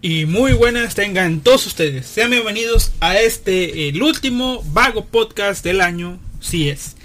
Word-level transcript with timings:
y 0.00 0.26
muy 0.26 0.52
buenas 0.52 0.94
tengan 0.94 1.40
todos 1.40 1.66
ustedes. 1.66 2.06
Sean 2.06 2.30
bienvenidos 2.30 2.92
a 3.00 3.18
este, 3.18 3.88
el 3.88 4.00
último 4.00 4.62
vago 4.72 5.04
podcast 5.04 5.64
del 5.64 5.80
año. 5.80 6.18
Sí 6.40 6.68
es. 6.68 6.96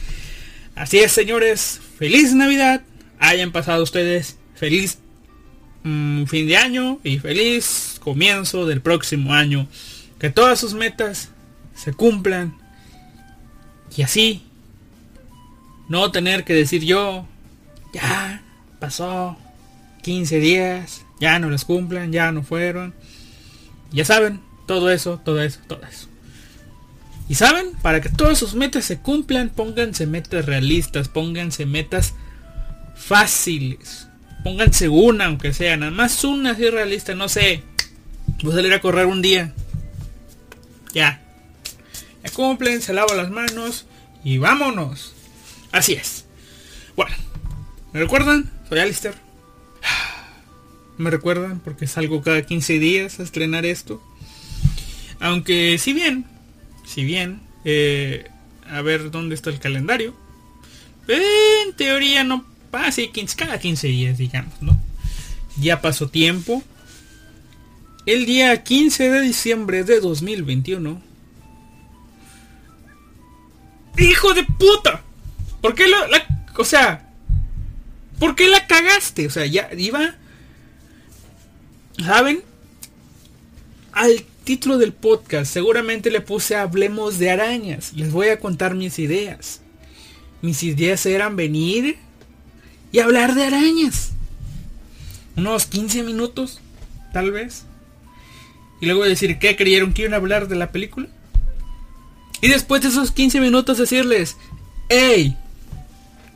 Así 0.76 1.00
es, 1.00 1.12
señores. 1.12 1.82
Feliz 1.98 2.34
Navidad. 2.34 2.84
Hayan 3.18 3.52
pasado 3.52 3.82
ustedes 3.82 4.38
feliz 4.56 5.00
mm, 5.84 6.26
fin 6.26 6.48
de 6.48 6.58
año 6.58 7.00
y 7.04 7.18
feliz 7.18 8.00
comienzo 8.00 8.68
del 8.68 8.82
próximo 8.82 9.34
año. 9.34 9.68
Que 10.20 10.30
todas 10.30 10.60
sus 10.60 10.76
metas 10.76 11.30
se 11.76 11.94
cumplan. 11.94 12.56
Y 13.96 14.04
así. 14.04 14.44
No 15.90 16.12
tener 16.12 16.44
que 16.44 16.54
decir 16.54 16.84
yo. 16.84 17.28
Ya 17.92 18.44
pasó 18.80 19.36
15 20.04 20.40
días 20.40 21.06
ya 21.24 21.40
no 21.40 21.50
las 21.50 21.64
cumplan, 21.64 22.12
ya 22.12 22.34
no 22.34 22.44
fueron. 22.44 22.94
Ya 23.94 24.04
saben, 24.04 24.42
todo 24.68 24.92
eso, 24.92 25.22
todo 25.24 25.42
eso, 25.42 25.62
todo 25.70 25.80
eso. 25.90 26.10
Y 27.30 27.36
saben, 27.36 27.72
para 27.82 28.02
que 28.02 28.10
todas 28.10 28.38
sus 28.38 28.56
metas 28.56 28.84
se 28.84 29.00
cumplan, 29.00 29.48
pónganse 29.48 30.06
metas 30.06 30.46
realistas, 30.46 31.08
pónganse 31.08 31.66
metas 31.66 32.14
fáciles. 32.98 34.10
Pónganse 34.44 34.90
una, 34.90 35.28
aunque 35.28 35.54
sea, 35.54 35.78
nada 35.78 35.94
más 35.94 36.22
una 36.26 36.52
así 36.52 36.70
realista, 36.70 37.16
no 37.16 37.30
sé. 37.30 37.64
Voy 38.44 38.52
a 38.52 38.56
salir 38.58 38.74
a 38.74 38.82
correr 38.82 39.06
un 39.06 39.22
día. 39.22 39.54
Ya. 40.94 41.22
Ya 42.22 42.32
cumplen, 42.32 42.82
se 42.82 42.92
lava 42.92 43.16
las 43.16 43.30
manos 43.30 43.86
y 44.26 44.40
vámonos. 44.40 45.14
Así 45.72 45.94
es. 45.94 46.26
Bueno, 46.98 47.16
¿me 47.94 48.02
recuerdan? 48.02 48.52
Soy 48.68 48.80
Alistair 48.80 49.23
me 50.98 51.10
recuerdan 51.10 51.60
porque 51.60 51.88
salgo 51.88 52.22
cada 52.22 52.42
15 52.44 52.80
días 52.80 53.20
a 53.20 53.24
estrenar 53.24 53.66
esto. 53.66 54.02
Aunque 55.20 55.78
si 55.78 55.94
bien, 55.94 56.26
si 56.86 57.04
bien, 57.04 57.42
eh, 57.66 58.30
a 58.70 58.82
ver 58.82 59.12
dónde 59.12 59.36
está 59.36 59.50
el 59.50 59.60
calendario. 59.60 60.16
En 61.08 61.74
teoría 61.74 62.24
no 62.24 62.46
pasa 62.72 63.02
cada 63.36 63.60
15 63.60 63.88
días, 63.88 64.18
digamos, 64.18 64.62
¿no? 64.62 64.80
Ya 65.60 65.82
pasó 65.82 66.10
tiempo. 66.10 66.64
El 68.06 68.26
día 68.26 68.64
15 68.64 69.10
de 69.10 69.22
diciembre 69.22 69.84
de 69.84 70.00
2021. 70.00 71.02
¡Hijo 73.98 74.34
de 74.34 74.44
puta! 74.44 75.02
¿Por 75.62 75.76
qué 75.76 75.88
la... 75.88 76.08
O 76.58 76.66
sea... 76.66 77.10
¿Por 78.20 78.36
qué 78.36 78.48
la 78.48 78.68
cagaste? 78.68 79.28
O 79.28 79.30
sea, 79.30 79.46
ya 79.46 79.70
iba 79.78 80.16
¿Saben? 81.98 82.44
Al 83.92 84.24
título 84.44 84.78
del 84.78 84.94
podcast 84.94 85.52
seguramente 85.52 86.10
le 86.10 86.22
puse 86.22 86.56
Hablemos 86.56 87.20
de 87.20 87.30
arañas. 87.30 87.94
Les 87.94 88.12
voy 88.12 88.30
a 88.30 88.40
contar 88.40 88.76
mis 88.76 88.98
ideas. 89.00 89.62
Mis 90.42 90.64
ideas 90.64 91.06
eran 91.06 91.36
venir 91.36 91.98
y 92.92 93.00
hablar 93.00 93.36
de 93.36 93.46
arañas. 93.46 94.12
Unos 95.36 95.66
15 95.66 96.04
minutos, 96.04 96.60
tal 97.14 97.32
vez. 97.32 97.66
Y 98.82 98.86
luego 98.86 99.06
decir, 99.06 99.40
¿qué 99.40 99.56
creyeron 99.56 99.94
que 99.94 100.02
iban 100.02 100.14
a 100.14 100.18
hablar 100.18 100.48
de 100.48 100.56
la 100.56 100.72
película? 100.72 101.08
Y 102.42 102.50
después 102.50 102.82
de 102.82 102.90
esos 102.90 103.12
15 103.12 103.40
minutos 103.40 103.78
decirles, 103.78 104.36
hey, 104.90 105.38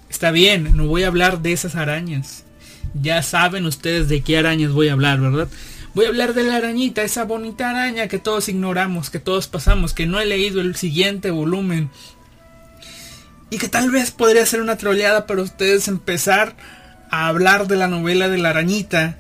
está 0.10 0.32
bien, 0.32 0.78
no 0.78 0.88
voy 0.88 1.04
a 1.04 1.08
hablar 1.08 1.42
de 1.42 1.52
esas 1.52 1.76
arañas. 1.76 2.46
Ya 2.94 3.22
saben 3.24 3.66
ustedes 3.66 4.10
de 4.10 4.22
qué 4.22 4.38
arañas 4.38 4.72
voy 4.72 4.90
a 4.90 4.94
hablar, 4.94 5.20
¿verdad? 5.20 5.48
Voy 5.94 6.06
a 6.06 6.10
hablar 6.10 6.34
de 6.34 6.44
la 6.44 6.58
arañita, 6.58 7.02
esa 7.02 7.24
bonita 7.24 7.72
araña 7.72 8.08
que 8.08 8.20
todos 8.20 8.50
ignoramos, 8.50 9.10
que 9.10 9.20
todos 9.20 9.48
pasamos, 9.48 9.94
que 9.94 10.06
no 10.06 10.20
he 10.20 10.26
leído 10.26 10.62
el 10.62 10.76
siguiente 10.76 11.32
volumen. 11.32 11.90
Y 13.50 13.58
que 13.58 13.70
tal 13.70 13.90
vez 13.90 14.12
podría 14.12 14.46
ser 14.46 14.62
una 14.62 14.78
troleada 14.78 15.26
para 15.26 15.42
ustedes 15.42 15.88
empezar 15.88 16.56
a 17.10 17.28
hablar 17.28 17.68
de 17.68 17.78
la 17.78 17.88
novela 17.88 18.30
de 18.30 18.38
la 18.38 18.50
arañita. 18.50 19.18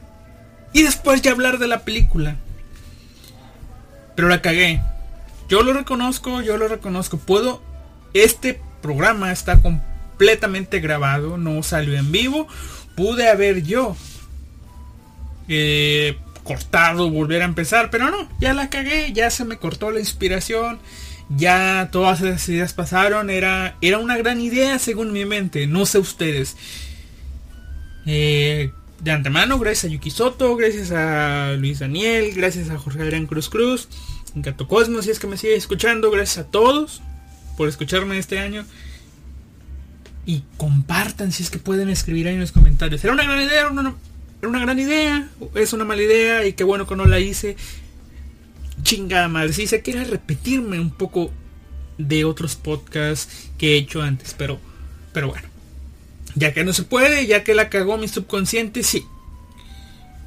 Y 0.73 0.83
después 0.83 1.21
ya 1.21 1.31
hablar 1.31 1.57
de 1.57 1.67
la 1.67 1.79
película. 1.79 2.35
Pero 4.15 4.27
la 4.27 4.41
cagué. 4.41 4.81
Yo 5.49 5.63
lo 5.63 5.73
reconozco, 5.73 6.41
yo 6.41 6.57
lo 6.57 6.67
reconozco. 6.67 7.17
Puedo... 7.17 7.61
Este 8.13 8.61
programa 8.81 9.31
está 9.31 9.61
completamente 9.61 10.79
grabado, 10.79 11.37
no 11.37 11.61
salió 11.63 11.97
en 11.97 12.11
vivo 12.11 12.47
pude 12.97 13.29
haber 13.29 13.61
yo 13.63 13.95
eh, 15.47 16.17
cortado, 16.43 17.09
volver 17.11 17.43
a 17.43 17.45
empezar, 17.45 17.89
pero 17.91 18.09
no, 18.09 18.27
ya 18.39 18.53
la 18.53 18.69
cagué, 18.69 19.13
ya 19.13 19.29
se 19.29 19.45
me 19.45 19.57
cortó 19.57 19.91
la 19.91 19.99
inspiración, 19.99 20.79
ya 21.29 21.89
todas 21.91 22.21
esas 22.21 22.49
ideas 22.49 22.73
pasaron, 22.73 23.29
era, 23.29 23.77
era 23.81 23.99
una 23.99 24.17
gran 24.17 24.41
idea 24.41 24.79
según 24.79 25.13
mi 25.13 25.25
mente, 25.25 25.67
no 25.67 25.85
sé 25.85 25.99
ustedes. 25.99 26.57
Eh, 28.07 28.71
de 28.99 29.11
antemano, 29.11 29.59
gracias 29.59 29.85
a 29.85 29.93
Yuki 29.93 30.09
Soto, 30.09 30.55
gracias 30.55 30.91
a 30.91 31.53
Luis 31.57 31.79
Daniel, 31.79 32.33
gracias 32.33 32.71
a 32.71 32.79
Jorge 32.79 33.03
Adrián 33.03 33.27
Cruz 33.27 33.47
Cruz, 33.47 33.89
Gato 34.33 34.67
Cosmos, 34.67 35.05
si 35.05 35.11
es 35.11 35.19
que 35.19 35.27
me 35.27 35.37
sigue 35.37 35.55
escuchando, 35.55 36.09
gracias 36.09 36.47
a 36.47 36.49
todos 36.49 37.01
por 37.57 37.69
escucharme 37.69 38.17
este 38.17 38.39
año 38.39 38.65
y 40.27 40.43
compartan 40.57 41.31
si 41.31 41.41
es 41.41 41.49
que 41.49 41.57
pueden 41.57 41.89
escribir 41.89 42.27
ahí 42.27 42.33
en 42.33 42.41
los 42.41 42.51
comentarios. 42.51 43.01
Era 43.01 43.13
una 43.13 43.23
gran 43.23 43.41
idea, 43.41 43.61
era 43.61 43.69
una, 43.69 44.59
gran 44.59 44.77
idea, 44.77 45.29
es 45.55 45.71
una 45.71 45.85
mala 45.85 46.03
idea 46.03 46.45
y 46.45 46.51
qué 46.51 46.65
bueno 46.65 46.85
que 46.85 46.97
no 46.97 47.05
la 47.05 47.21
hice. 47.21 47.55
Chingada 48.83 49.29
madre, 49.29 49.53
si 49.53 49.67
se 49.67 49.81
quiere 49.81 50.03
repetirme 50.03 50.81
un 50.81 50.91
poco 50.91 51.31
de 51.97 52.25
otros 52.25 52.57
podcasts 52.57 53.49
que 53.57 53.73
he 53.73 53.77
hecho 53.77 54.01
antes, 54.01 54.35
pero, 54.37 54.59
pero 55.13 55.29
bueno. 55.29 55.47
Ya 56.35 56.53
que 56.53 56.65
no 56.65 56.73
se 56.73 56.83
puede, 56.83 57.25
ya 57.25 57.45
que 57.45 57.55
la 57.55 57.69
cagó 57.69 57.97
mi 57.97 58.09
subconsciente, 58.09 58.83
sí. 58.83 59.05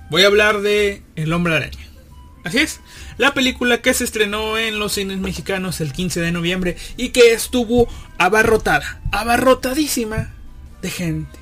Voy 0.09 0.22
a 0.22 0.28
hablar 0.28 0.62
de 0.62 1.03
El 1.15 1.31
hombre 1.34 1.55
araña. 1.55 1.87
Así 2.43 2.56
es, 2.56 2.81
la 3.21 3.35
película 3.35 3.83
que 3.83 3.93
se 3.93 4.05
estrenó 4.05 4.57
en 4.57 4.79
los 4.79 4.95
cines 4.95 5.19
mexicanos 5.19 5.83
el 5.83 5.93
15 5.93 6.23
de 6.23 6.33
noviembre 6.33 6.77
y 6.97 7.11
que 7.11 7.35
estuvo 7.35 7.87
abarrotada, 8.17 9.03
abarrotadísima 9.13 10.33
de 10.81 10.89
gente. 10.89 11.39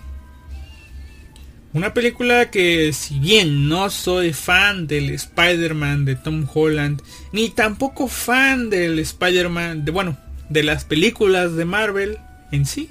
Una 1.73 1.95
película 1.95 2.51
que 2.51 2.93
si 2.93 3.21
bien 3.21 3.69
no 3.69 3.91
soy 3.91 4.33
fan 4.33 4.89
del 4.89 5.11
Spider-Man 5.11 6.05
de 6.05 6.17
Tom 6.17 6.49
Holland, 6.53 7.01
ni 7.31 7.49
tampoco 7.49 8.09
fan 8.09 8.71
del 8.71 8.99
Spider-Man, 8.99 9.85
de 9.85 9.93
bueno, 9.93 10.19
de 10.49 10.65
las 10.65 10.83
películas 10.83 11.55
de 11.55 11.65
Marvel 11.65 12.19
en 12.51 12.67
sí, 12.67 12.91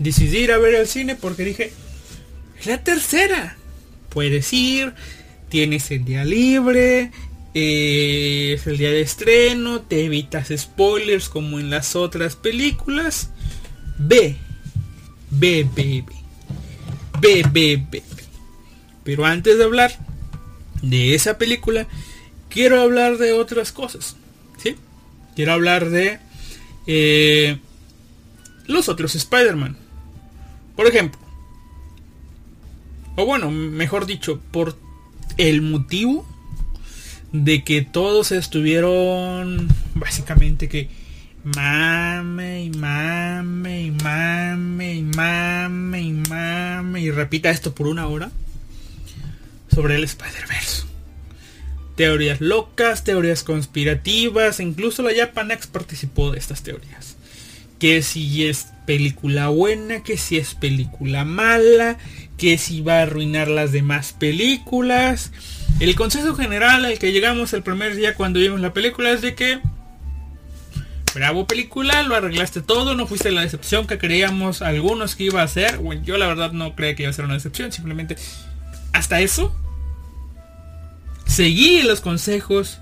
decidí 0.00 0.38
ir 0.38 0.50
a 0.50 0.58
ver 0.58 0.74
al 0.74 0.88
cine 0.88 1.14
porque 1.14 1.44
dije, 1.44 1.72
es 2.58 2.66
la 2.66 2.82
tercera. 2.82 3.56
Puedes 4.08 4.52
ir, 4.52 4.92
tienes 5.50 5.88
el 5.92 6.04
día 6.04 6.24
libre, 6.24 7.12
es 7.54 8.66
el 8.66 8.78
día 8.78 8.90
de 8.90 9.02
estreno, 9.02 9.82
te 9.82 10.04
evitas 10.04 10.52
spoilers 10.56 11.28
como 11.28 11.60
en 11.60 11.70
las 11.70 11.96
otras 11.96 12.36
películas. 12.36 13.30
Ve, 13.98 14.36
ve, 15.30 15.68
ve, 15.74 16.04
ve, 17.20 17.44
ve, 17.52 17.86
ve, 17.90 18.02
Pero 19.04 19.26
antes 19.26 19.58
de 19.58 19.64
hablar 19.64 19.98
de 20.80 21.14
esa 21.14 21.36
película, 21.36 21.86
quiero 22.48 22.80
hablar 22.80 23.18
de 23.18 23.32
otras 23.32 23.70
cosas. 23.72 24.16
¿sí? 24.56 24.76
Quiero 25.36 25.52
hablar 25.52 25.90
de 25.90 26.20
eh, 26.86 27.58
los 28.66 28.88
otros 28.88 29.14
Spider-Man. 29.14 29.76
Por 30.74 30.86
ejemplo, 30.86 31.20
o 33.16 33.26
bueno, 33.26 33.50
mejor 33.50 34.06
dicho, 34.06 34.40
por 34.50 34.76
el 35.36 35.60
motivo 35.60 36.26
de 37.32 37.64
que 37.64 37.82
todos 37.82 38.30
estuvieron 38.32 39.68
básicamente 39.94 40.68
que 40.68 40.88
mame 41.44 42.64
y 42.64 42.70
mame 42.70 43.82
y 43.82 43.90
mame 43.90 44.94
y 44.94 45.02
mame 45.02 46.02
y 46.02 46.12
mame 46.12 47.00
y 47.00 47.10
repita 47.10 47.50
esto 47.50 47.74
por 47.74 47.86
una 47.88 48.06
hora 48.06 48.30
sobre 49.74 49.96
el 49.96 50.04
Spider-Verse. 50.04 50.84
Teorías 51.96 52.40
locas, 52.40 53.04
teorías 53.04 53.42
conspirativas, 53.42 54.60
incluso 54.60 55.02
la 55.02 55.14
Japanex 55.14 55.66
participó 55.66 56.30
de 56.30 56.38
estas 56.38 56.62
teorías. 56.62 57.16
Que 57.78 58.02
si 58.02 58.46
es 58.46 58.68
película 58.86 59.48
buena, 59.48 60.02
que 60.02 60.16
si 60.16 60.38
es 60.38 60.54
película 60.54 61.24
mala, 61.24 61.98
que 62.36 62.56
si 62.58 62.80
va 62.80 62.98
a 62.98 63.02
arruinar 63.02 63.48
las 63.48 63.72
demás 63.72 64.12
películas. 64.12 65.32
El 65.80 65.94
consejo 65.96 66.34
general 66.34 66.84
al 66.84 66.98
que 66.98 67.12
llegamos 67.12 67.52
el 67.52 67.62
primer 67.62 67.96
día 67.96 68.14
cuando 68.14 68.38
vimos 68.38 68.60
la 68.60 68.72
película 68.72 69.10
es 69.10 69.20
de 69.20 69.34
que 69.34 69.60
bravo 71.14 71.46
película, 71.46 72.02
lo 72.02 72.14
arreglaste 72.14 72.62
todo, 72.62 72.94
no 72.94 73.06
fuiste 73.06 73.30
la 73.32 73.42
decepción 73.42 73.86
que 73.86 73.98
creíamos 73.98 74.62
algunos 74.62 75.16
que 75.16 75.24
iba 75.24 75.42
a 75.42 75.48
ser. 75.48 75.78
Bueno, 75.78 76.02
yo 76.04 76.16
la 76.18 76.26
verdad 76.26 76.52
no 76.52 76.74
creía 76.74 76.94
que 76.94 77.02
iba 77.02 77.10
a 77.10 77.14
ser 77.14 77.24
una 77.24 77.34
decepción, 77.34 77.72
simplemente 77.72 78.16
hasta 78.92 79.20
eso 79.20 79.54
seguí 81.26 81.82
los 81.82 82.02
consejos 82.02 82.80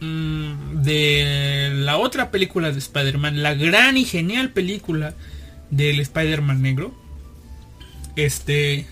mm, 0.00 0.82
de 0.82 1.70
la 1.74 1.98
otra 1.98 2.30
película 2.30 2.72
de 2.72 2.78
Spider-Man, 2.78 3.42
la 3.42 3.54
gran 3.54 3.96
y 3.96 4.04
genial 4.04 4.50
película 4.50 5.14
del 5.70 6.00
Spider-Man 6.00 6.62
negro. 6.62 6.94
Este 8.16 8.86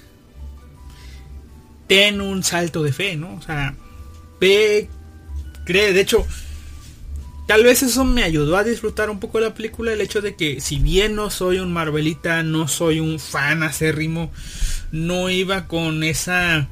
ten 1.90 2.20
un 2.20 2.44
salto 2.44 2.84
de 2.84 2.92
fe, 2.92 3.16
¿no? 3.16 3.34
O 3.34 3.42
sea, 3.42 3.74
ve, 4.40 4.88
cree, 5.64 5.92
de 5.92 6.00
hecho, 6.00 6.24
tal 7.48 7.64
vez 7.64 7.82
eso 7.82 8.04
me 8.04 8.22
ayudó 8.22 8.56
a 8.56 8.62
disfrutar 8.62 9.10
un 9.10 9.18
poco 9.18 9.40
la 9.40 9.54
película, 9.54 9.92
el 9.92 10.00
hecho 10.00 10.20
de 10.20 10.36
que 10.36 10.60
si 10.60 10.78
bien 10.78 11.16
no 11.16 11.30
soy 11.30 11.58
un 11.58 11.72
Marvelita, 11.72 12.44
no 12.44 12.68
soy 12.68 13.00
un 13.00 13.18
fan 13.18 13.64
acérrimo, 13.64 14.30
no 14.92 15.30
iba 15.30 15.66
con 15.66 16.04
esa 16.04 16.68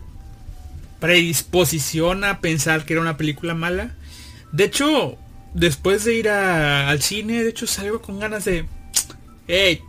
predisposición 1.00 2.23
a 2.23 2.38
pensar 2.41 2.85
que 2.85 2.93
era 2.93 3.03
una 3.03 3.17
película 3.17 3.56
mala. 3.56 3.97
De 4.53 4.67
hecho, 4.67 5.19
después 5.53 6.05
de 6.05 6.14
ir 6.14 6.29
al 6.29 7.03
cine, 7.03 7.43
de 7.43 7.50
hecho 7.50 7.67
salgo 7.67 8.00
con 8.00 8.21
ganas 8.21 8.44
de... 8.44 8.67
Hey, 9.49 9.81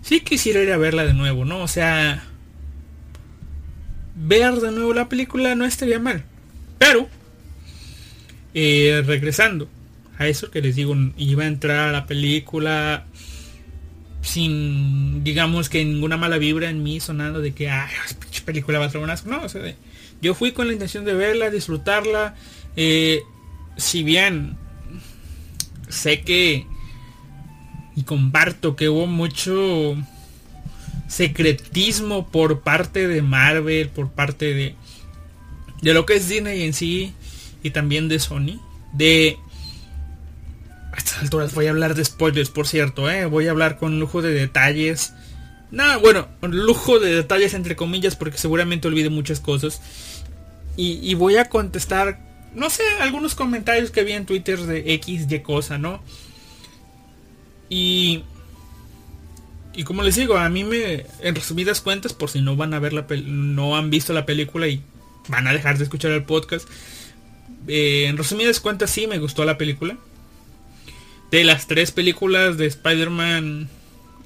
sí 0.00 0.20
quisiera 0.20 0.62
ir 0.62 0.72
a 0.72 0.78
verla 0.78 1.04
de 1.04 1.12
nuevo, 1.12 1.44
¿no? 1.44 1.60
O 1.60 1.68
sea, 1.68 2.24
ver 4.16 4.54
de 4.54 4.72
nuevo 4.72 4.92
la 4.94 5.08
película 5.08 5.54
no 5.54 5.64
estaría 5.64 5.98
mal. 5.98 6.24
Pero, 6.78 7.08
eh, 8.54 9.02
regresando 9.06 9.68
a 10.18 10.26
eso 10.26 10.50
que 10.50 10.60
les 10.60 10.74
digo, 10.74 10.96
iba 11.16 11.44
a 11.44 11.46
entrar 11.46 11.88
a 11.88 11.92
la 11.92 12.06
película 12.06 13.06
sin, 14.22 15.22
digamos 15.22 15.68
que 15.68 15.84
ninguna 15.84 16.16
mala 16.16 16.38
vibra 16.38 16.68
en 16.68 16.82
mí 16.82 16.98
sonando 16.98 17.40
de 17.40 17.54
que, 17.54 17.70
ay, 17.70 17.90
película 18.44 18.78
va 18.78 18.86
a 18.86 18.90
ser 18.90 19.02
una... 19.02 19.16
No, 19.26 19.42
o 19.42 19.48
sea, 19.48 19.62
yo 20.22 20.34
fui 20.34 20.52
con 20.52 20.66
la 20.66 20.72
intención 20.72 21.04
de 21.04 21.14
verla, 21.14 21.50
disfrutarla. 21.50 22.34
Eh, 22.76 23.20
si 23.76 24.02
bien 24.02 24.56
sé 25.88 26.22
que 26.22 26.66
y 27.94 28.02
comparto 28.02 28.76
que 28.76 28.88
hubo 28.88 29.06
mucho 29.06 29.96
secretismo 31.08 32.26
por 32.28 32.60
parte 32.60 33.08
de 33.08 33.22
Marvel, 33.22 33.88
por 33.88 34.10
parte 34.10 34.54
de, 34.54 34.74
de 35.82 35.94
lo 35.94 36.06
que 36.06 36.14
es 36.14 36.28
Disney 36.28 36.62
en 36.62 36.72
sí 36.72 37.14
y 37.62 37.70
también 37.70 38.08
de 38.08 38.18
Sony. 38.18 38.60
De... 38.92 39.38
A 40.92 40.96
estas 40.96 41.22
alturas 41.22 41.54
voy 41.54 41.66
a 41.66 41.70
hablar 41.70 41.94
de 41.94 42.04
spoilers, 42.04 42.50
por 42.50 42.66
cierto, 42.66 43.10
¿eh? 43.10 43.26
voy 43.26 43.48
a 43.48 43.50
hablar 43.50 43.78
con 43.78 44.00
lujo 44.00 44.22
de 44.22 44.32
detalles. 44.32 45.12
Nada, 45.70 45.98
bueno, 45.98 46.28
lujo 46.42 46.98
de 46.98 47.14
detalles 47.14 47.54
entre 47.54 47.76
comillas 47.76 48.16
porque 48.16 48.38
seguramente 48.38 48.88
olvide 48.88 49.10
muchas 49.10 49.40
cosas. 49.40 49.80
Y, 50.76 50.98
y, 51.02 51.14
voy 51.14 51.36
a 51.36 51.46
contestar, 51.46 52.20
no 52.54 52.68
sé, 52.68 52.82
algunos 53.00 53.34
comentarios 53.34 53.90
que 53.90 54.04
vi 54.04 54.12
en 54.12 54.26
Twitter 54.26 54.58
de 54.60 54.92
X, 54.94 55.26
Y 55.30 55.40
cosa, 55.40 55.78
¿no? 55.78 56.02
Y 57.70 58.24
y 59.76 59.84
como 59.84 60.02
les 60.02 60.16
digo, 60.16 60.38
a 60.38 60.48
mí 60.48 60.64
me, 60.64 61.06
en 61.20 61.34
resumidas 61.34 61.80
cuentas, 61.82 62.14
por 62.14 62.30
si 62.30 62.40
no 62.40 62.56
van 62.56 62.72
a 62.72 62.78
ver 62.78 62.92
la 62.92 63.06
no 63.24 63.76
han 63.76 63.90
visto 63.90 64.12
la 64.12 64.24
película 64.24 64.66
y 64.68 64.82
van 65.28 65.46
a 65.46 65.52
dejar 65.52 65.76
de 65.76 65.84
escuchar 65.84 66.12
el 66.12 66.24
podcast, 66.24 66.68
eh, 67.68 68.06
en 68.08 68.16
resumidas 68.16 68.60
cuentas 68.60 68.90
sí 68.90 69.06
me 69.06 69.18
gustó 69.18 69.44
la 69.44 69.58
película. 69.58 69.98
De 71.30 71.44
las 71.44 71.66
tres 71.66 71.90
películas 71.90 72.56
de 72.56 72.66
Spider-Man, 72.66 73.68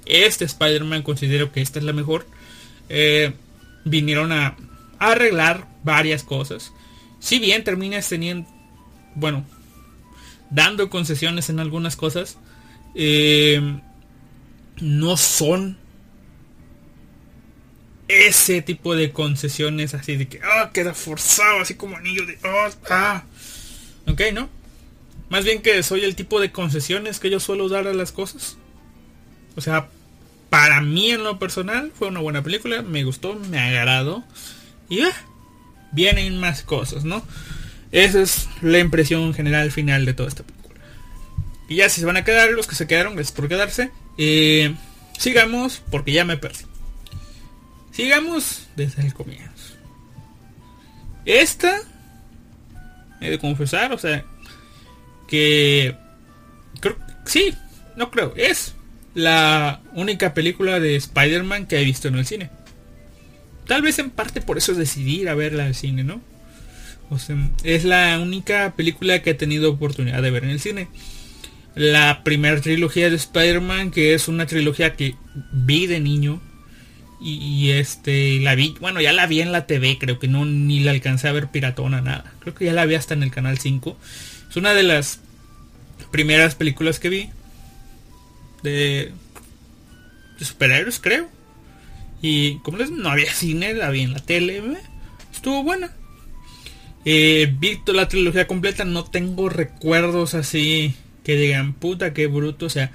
este 0.07 0.45
Spider-Man 0.45 1.03
considero 1.03 1.51
que 1.51 1.63
esta 1.63 1.79
es 1.79 1.85
la 1.85 1.93
mejor. 1.93 2.27
Eh, 2.89 3.33
vinieron 3.85 4.33
a, 4.33 4.57
arreglar 4.99 5.67
varias 5.83 6.23
cosas. 6.23 6.73
Si 7.19 7.39
bien 7.39 7.65
terminas 7.65 8.09
teniendo, 8.09 8.49
bueno, 9.15 9.47
dando 10.51 10.91
concesiones 10.91 11.49
en 11.49 11.59
algunas 11.59 11.97
cosas. 11.97 12.39
Eh, 12.95 13.81
no 14.81 15.17
son 15.17 15.77
ese 18.09 18.61
tipo 18.63 18.97
de 18.97 19.13
concesiones 19.13 19.95
así 19.95 20.17
de 20.17 20.29
que 20.29 20.41
ah 20.43 20.71
queda 20.73 20.95
forzado 20.95 21.61
así 21.61 21.75
como 21.75 21.97
anillo 21.97 22.27
de 22.27 22.39
ah, 22.43 22.71
ah. 22.91 23.25
ok 24.07 24.21
no 24.35 24.49
más 25.29 25.45
bien 25.45 25.63
que 25.63 25.83
soy 25.85 26.03
el 26.03 26.17
tipo 26.17 26.41
de 26.41 26.51
concesiones 26.51 27.21
que 27.21 27.31
yo 27.31 27.39
suelo 27.39 27.69
dar 27.69 27.87
a 27.87 27.95
las 27.95 28.11
cosas. 28.11 28.57
O 29.55 29.61
sea 29.61 29.89
para 30.51 30.81
mí 30.81 31.11
en 31.11 31.23
lo 31.23 31.39
personal 31.39 31.93
fue 31.95 32.09
una 32.09 32.19
buena 32.19 32.43
película 32.43 32.83
me 32.83 33.05
gustó 33.05 33.35
me 33.35 33.59
agradó 33.61 34.25
y 34.89 35.03
ah, 35.03 35.13
vienen 35.93 36.39
más 36.41 36.63
cosas 36.63 37.05
no 37.05 37.25
esa 37.93 38.21
es 38.21 38.49
la 38.61 38.81
impresión 38.81 39.33
general 39.33 39.71
final 39.71 40.05
de 40.05 40.15
toda 40.15 40.29
esta 40.29 40.43
y 41.71 41.77
ya 41.77 41.89
si 41.89 42.01
se 42.01 42.07
van 42.07 42.17
a 42.17 42.25
quedar 42.25 42.51
los 42.51 42.67
que 42.67 42.75
se 42.75 42.89
quedaron 42.89 43.17
es 43.21 43.31
por 43.31 43.49
quedarse 43.49 43.93
eh, 44.19 44.75
sigamos, 45.17 45.83
porque 45.91 46.13
ya 46.13 46.25
me 46.25 46.37
perdí. 46.37 46.65
Sigamos 47.93 48.67
desde 48.75 49.03
el 49.03 49.15
comienzo. 49.15 49.77
Esta, 51.25 51.79
he 53.21 53.31
de 53.31 53.39
confesar, 53.39 53.93
o 53.93 53.99
sea, 53.99 54.25
que 55.29 55.95
creo, 56.81 56.97
sí, 57.25 57.55
no 57.97 58.11
creo, 58.11 58.35
es 58.37 58.75
la 59.15 59.81
única 59.93 60.35
película 60.35 60.81
de 60.81 60.97
Spider-Man 60.97 61.67
que 61.67 61.81
he 61.81 61.85
visto 61.85 62.09
en 62.09 62.17
el 62.17 62.27
cine. 62.27 62.51
Tal 63.69 63.83
vez 63.83 63.99
en 64.01 64.11
parte 64.11 64.41
por 64.41 64.59
eso 64.59 64.75
decidí 64.75 65.21
ir 65.21 65.29
a 65.29 65.35
verla 65.35 65.67
al 65.67 65.77
cine, 65.77 66.03
¿no? 66.03 66.21
O 67.11 67.19
sea, 67.19 67.37
es 67.63 67.85
la 67.85 68.19
única 68.21 68.75
película 68.75 69.23
que 69.23 69.31
he 69.31 69.35
tenido 69.35 69.71
oportunidad 69.71 70.21
de 70.21 70.31
ver 70.31 70.45
en 70.45 70.51
el 70.51 70.61
cine 70.61 70.89
la 71.75 72.23
primera 72.25 72.61
trilogía 72.61 73.11
de 73.11 73.17
Spider-Man, 73.17 73.91
que 73.91 74.15
es 74.15 74.29
una 74.29 74.47
trilogía 74.47 74.97
que 74.97 75.15
vi 75.53 75.87
de 75.87 76.01
niño. 76.01 76.41
Y, 77.23 77.71
este, 77.73 78.41
la 78.41 78.55
vi, 78.55 78.75
bueno, 78.81 79.03
ya 79.03 79.13
la 79.13 79.27
vi 79.27 79.43
en 79.43 79.53
la 79.53 79.67
TV, 79.67 79.99
creo 79.99 80.19
que 80.19 80.27
no, 80.27 80.47
ni 80.47 80.81
la 80.81 80.93
alcancé 80.93 81.29
a 81.29 81.33
ver 81.33 81.49
piratona, 81.49 82.01
nada. 82.01 82.33
Creo 82.41 82.55
que 82.55 82.65
ya 82.65 82.73
la 82.73 82.87
vi 82.87 82.95
hasta 82.95 83.13
en 83.13 83.23
el 83.23 83.31
canal 83.31 83.59
5. 83.59 83.97
Es 84.49 84.57
una 84.57 84.73
de 84.73 84.83
las 84.83 85.21
primeras 86.11 86.55
películas 86.55 86.99
que 86.99 87.11
vi. 87.11 87.31
De, 88.63 89.13
de 90.39 90.45
superhéroes, 90.45 90.99
creo. 90.99 91.29
Y 92.23 92.59
como 92.61 92.79
les 92.79 92.91
no 92.91 93.11
había 93.11 93.33
cine, 93.35 93.75
la 93.75 93.91
vi 93.91 94.01
en 94.01 94.15
la 94.15 94.21
tele. 94.21 94.63
Estuvo 95.31 95.63
buena. 95.63 95.93
Eh, 97.05 97.55
vi 97.59 97.81
la 97.87 98.09
trilogía 98.09 98.47
completa, 98.47 98.85
no 98.85 99.05
tengo 99.05 99.49
recuerdos 99.51 100.35
así 100.35 100.95
que 101.25 101.37
digan, 101.37 101.73
puta, 101.73 102.13
qué 102.13 102.27
bruto, 102.27 102.67
o 102.67 102.71
sea, 102.71 102.91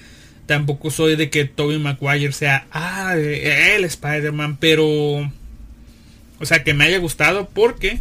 tampoco 0.46 0.92
soy 0.92 1.16
de 1.16 1.30
que 1.30 1.46
Tobey 1.46 1.80
Maguire 1.80 2.32
sea, 2.32 2.68
ah, 2.72 3.16
el 3.16 3.84
Spider-Man, 3.84 4.58
pero, 4.58 4.86
o 4.88 6.46
sea, 6.46 6.64
que 6.64 6.74
me 6.74 6.86
haya 6.86 6.98
gustado 7.00 7.50
porque 7.50 8.00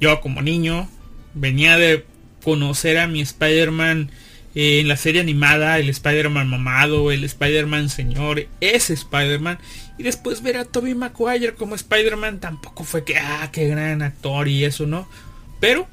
yo 0.00 0.20
como 0.20 0.42
niño 0.42 0.88
venía 1.34 1.76
de 1.76 2.04
conocer 2.42 2.98
a 2.98 3.06
mi 3.06 3.20
Spider-Man 3.20 4.10
en 4.54 4.88
la 4.88 4.96
serie 4.96 5.20
animada, 5.20 5.78
el 5.78 5.88
Spider-Man 5.88 6.48
mamado, 6.48 7.12
el 7.12 7.22
Spider-Man 7.22 7.88
señor, 7.88 8.48
ese 8.60 8.94
Spider-Man, 8.94 9.58
y 9.98 10.02
después 10.02 10.42
ver 10.42 10.56
a 10.56 10.64
Tobey 10.64 10.94
Maguire 10.94 11.54
como 11.54 11.74
Spider-Man 11.74 12.40
tampoco 12.40 12.82
fue 12.84 13.04
que, 13.04 13.18
ah, 13.18 13.50
qué 13.52 13.68
gran 13.68 14.02
actor 14.02 14.48
y 14.48 14.64
eso, 14.64 14.86
¿no? 14.86 15.08
Pero 15.60 15.86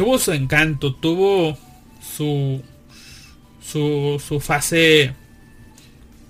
tuvo 0.00 0.18
su 0.18 0.32
encanto, 0.32 0.94
tuvo 0.94 1.58
su, 2.00 2.62
su, 3.62 4.22
su 4.26 4.40
fase 4.40 5.12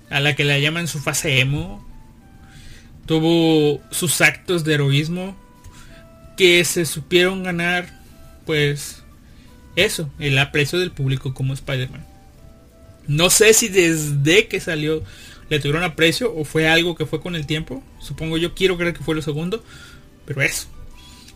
a 0.09 0.19
la 0.19 0.35
que 0.35 0.43
le 0.43 0.61
llaman 0.61 0.89
su 0.89 0.99
fase 0.99 1.39
emo. 1.39 1.81
Tuvo 3.05 3.79
sus 3.89 4.19
actos 4.19 4.65
de 4.65 4.73
heroísmo 4.73 5.37
que 6.35 6.65
se 6.65 6.85
supieron 6.85 7.43
ganar, 7.43 7.97
pues, 8.45 9.03
eso, 9.77 10.09
el 10.19 10.37
aprecio 10.37 10.77
del 10.77 10.91
público 10.91 11.33
como 11.33 11.53
Spider-Man. 11.53 12.05
No 13.07 13.29
sé 13.29 13.53
si 13.53 13.69
desde 13.69 14.49
que 14.49 14.59
salió 14.59 15.01
le 15.47 15.59
tuvieron 15.61 15.83
aprecio 15.83 16.35
o 16.35 16.43
fue 16.43 16.67
algo 16.67 16.95
que 16.95 17.05
fue 17.05 17.21
con 17.21 17.37
el 17.37 17.47
tiempo. 17.47 17.81
Supongo 18.01 18.37
yo 18.37 18.53
quiero 18.53 18.75
creer 18.75 18.93
que 18.93 19.03
fue 19.05 19.15
lo 19.15 19.21
segundo. 19.21 19.63
Pero 20.25 20.41
eso. 20.41 20.67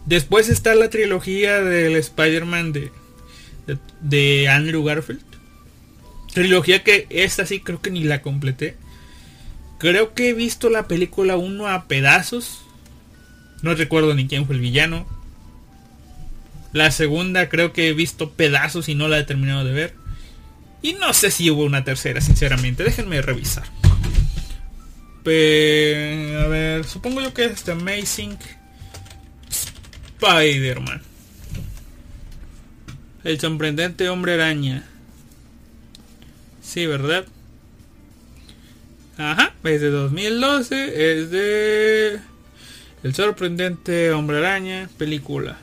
Después 0.06 0.50
está 0.50 0.76
la 0.76 0.90
trilogía 0.90 1.62
del 1.62 1.96
Spider-Man 1.96 2.74
de, 2.74 2.92
de, 4.02 4.48
Andrew 4.50 4.84
Garfield. 4.84 5.24
Trilogía 6.34 6.84
que 6.84 7.08
esta 7.10 7.46
sí 7.46 7.60
creo 7.60 7.82
que 7.82 7.90
ni 7.90 8.04
la 8.04 8.22
completé. 8.22 8.76
Creo 9.80 10.14
que 10.14 10.30
he 10.30 10.34
visto 10.34 10.70
la 10.70 10.88
película 10.88 11.38
1 11.38 11.68
a 11.68 11.88
pedazos. 11.88 12.62
No 13.62 13.74
recuerdo 13.74 14.14
ni 14.14 14.28
quién 14.28 14.46
fue 14.46 14.56
el 14.56 14.62
villano. 14.62 15.08
La 16.72 16.92
segunda 16.92 17.50
creo 17.50 17.74
que 17.74 17.88
he 17.88 17.94
visto 17.94 18.32
pedazos 18.32 18.90
y 18.90 18.96
no 18.96 19.08
la 19.08 19.18
he 19.18 19.24
terminado 19.24 19.64
de 19.64 19.74
ver. 19.74 19.96
Y 20.84 20.94
no 20.94 21.14
sé 21.14 21.32
si 21.32 21.50
hubo 21.50 21.64
una 21.64 21.84
tercera, 21.84 22.22
sinceramente. 22.22 22.84
Déjenme 22.84 23.22
revisar. 23.24 23.64
a 25.24 25.28
ver, 25.28 26.84
supongo 26.86 27.22
yo 27.22 27.34
que 27.34 27.46
es 27.46 27.64
The 27.64 27.72
Amazing 27.72 28.38
Spider-Man. 30.20 31.02
El 33.24 33.40
sorprendente 33.40 34.08
hombre 34.10 34.34
araña. 34.34 34.84
Sí, 36.62 36.86
¿verdad? 36.86 37.26
Ajá, 39.18 39.54
es 39.64 39.82
de 39.82 39.90
2012, 39.90 41.22
es 41.22 41.32
de 41.32 42.20
El 43.04 43.16
sorprendente 43.16 44.12
hombre 44.12 44.38
araña, 44.38 44.90
película. 44.98 45.58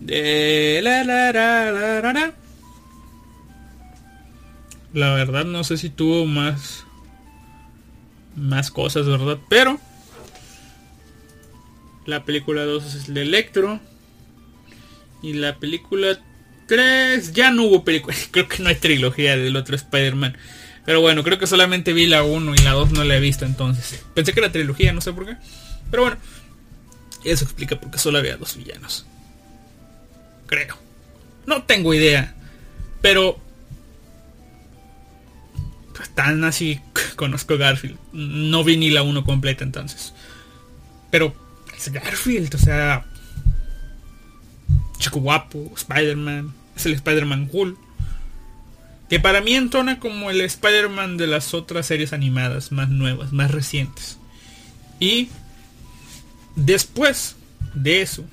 De 0.00 0.80
la 0.82 1.04
la 1.04 1.32
la 1.32 2.32
la 4.92 5.14
verdad 5.14 5.44
no 5.44 5.62
sé 5.62 5.76
si 5.76 5.90
tuvo 5.90 6.26
más 6.26 6.84
más 8.34 8.70
cosas, 8.70 9.06
¿verdad? 9.06 9.38
Pero 9.48 9.78
la 12.06 12.24
película 12.24 12.64
2 12.64 12.94
es 12.94 13.08
el 13.08 13.14
de 13.14 13.22
Electro. 13.22 13.80
Y 15.22 15.34
la 15.34 15.56
película 15.58 16.18
3 16.66 17.32
ya 17.32 17.50
no 17.50 17.64
hubo 17.64 17.84
película. 17.84 18.16
Creo 18.30 18.48
que 18.48 18.62
no 18.62 18.68
hay 18.68 18.76
trilogía 18.76 19.36
del 19.36 19.56
otro 19.56 19.76
Spider-Man. 19.76 20.36
Pero 20.86 21.02
bueno, 21.02 21.22
creo 21.22 21.38
que 21.38 21.46
solamente 21.46 21.92
vi 21.92 22.06
la 22.06 22.22
1 22.22 22.54
y 22.54 22.58
la 22.58 22.72
2 22.72 22.92
no 22.92 23.04
la 23.04 23.16
he 23.16 23.20
visto 23.20 23.44
entonces. 23.44 24.02
Pensé 24.14 24.32
que 24.32 24.40
era 24.40 24.50
trilogía, 24.50 24.92
no 24.92 25.02
sé 25.02 25.12
por 25.12 25.26
qué. 25.26 25.36
Pero 25.90 26.02
bueno, 26.04 26.16
eso 27.22 27.44
explica 27.44 27.78
por 27.78 27.90
qué 27.90 27.98
solo 27.98 28.18
había 28.18 28.38
dos 28.38 28.56
villanos. 28.56 29.06
Creo. 30.46 30.78
No 31.46 31.64
tengo 31.64 31.92
idea. 31.92 32.34
Pero 33.02 33.38
tan 36.14 36.44
así 36.44 36.80
conozco 37.16 37.58
Garfield. 37.58 37.98
No 38.12 38.64
vi 38.64 38.76
ni 38.76 38.90
la 38.90 39.02
1 39.02 39.24
completa 39.24 39.64
entonces. 39.64 40.14
Pero 41.10 41.34
Garfield, 41.88 42.54
o 42.54 42.58
sea... 42.58 43.06
Chico 44.98 45.20
guapo, 45.20 45.72
Spider-Man. 45.74 46.52
Es 46.76 46.86
el 46.86 46.92
Spider-Man 46.92 47.46
cool. 47.46 47.78
Que 49.08 49.18
para 49.18 49.40
mí 49.40 49.54
entona 49.54 49.98
como 49.98 50.30
el 50.30 50.40
Spider-Man 50.40 51.16
de 51.16 51.26
las 51.26 51.54
otras 51.54 51.86
series 51.86 52.12
animadas 52.12 52.70
más 52.70 52.90
nuevas, 52.90 53.32
más 53.32 53.50
recientes. 53.50 54.18
Y 55.00 55.30
después 56.54 57.36
de 57.74 58.02
eso, 58.02 58.24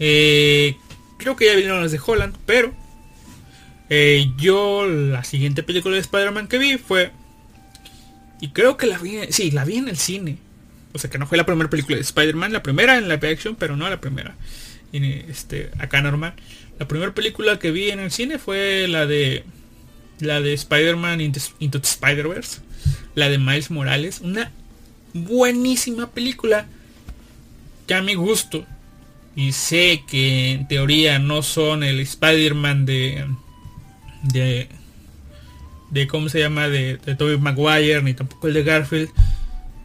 eh, 0.00 0.76
creo 1.18 1.36
que 1.36 1.46
ya 1.46 1.54
vinieron 1.54 1.82
las 1.82 1.92
de 1.92 2.00
Holland, 2.04 2.34
pero 2.46 2.72
eh, 3.90 4.32
yo 4.38 4.86
la 4.86 5.22
siguiente 5.24 5.62
película 5.62 5.94
de 5.94 6.00
Spider-Man 6.00 6.48
que 6.48 6.58
vi 6.58 6.78
fue... 6.78 7.12
Y 8.40 8.48
creo 8.48 8.76
que 8.76 8.86
la 8.86 8.98
vi... 8.98 9.20
Sí, 9.30 9.50
la 9.50 9.64
vi 9.64 9.76
en 9.76 9.88
el 9.88 9.96
cine. 9.96 10.38
O 10.94 10.98
sea 10.98 11.10
que 11.10 11.18
no 11.18 11.26
fue 11.26 11.36
la 11.36 11.44
primera 11.44 11.68
película 11.68 11.96
de 11.96 12.02
Spider-Man. 12.02 12.52
La 12.52 12.62
primera 12.62 12.96
en 12.96 13.08
la 13.08 13.14
action, 13.14 13.56
pero 13.56 13.76
no 13.76 13.88
la 13.90 14.00
primera. 14.00 14.34
este, 14.92 15.70
acá 15.78 16.00
normal. 16.00 16.34
La 16.78 16.88
primera 16.88 17.12
película 17.12 17.58
que 17.58 17.70
vi 17.70 17.90
en 17.90 18.00
el 18.00 18.10
cine 18.10 18.38
fue 18.38 18.88
la 18.88 19.06
de... 19.06 19.44
La 20.20 20.40
de 20.40 20.54
Spider-Man 20.54 21.20
Into, 21.20 21.40
Into 21.58 21.78
Spider-Verse. 21.78 22.60
La 23.14 23.28
de 23.28 23.38
Miles 23.38 23.70
Morales. 23.70 24.20
Una 24.20 24.50
buenísima 25.12 26.10
película. 26.10 26.66
Que 27.86 27.94
a 27.94 28.02
mi 28.02 28.14
gusto. 28.14 28.64
Y 29.36 29.52
sé 29.52 30.04
que 30.08 30.52
en 30.52 30.68
teoría 30.68 31.18
no 31.18 31.42
son 31.42 31.82
el 31.82 32.00
Spider-Man 32.00 32.86
de 32.86 33.26
de, 34.24 34.68
de 35.90 36.06
cómo 36.08 36.28
se 36.28 36.40
llama, 36.40 36.68
de, 36.68 36.96
de 36.96 37.14
Tobey 37.14 37.38
Maguire, 37.38 38.02
ni 38.02 38.14
tampoco 38.14 38.48
el 38.48 38.54
de 38.54 38.62
Garfield, 38.62 39.10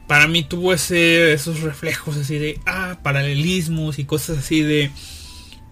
para 0.09 0.27
mí 0.27 0.43
tuvo 0.43 0.73
esos 0.73 1.61
reflejos 1.61 2.17
así 2.17 2.37
de, 2.37 2.59
ah, 2.65 2.97
paralelismos 3.03 3.99
y 3.99 4.05
cosas 4.05 4.39
así 4.39 4.61
de, 4.61 4.91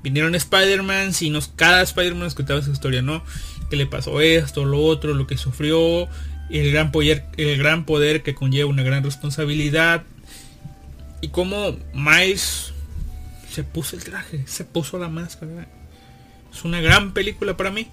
vinieron 0.04 0.36
Spider-Man, 0.36 1.12
nos, 1.32 1.48
cada 1.50 1.82
Spider-Man 1.82 2.28
escuchaba 2.28 2.62
su 2.62 2.72
historia, 2.72 3.02
¿no? 3.02 3.24
Que 3.70 3.76
le 3.76 3.88
pasó 3.88 4.22
esto, 4.22 4.64
lo 4.64 4.82
otro, 4.84 5.16
lo 5.16 5.28
que 5.28 5.38
sufrió, 5.38 6.08
el 6.50 6.72
gran 6.72 6.92
poder, 6.92 7.26
el 7.36 7.58
gran 7.58 7.86
poder 7.86 8.24
que 8.24 8.36
conlleva 8.36 8.70
una 8.70 8.84
gran 8.84 9.04
responsabilidad. 9.04 10.04
Y 11.20 11.30
como 11.30 11.76
Miles 11.94 12.74
se 13.52 13.64
puso 13.64 13.96
el 13.96 14.04
traje, 14.04 14.44
se 14.46 14.64
puso 14.64 15.00
la 15.00 15.10
máscara. 15.10 15.68
Es 16.54 16.64
una 16.64 16.80
gran 16.80 17.12
película 17.14 17.58
para 17.58 17.72
mí 17.72 17.88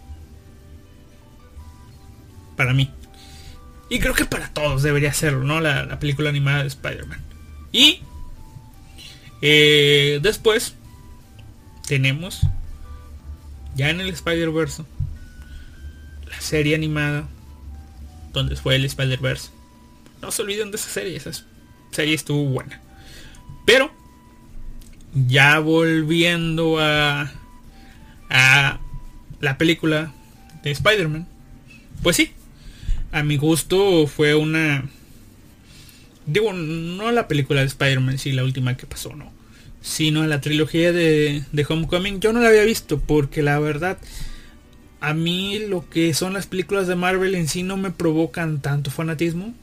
para 2.57 2.73
mí. 2.73 2.91
Y 3.95 4.01
creo 4.01 4.13
que 4.13 4.25
para 4.25 4.49
todos 4.49 4.83
debería 4.83 5.15
serlo, 5.15 5.45
¿no? 5.45 5.61
La, 5.61 6.01
película 6.01 6.29
animada 6.29 6.63
de 6.63 6.67
Spider-Man. 6.67 7.21
Y 7.71 8.01
eh, 9.41 10.19
después 10.21 10.75
tenemos 11.87 12.41
ya 13.77 13.91
en 13.91 14.01
el 14.01 14.09
Spider-Verse 14.09 14.83
la 16.29 16.41
serie 16.41 16.75
animada 16.75 17.29
donde 18.33 18.57
fue 18.57 18.75
el 18.75 18.85
Spider-Verse. 18.85 19.51
No 20.21 20.33
se 20.33 20.43
olviden 20.43 20.73
de 20.73 20.77
esa 20.77 20.91
serie, 20.91 21.17
esa 21.17 21.31
serie 21.93 22.17
estuvo 22.17 22.47
buena. 22.47 22.81
Pero 23.65 23.93
ya 25.15 25.61
volviendo 25.61 26.81
a 26.81 27.31
a 28.29 28.81
la 29.39 29.57
película 29.57 30.13
de 30.65 30.73
Spider-Man, 30.73 31.29
pues 32.03 32.17
sí, 32.17 32.35
a 33.15 33.23
mi 33.23 33.37
gusto 33.37 34.09
fue 34.09 34.35
una... 34.35 34.85
Digo, 36.27 36.53
no 36.53 37.13
la 37.13 37.29
película 37.29 37.61
de 37.61 37.67
Spider-Man, 37.69 38.19
sí, 38.19 38.33
la 38.33 38.43
última 38.43 38.77
que 38.77 38.87
pasó, 38.87 39.15
no. 39.15 39.33
Sino 39.83 40.27
la 40.27 40.41
trilogía 40.41 40.93
de, 40.93 41.45
de 41.53 41.67
Homecoming. 41.69 42.19
Yo 42.19 42.33
no 42.33 42.41
la 42.41 42.49
había 42.49 42.65
visto 42.65 42.99
porque 42.99 43.43
la 43.43 43.61
verdad... 43.61 43.99
A 45.01 45.15
mí 45.15 45.61
lo 45.61 45.89
que 45.89 46.13
son 46.13 46.33
las 46.33 46.47
películas 46.47 46.89
de 46.89 46.97
Marvel 46.97 47.37
en 47.37 47.47
sí 47.47 47.63
no 47.63 47.77
me 47.77 47.93
provocan 47.93 48.61
tanto 48.61 48.91
fanatismo. 48.91 49.55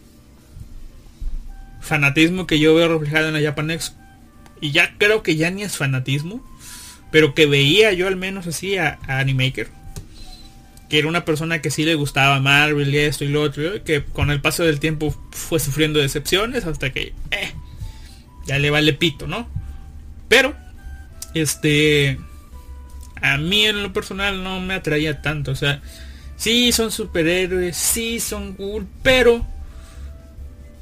Fanatismo 1.81 2.48
que 2.48 2.58
yo 2.58 2.74
veo 2.74 2.88
reflejado 2.88 3.27
en 3.27 3.34
la 3.34 3.41
Japanex. 3.41 3.96
Y 4.62 4.72
ya 4.72 4.96
creo 4.98 5.24
que 5.24 5.36
ya 5.36 5.51
ni 5.51 5.63
es 5.63 5.75
fanatismo. 5.75 6.41
Pero 7.12 7.34
que 7.34 7.48
veía 7.48 7.91
yo 7.91 8.08
al 8.08 8.15
menos 8.15 8.48
así 8.48 8.77
a, 8.77 8.98
a 9.08 9.20
Animaker 9.20 9.81
que 10.92 11.00
era 11.00 11.08
una 11.08 11.24
persona 11.24 11.62
que 11.62 11.72
sí 11.72 11.86
le 11.86 11.96
gustaba 11.96 12.42
Marvel 12.42 12.94
y 12.94 12.98
esto 12.98 13.24
y 13.24 13.30
lo 13.30 13.44
otro, 13.44 13.82
que 13.86 14.04
con 14.04 14.30
el 14.30 14.42
paso 14.42 14.66
del 14.66 14.82
tiempo 14.82 15.16
fue 15.32 15.58
sufriendo 15.58 16.02
decepciones 16.02 16.66
hasta 16.66 16.92
que 16.92 17.14
eh, 17.32 17.54
ya 18.46 18.60
le 18.60 18.70
vale 18.72 18.92
pito, 18.92 19.26
¿no? 19.26 19.48
Pero, 20.28 20.54
este, 21.34 22.20
a 23.22 23.38
mí 23.38 23.68
en 23.68 23.84
lo 23.84 23.94
personal 23.94 24.44
no 24.44 24.60
me 24.60 24.74
atraía 24.74 25.22
tanto, 25.22 25.52
o 25.52 25.56
sea, 25.56 25.82
sí 26.36 26.74
son 26.74 26.92
superhéroes, 26.92 27.78
sí 27.78 28.20
son 28.20 28.52
cool, 28.56 28.86
pero 29.02 29.48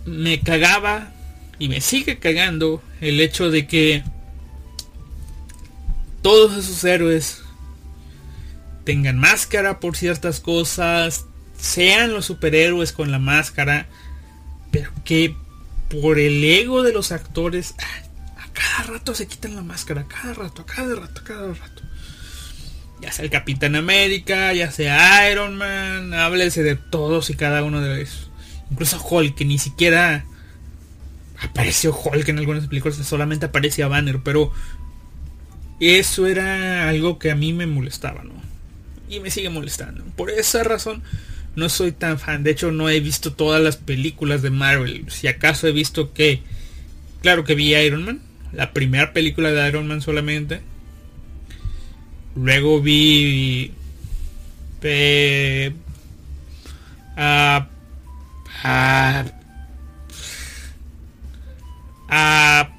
me 0.08 0.40
cagaba 0.40 1.12
y 1.60 1.70
me 1.70 1.82
sigue 1.82 2.18
cagando 2.18 2.82
el 3.00 3.22
hecho 3.22 3.52
de 3.52 3.68
que 3.68 4.04
todos 6.24 6.58
esos 6.58 6.84
héroes 6.84 7.39
tengan 8.90 9.20
máscara 9.20 9.80
por 9.80 9.96
ciertas 9.96 10.40
cosas, 10.40 11.28
sean 11.60 12.12
los 12.12 12.26
superhéroes 12.26 12.92
con 12.92 13.12
la 13.12 13.20
máscara, 13.20 13.86
pero 14.72 14.90
que 15.06 15.36
por 15.92 16.18
el 16.18 16.44
ego 16.44 16.82
de 16.82 16.92
los 16.92 17.12
actores, 17.12 17.76
a 18.36 18.52
cada 18.52 18.98
rato 18.98 19.14
se 19.14 19.28
quitan 19.28 19.56
la 19.56 19.62
máscara, 19.62 20.02
a 20.02 20.08
cada 20.08 20.34
rato, 20.34 20.64
a 20.64 20.66
cada 20.66 20.96
rato, 20.96 21.22
a 21.22 21.24
cada 21.24 21.54
rato. 21.54 21.84
Ya 23.00 23.12
sea 23.12 23.26
el 23.26 23.30
Capitán 23.30 23.76
América, 23.76 24.54
ya 24.54 24.72
sea 24.72 25.30
Iron 25.30 25.56
Man, 25.56 26.12
háblese 26.16 26.64
de 26.64 26.76
todos 26.76 27.30
y 27.30 27.36
cada 27.36 27.64
uno 27.64 27.82
de 27.82 27.96
ellos. 27.96 28.32
Incluso 28.72 29.00
Hulk, 29.08 29.36
que 29.36 29.46
ni 29.46 29.60
siquiera 29.60 30.26
apareció 31.40 31.96
Hulk 31.96 32.28
en 32.28 32.40
algunas 32.40 32.66
películas, 32.66 32.98
solamente 32.98 33.46
aparecía 33.46 33.88
Banner, 33.88 34.22
pero 34.24 34.52
eso 35.80 36.26
era 36.26 36.90
algo 36.90 37.20
que 37.20 37.30
a 37.30 37.36
mí 37.36 37.54
me 37.54 37.68
molestaba, 37.68 38.24
¿no? 38.24 38.39
Y 39.10 39.20
me 39.20 39.32
sigue 39.32 39.50
molestando. 39.50 40.04
Por 40.16 40.30
esa 40.30 40.64
razón 40.64 41.04
no 41.56 41.70
soy 41.70 41.92
tan 41.92 42.20
fan. 42.20 42.44
De 42.44 42.52
hecho 42.52 42.72
no 42.72 42.90
he 42.90 43.00
visto 43.00 43.34
todas 43.34 43.62
las 43.62 43.78
películas 43.78 44.42
de 44.42 44.52
Marvel. 44.52 45.06
Si 45.10 45.28
acaso 45.28 45.68
he 45.68 45.72
visto 45.72 46.14
que... 46.14 46.42
Claro 47.22 47.44
que 47.44 47.56
vi 47.56 47.76
Iron 47.76 48.06
Man. 48.06 48.22
La 48.54 48.72
primera 48.72 49.12
película 49.14 49.52
de 49.52 49.68
Iron 49.68 49.88
Man 49.88 50.02
solamente. 50.02 50.62
Luego 52.36 52.82
vi... 52.82 53.74
a, 58.64 59.26
a, 62.10 62.70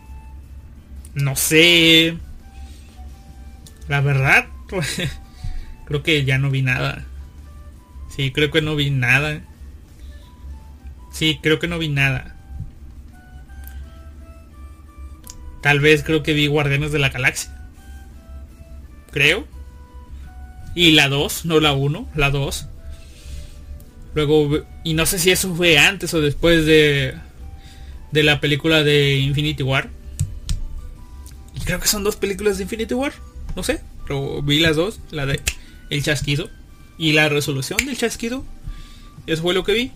no 1.14 1.36
sé. 1.36 2.16
La 3.88 4.00
verdad, 4.00 4.46
pues, 4.68 5.02
Creo 5.90 6.04
que 6.04 6.24
ya 6.24 6.38
no 6.38 6.50
vi 6.50 6.62
nada. 6.62 7.04
Sí, 8.14 8.30
creo 8.30 8.52
que 8.52 8.62
no 8.62 8.76
vi 8.76 8.90
nada. 8.90 9.42
Sí, 11.10 11.40
creo 11.42 11.58
que 11.58 11.66
no 11.66 11.80
vi 11.80 11.88
nada. 11.88 12.36
Tal 15.62 15.80
vez 15.80 16.04
creo 16.04 16.22
que 16.22 16.32
vi 16.32 16.46
Guardianes 16.46 16.92
de 16.92 17.00
la 17.00 17.08
Galaxia. 17.08 17.50
Creo. 19.10 19.48
Y 20.76 20.92
la 20.92 21.08
2, 21.08 21.46
no 21.46 21.58
la 21.58 21.72
1, 21.72 22.08
la 22.14 22.30
2. 22.30 22.68
Luego, 24.14 24.64
y 24.84 24.94
no 24.94 25.06
sé 25.06 25.18
si 25.18 25.32
eso 25.32 25.52
fue 25.56 25.76
antes 25.76 26.14
o 26.14 26.20
después 26.20 26.66
de, 26.66 27.16
de 28.12 28.22
la 28.22 28.38
película 28.38 28.84
de 28.84 29.16
Infinity 29.16 29.64
War. 29.64 29.90
Y 31.56 31.64
creo 31.64 31.80
que 31.80 31.88
son 31.88 32.04
dos 32.04 32.14
películas 32.14 32.58
de 32.58 32.62
Infinity 32.62 32.94
War. 32.94 33.12
No 33.56 33.64
sé, 33.64 33.80
pero 34.06 34.40
vi 34.40 34.60
las 34.60 34.76
dos, 34.76 35.00
la 35.10 35.26
de 35.26 35.40
El 35.90 36.02
Chasquido 36.02 36.48
y 36.98 37.12
la 37.12 37.28
resolución 37.28 37.78
del 37.84 37.96
Chasquido. 37.96 38.44
Eso 39.26 39.42
fue 39.42 39.54
lo 39.54 39.64
que 39.64 39.72
vi. 39.72 39.92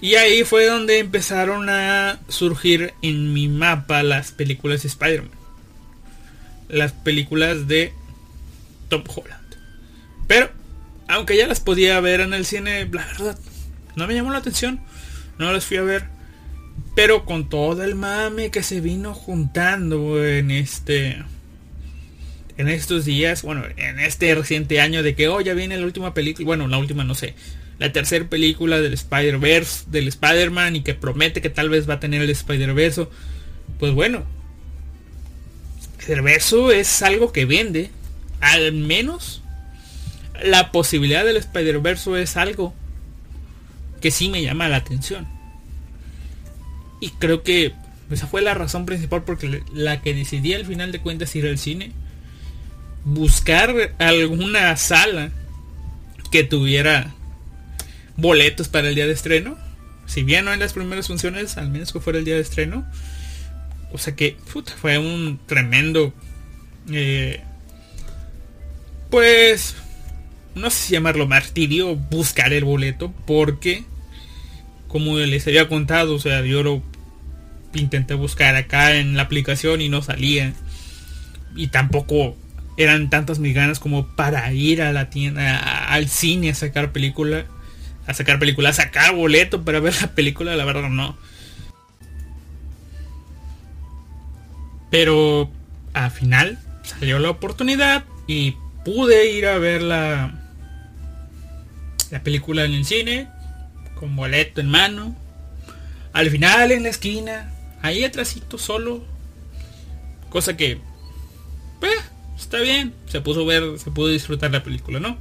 Y 0.00 0.16
ahí 0.16 0.44
fue 0.44 0.66
donde 0.66 0.98
empezaron 0.98 1.68
a 1.68 2.18
surgir 2.28 2.94
en 3.00 3.32
mi 3.32 3.48
mapa 3.48 4.02
las 4.02 4.32
películas 4.32 4.82
de 4.82 4.88
Spider-Man. 4.88 5.30
Las 6.68 6.92
películas 6.92 7.66
de 7.68 7.92
Tom 8.88 9.02
Holland. 9.06 9.56
Pero, 10.26 10.50
aunque 11.08 11.36
ya 11.36 11.46
las 11.46 11.60
podía 11.60 12.00
ver 12.00 12.20
en 12.20 12.34
el 12.34 12.44
cine, 12.44 12.88
la 12.92 13.06
verdad, 13.06 13.38
no 13.96 14.06
me 14.06 14.14
llamó 14.14 14.30
la 14.30 14.38
atención. 14.38 14.80
No 15.38 15.52
las 15.52 15.64
fui 15.64 15.76
a 15.76 15.82
ver. 15.82 16.08
Pero 16.94 17.24
con 17.24 17.48
todo 17.48 17.82
el 17.82 17.94
mame 17.94 18.50
que 18.50 18.62
se 18.62 18.80
vino 18.80 19.14
juntando 19.14 20.24
en 20.24 20.50
este. 20.50 21.22
En 22.56 22.68
estos 22.68 23.04
días, 23.04 23.42
bueno, 23.42 23.64
en 23.76 23.98
este 23.98 24.34
reciente 24.34 24.80
año 24.80 25.02
de 25.02 25.14
que, 25.14 25.28
oh, 25.28 25.40
ya 25.40 25.54
viene 25.54 25.76
la 25.76 25.84
última 25.84 26.14
película. 26.14 26.46
Bueno, 26.46 26.68
la 26.68 26.78
última 26.78 27.04
no 27.04 27.14
sé. 27.14 27.34
La 27.78 27.92
tercera 27.92 28.28
película 28.28 28.80
del 28.80 28.92
Spider-Verse, 28.92 29.86
del 29.88 30.08
Spider-Man, 30.08 30.76
y 30.76 30.82
que 30.82 30.94
promete 30.94 31.42
que 31.42 31.50
tal 31.50 31.68
vez 31.68 31.88
va 31.88 31.94
a 31.94 32.00
tener 32.00 32.22
el 32.22 32.30
Spider-Verse. 32.30 33.08
Pues 33.80 33.92
bueno, 33.92 34.24
el 36.06 36.22
verso 36.22 36.70
es 36.70 37.02
algo 37.02 37.32
que 37.32 37.44
vende. 37.44 37.90
Al 38.40 38.72
menos 38.72 39.42
la 40.42 40.70
posibilidad 40.70 41.24
del 41.24 41.36
Spider-Verse 41.36 42.22
es 42.22 42.36
algo 42.36 42.74
que 44.00 44.10
sí 44.10 44.28
me 44.28 44.42
llama 44.42 44.68
la 44.68 44.76
atención. 44.76 45.26
Y 47.00 47.10
creo 47.10 47.42
que 47.42 47.72
esa 48.10 48.26
fue 48.26 48.42
la 48.42 48.54
razón 48.54 48.86
principal 48.86 49.24
porque 49.24 49.62
la 49.72 50.02
que 50.02 50.14
decidí 50.14 50.54
al 50.54 50.66
final 50.66 50.92
de 50.92 51.00
cuentas 51.00 51.34
ir 51.36 51.46
al 51.46 51.58
cine. 51.58 51.92
Buscar 53.04 53.94
alguna 53.98 54.76
sala 54.76 55.30
que 56.30 56.44
tuviera 56.44 57.14
boletos 58.16 58.68
para 58.68 58.88
el 58.88 58.94
día 58.94 59.06
de 59.06 59.12
estreno. 59.12 59.58
Si 60.06 60.22
bien 60.22 60.44
no 60.44 60.52
en 60.52 60.60
las 60.60 60.72
primeras 60.72 61.06
funciones, 61.06 61.56
al 61.56 61.70
menos 61.70 61.92
que 61.92 62.00
fuera 62.00 62.18
el 62.18 62.24
día 62.24 62.34
de 62.34 62.40
estreno. 62.40 62.86
O 63.92 63.98
sea 63.98 64.16
que 64.16 64.36
fue 64.46 64.98
un 64.98 65.38
tremendo... 65.46 66.12
Eh, 66.90 67.40
pues 69.10 69.76
no 70.54 70.70
sé 70.70 70.78
si 70.78 70.92
llamarlo 70.92 71.26
martirio, 71.26 71.96
buscar 71.96 72.52
el 72.52 72.64
boleto, 72.64 73.12
porque, 73.26 73.84
como 74.88 75.18
les 75.18 75.46
había 75.46 75.68
contado, 75.68 76.14
o 76.14 76.18
sea, 76.18 76.44
yo 76.44 76.62
lo 76.62 76.82
intenté 77.74 78.14
buscar 78.14 78.54
acá 78.56 78.96
en 78.96 79.16
la 79.16 79.22
aplicación 79.22 79.80
y 79.80 79.88
no 79.88 80.02
salía. 80.02 80.52
Y 81.56 81.68
tampoco 81.68 82.36
eran 82.76 83.10
tantas 83.10 83.38
mis 83.38 83.54
ganas 83.54 83.78
como 83.78 84.06
para 84.08 84.52
ir 84.52 84.82
a 84.82 84.92
la 84.92 85.10
tienda, 85.10 85.86
al 85.86 86.08
cine 86.08 86.50
a 86.50 86.54
sacar 86.54 86.92
película, 86.92 87.46
a 88.06 88.14
sacar 88.14 88.38
película, 88.38 88.70
a 88.70 88.72
sacar 88.72 89.14
boleto 89.14 89.64
para 89.64 89.80
ver 89.80 89.94
la 90.00 90.08
película, 90.08 90.56
la 90.56 90.64
verdad 90.64 90.88
no. 90.88 91.16
Pero 94.90 95.50
al 95.92 96.10
final 96.10 96.58
salió 96.82 97.18
la 97.18 97.30
oportunidad 97.30 98.04
y 98.26 98.56
pude 98.84 99.30
ir 99.32 99.46
a 99.46 99.58
ver 99.58 99.82
la, 99.82 100.40
la 102.10 102.22
película 102.22 102.64
en 102.64 102.74
el 102.74 102.84
cine, 102.84 103.28
con 103.94 104.14
boleto 104.16 104.60
en 104.60 104.68
mano. 104.68 105.16
Al 106.12 106.30
final 106.30 106.70
en 106.70 106.84
la 106.84 106.90
esquina, 106.90 107.52
ahí 107.82 108.04
atrásito 108.04 108.58
solo. 108.58 109.04
Cosa 110.28 110.56
que, 110.56 110.80
está 112.54 112.72
bien. 112.72 112.94
Se 113.06 113.20
puso 113.20 113.44
ver, 113.44 113.78
se 113.78 113.90
pudo 113.90 114.08
disfrutar 114.08 114.50
la 114.50 114.62
película, 114.62 115.00
¿no? 115.00 115.16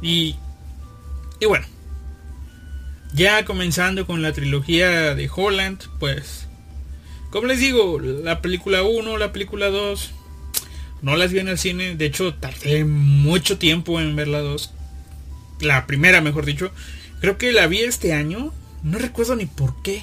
Y, 0.00 0.36
y 1.40 1.46
bueno, 1.46 1.66
ya 3.14 3.44
comenzando 3.44 4.06
con 4.06 4.22
la 4.22 4.32
trilogía 4.32 5.14
de 5.14 5.30
Holland, 5.34 5.82
pues, 5.98 6.46
como 7.30 7.46
les 7.46 7.60
digo, 7.60 7.98
la 8.00 8.42
película 8.42 8.82
1, 8.82 9.16
la 9.16 9.32
película 9.32 9.70
2, 9.70 10.10
no 11.02 11.16
las 11.16 11.32
vi 11.32 11.38
en 11.38 11.48
el 11.48 11.58
cine. 11.58 11.96
De 11.96 12.06
hecho, 12.06 12.34
tardé 12.34 12.84
mucho 12.84 13.58
tiempo 13.58 14.00
en 14.00 14.14
ver 14.16 14.28
la 14.28 14.40
2 14.40 14.74
la 15.60 15.86
primera 15.86 16.20
mejor 16.20 16.44
dicho, 16.44 16.72
creo 17.20 17.38
que 17.38 17.52
la 17.52 17.68
vi 17.68 17.82
este 17.82 18.12
año, 18.12 18.52
no 18.82 18.98
recuerdo 18.98 19.36
ni 19.36 19.46
por 19.46 19.80
qué, 19.82 20.02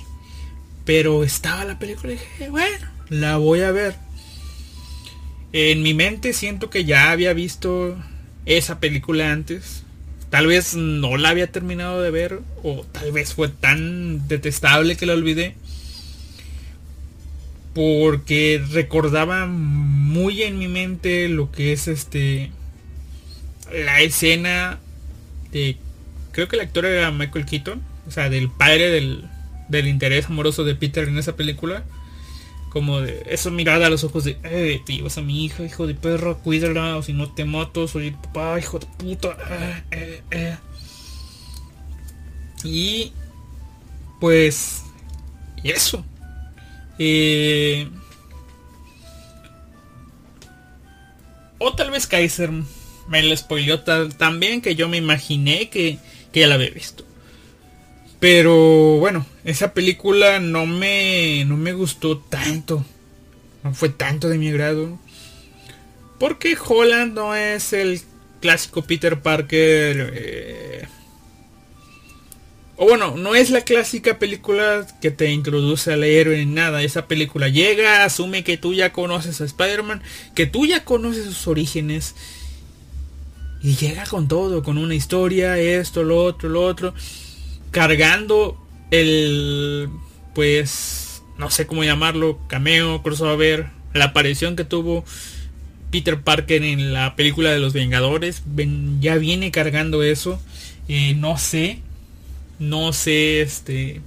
pero 0.85 1.23
estaba 1.25 1.65
la 1.65 1.77
película 1.77 2.13
y 2.13 2.15
dije, 2.15 2.49
bueno, 2.49 2.87
la 3.09 3.35
voy 3.35 3.61
a 3.61 3.71
ver. 3.71 3.95
En 5.51 5.81
mi 5.81 5.93
mente 5.93 6.33
siento 6.33 6.69
que 6.69 6.85
ya 6.85 7.11
había 7.11 7.33
visto 7.33 7.97
esa 8.45 8.79
película 8.79 9.31
antes. 9.31 9.83
Tal 10.29 10.47
vez 10.47 10.75
no 10.75 11.17
la 11.17 11.29
había 11.29 11.51
terminado 11.51 12.01
de 12.01 12.11
ver 12.11 12.39
o 12.61 12.85
tal 12.91 13.11
vez 13.11 13.33
fue 13.33 13.49
tan 13.49 14.27
detestable 14.27 14.95
que 14.95 15.05
la 15.05 15.13
olvidé. 15.13 15.55
Porque 17.73 18.63
recordaba 18.71 19.45
muy 19.47 20.43
en 20.43 20.57
mi 20.57 20.67
mente 20.67 21.27
lo 21.29 21.51
que 21.51 21.71
es 21.71 21.87
este 21.87 22.51
la 23.71 24.01
escena 24.01 24.79
creo 26.31 26.47
que 26.47 26.55
el 26.55 26.61
actor 26.61 26.85
era 26.85 27.11
Michael 27.11 27.45
Keaton, 27.45 27.81
o 28.07 28.11
sea, 28.11 28.29
del 28.29 28.49
padre 28.49 28.89
del, 28.89 29.25
del 29.67 29.87
interés 29.87 30.27
amoroso 30.27 30.63
de 30.63 30.75
Peter 30.75 31.07
en 31.07 31.17
esa 31.17 31.35
película. 31.35 31.83
Como 32.69 33.01
de 33.01 33.23
esa 33.27 33.49
mirada 33.49 33.87
a 33.87 33.89
los 33.89 34.03
ojos 34.03 34.23
de, 34.23 34.37
eh, 34.43 34.81
te 34.85 34.93
llevas 34.93 35.17
a 35.17 35.21
mi 35.21 35.45
hija, 35.45 35.63
hijo 35.63 35.87
de 35.87 35.95
perro, 35.95 36.37
cuídala, 36.39 36.97
o 36.97 37.03
si 37.03 37.13
no 37.13 37.31
te 37.31 37.45
mato, 37.45 37.87
soy 37.87 38.11
papá, 38.11 38.59
hijo 38.59 38.77
de 38.79 38.85
puta. 38.97 39.37
Eh, 39.49 39.83
eh, 39.91 40.21
eh. 40.31 40.57
Y 42.63 43.11
pues, 44.19 44.83
y 45.63 45.71
eso. 45.71 46.05
o 51.57 51.73
tal 51.73 51.91
vez 51.91 52.05
Kaiser 52.05 52.51
me 53.09 53.23
lo 53.23 53.35
spoileó 53.35 53.81
tan, 53.81 54.39
bien 54.39 54.61
que 54.61 54.75
yo 54.75 54.87
me 54.87 54.97
imaginé 54.97 55.69
que, 55.69 55.97
ya 56.33 56.47
la 56.47 56.55
había 56.55 56.69
visto. 56.69 57.03
Pero 58.19 58.97
bueno, 58.97 59.25
esa 59.45 59.73
película 59.73 60.39
no 60.39 60.65
me, 60.65 61.45
no 61.45 61.55
me 61.55 61.73
gustó 61.73 62.17
tanto. 62.17 62.85
No 63.63 63.73
fue 63.73 63.89
tanto 63.89 64.29
de 64.29 64.37
mi 64.37 64.49
agrado. 64.49 64.99
Porque 66.17 66.57
Holland 66.57 67.13
no 67.13 67.35
es 67.35 67.71
el 67.71 68.01
clásico 68.41 68.81
Peter 68.81 69.21
Parker. 69.21 70.13
Eh, 70.13 70.85
o 72.75 72.85
bueno, 72.85 73.15
no 73.17 73.35
es 73.35 73.49
la 73.49 73.61
clásica 73.61 74.19
película 74.19 74.85
que 75.01 75.11
te 75.11 75.31
introduce 75.31 75.91
al 75.93 76.03
héroe 76.03 76.37
ni 76.37 76.45
nada. 76.45 76.81
Esa 76.81 77.07
película 77.07 77.47
llega, 77.47 78.03
asume 78.03 78.43
que 78.43 78.57
tú 78.57 78.73
ya 78.73 78.91
conoces 78.91 79.39
a 79.39 79.45
Spider-Man, 79.45 80.01
que 80.35 80.45
tú 80.45 80.65
ya 80.65 80.83
conoces 80.83 81.25
sus 81.25 81.47
orígenes 81.47 82.15
y 83.61 83.75
llega 83.75 84.05
con 84.05 84.27
todo, 84.27 84.63
con 84.63 84.77
una 84.77 84.95
historia, 84.95 85.57
esto, 85.57 86.03
lo 86.03 86.23
otro, 86.23 86.47
lo 86.47 86.63
otro, 86.63 86.93
cargando 87.71 88.57
el, 88.91 89.89
pues, 90.33 91.21
no 91.37 91.49
sé 91.49 91.67
cómo 91.67 91.83
llamarlo, 91.83 92.39
cameo, 92.47 93.01
crossover, 93.01 93.67
la 93.93 94.05
aparición 94.05 94.55
que 94.55 94.63
tuvo 94.63 95.03
Peter 95.91 96.21
Parker 96.21 96.63
en 96.63 96.93
la 96.93 97.15
película 97.15 97.51
de 97.51 97.59
los 97.59 97.73
Vengadores, 97.73 98.43
ya 98.99 99.15
viene 99.15 99.51
cargando 99.51 100.03
eso, 100.03 100.39
eh, 100.87 101.15
no 101.15 101.37
sé, 101.37 101.79
no 102.59 102.93
sé, 102.93 103.41
este, 103.41 104.01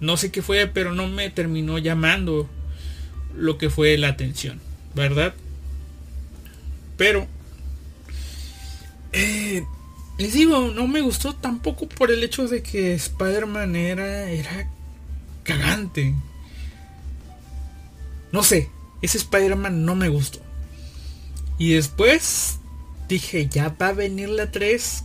no 0.00 0.16
sé 0.16 0.30
qué 0.32 0.42
fue, 0.42 0.66
pero 0.66 0.94
no 0.94 1.08
me 1.08 1.30
terminó 1.30 1.78
llamando 1.78 2.48
lo 3.36 3.58
que 3.58 3.70
fue 3.70 3.96
la 3.98 4.08
atención, 4.08 4.60
¿verdad? 4.94 5.34
Pero 6.96 7.26
eh, 9.12 9.64
les 10.22 10.34
digo, 10.34 10.70
no 10.70 10.86
me 10.86 11.00
gustó 11.00 11.34
tampoco 11.34 11.88
por 11.88 12.12
el 12.12 12.22
hecho 12.22 12.46
de 12.46 12.62
que 12.62 12.94
Spider-Man 12.94 13.74
era, 13.74 14.70
cagante. 15.42 16.14
No 18.30 18.44
sé, 18.44 18.70
ese 19.02 19.18
Spider-Man 19.18 19.84
no 19.84 19.96
me 19.96 20.08
gustó. 20.08 20.38
Y 21.58 21.72
después 21.72 22.60
dije, 23.08 23.48
ya 23.48 23.70
va 23.70 23.88
a 23.88 23.92
venir 23.92 24.28
la 24.28 24.52
3. 24.52 25.04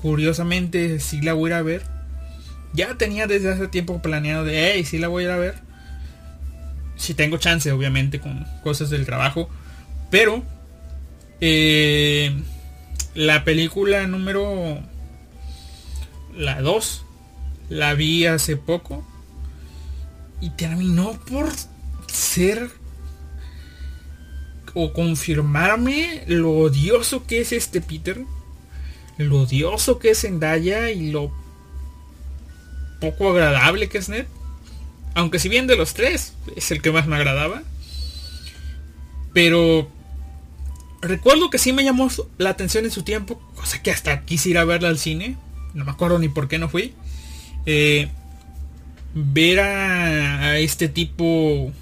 Curiosamente, 0.00 0.98
sí 0.98 1.20
la 1.20 1.34
voy 1.34 1.52
a 1.52 1.60
ver. 1.60 1.82
ya 2.72 2.96
tenía 2.96 3.26
desde 3.26 3.52
hace 3.52 3.68
tiempo 3.68 4.00
planeado 4.00 4.44
de, 4.44 4.72
hey, 4.72 4.84
sí 4.84 4.98
la 4.98 5.08
voy 5.08 5.24
a 5.24 5.26
ir 5.26 5.32
a 5.32 5.36
ver. 5.36 5.56
Si 6.96 7.12
tengo 7.12 7.36
chance, 7.36 7.70
obviamente, 7.70 8.18
con 8.18 8.46
cosas 8.62 8.88
del 8.88 9.04
trabajo. 9.04 9.50
Pero, 10.10 10.42
eh, 11.42 12.34
la 13.14 13.44
película 13.44 14.06
número... 14.06 14.80
La 16.36 16.60
2. 16.60 17.04
La 17.68 17.94
vi 17.94 18.26
hace 18.26 18.56
poco. 18.56 19.06
Y 20.40 20.50
terminó 20.50 21.12
por 21.28 21.48
ser 22.06 22.70
o 24.74 24.92
confirmarme 24.92 26.24
lo 26.26 26.50
odioso 26.50 27.26
que 27.26 27.40
es 27.40 27.52
este 27.52 27.80
Peter, 27.80 28.24
lo 29.16 29.42
odioso 29.42 30.00
que 30.00 30.10
es 30.10 30.22
Zendaya 30.22 30.90
y 30.90 31.12
lo 31.12 31.32
poco 33.00 33.30
agradable 33.30 33.88
que 33.88 33.98
es 33.98 34.08
Ned. 34.08 34.26
Aunque 35.14 35.38
si 35.38 35.48
bien 35.48 35.68
de 35.68 35.76
los 35.76 35.94
tres 35.94 36.34
es 36.56 36.72
el 36.72 36.82
que 36.82 36.90
más 36.90 37.06
me 37.06 37.16
agradaba. 37.16 37.62
Pero 39.32 39.88
recuerdo 41.04 41.50
que 41.50 41.58
sí 41.58 41.72
me 41.72 41.84
llamó 41.84 42.08
la 42.38 42.50
atención 42.50 42.84
en 42.84 42.90
su 42.90 43.02
tiempo, 43.02 43.40
cosa 43.54 43.82
que 43.82 43.90
hasta 43.90 44.24
quisiera 44.24 44.64
verla 44.64 44.88
al 44.88 44.98
cine. 44.98 45.36
No 45.74 45.84
me 45.84 45.90
acuerdo 45.90 46.18
ni 46.18 46.28
por 46.28 46.48
qué 46.48 46.58
no 46.58 46.68
fui. 46.68 46.94
Eh, 47.66 48.08
ver 49.14 49.60
a, 49.60 50.58
este 50.58 50.88
tipo 50.88 51.72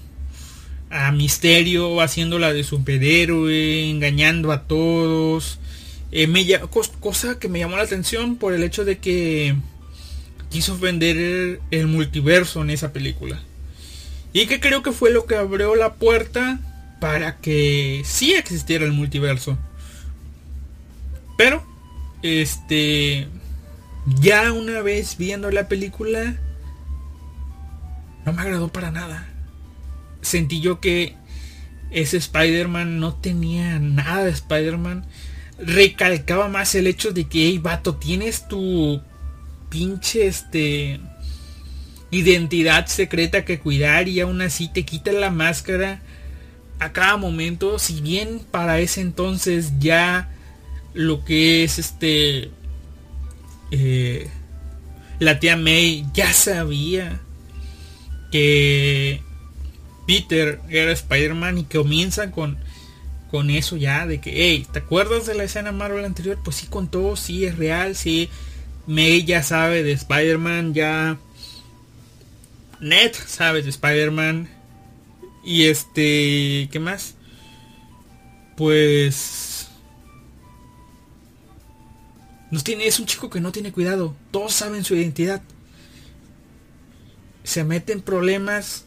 a 0.89 1.11
Misterio 1.11 2.01
haciéndola 2.01 2.53
de 2.53 2.63
superhéroe, 2.63 3.89
engañando 3.89 4.51
a 4.51 4.63
todos. 4.63 5.59
Eh, 6.11 6.27
cosa 6.99 7.39
que 7.39 7.49
me 7.49 7.59
llamó 7.59 7.77
la 7.77 7.83
atención 7.83 8.35
por 8.35 8.53
el 8.53 8.63
hecho 8.63 8.85
de 8.85 8.99
que 8.99 9.55
quiso 10.51 10.77
vender 10.77 11.59
el, 11.71 11.87
multiverso 11.87 12.61
en 12.61 12.69
esa 12.69 12.93
película. 12.93 13.41
Y 14.33 14.45
que 14.45 14.59
creo 14.59 14.83
que 14.83 14.91
fue 14.91 15.11
lo 15.11 15.25
que 15.25 15.35
abrió 15.35 15.75
la 15.75 15.95
puerta 15.95 16.59
para 17.03 17.35
que 17.35 18.01
sí 18.05 18.33
existiera 18.33 18.85
el 18.85 18.93
multiverso. 18.93 19.57
Pero, 21.37 21.61
este, 22.21 23.27
ya 24.21 24.53
una 24.53 24.81
vez 24.81 25.17
viendo 25.17 25.51
la 25.51 25.67
película, 25.67 26.37
no 28.25 28.31
me 28.31 28.41
agradó 28.41 28.69
para 28.69 28.89
nada. 28.89 29.27
Sentí 30.21 30.61
yo 30.61 30.79
que 30.79 31.17
ese 31.91 32.15
Spider-Man 32.15 33.01
no 33.01 33.15
tenía 33.15 33.79
nada 33.79 34.23
de 34.23 34.31
Spider-Man. 34.31 35.05
Recalcaba 35.59 36.47
más 36.47 36.73
el 36.73 36.87
hecho 36.87 37.11
de 37.11 37.25
que, 37.25 37.47
hey, 37.47 37.57
vato, 37.57 37.95
tienes 37.97 38.47
tu 38.47 39.01
pinche 39.67 40.27
este 40.27 41.01
identidad 42.11 42.85
secreta 42.85 43.43
que 43.43 43.59
cuidar 43.59 44.07
y 44.07 44.21
aún 44.21 44.41
así 44.41 44.69
te 44.69 44.85
quitan 44.85 45.19
la 45.19 45.31
máscara 45.31 46.01
a 46.79 46.91
cada 46.91 47.17
momento. 47.17 47.79
Si 47.79 48.01
bien 48.01 48.41
para 48.51 48.79
ese 48.79 49.01
entonces 49.01 49.73
ya 49.79 50.29
lo 50.93 51.25
que 51.25 51.63
es 51.63 51.79
este 51.79 52.51
eh, 53.71 54.29
la 55.19 55.39
tía 55.39 55.57
May 55.57 56.05
ya 56.13 56.31
sabía 56.33 57.19
que 58.31 59.21
Peter 60.05 60.59
era 60.69 60.91
Spider-Man 60.91 61.59
y 61.59 61.63
que 61.63 61.77
comienzan 61.77 62.31
con, 62.31 62.57
con 63.31 63.49
eso 63.49 63.77
ya 63.77 64.05
de 64.05 64.19
que, 64.19 64.31
hey, 64.35 64.67
¿te 64.71 64.79
acuerdas 64.79 65.25
de 65.25 65.35
la 65.35 65.43
escena 65.43 65.71
Marvel 65.71 66.05
anterior? 66.05 66.39
Pues 66.43 66.57
sí 66.57 66.67
contó, 66.67 67.15
sí 67.15 67.45
es 67.45 67.57
real, 67.57 67.95
sí. 67.95 68.29
May 68.85 69.23
ya 69.23 69.43
sabe 69.43 69.83
de 69.83 69.93
Spider-Man, 69.93 70.73
ya... 70.73 71.17
Ned 72.79 73.13
sabe 73.13 73.61
de 73.61 73.69
Spider-Man. 73.69 74.49
Y 75.43 75.65
este, 75.65 76.69
¿qué 76.71 76.79
más? 76.79 77.15
Pues... 78.55 79.67
Nos 82.51 82.63
tiene, 82.63 82.85
es 82.85 82.99
un 82.99 83.07
chico 83.07 83.29
que 83.29 83.41
no 83.41 83.51
tiene 83.51 83.71
cuidado. 83.71 84.15
Todos 84.31 84.53
saben 84.53 84.83
su 84.83 84.95
identidad 84.95 85.41
se 87.43 87.63
mete 87.63 87.93
en 87.93 88.01
problemas 88.01 88.85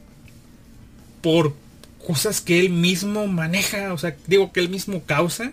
por 1.23 1.55
cosas 2.05 2.41
que 2.41 2.61
él 2.61 2.71
mismo 2.71 3.27
maneja, 3.27 3.93
o 3.93 3.99
sea, 3.99 4.17
digo 4.27 4.53
que 4.53 4.61
él 4.61 4.69
mismo 4.69 5.03
causa, 5.05 5.53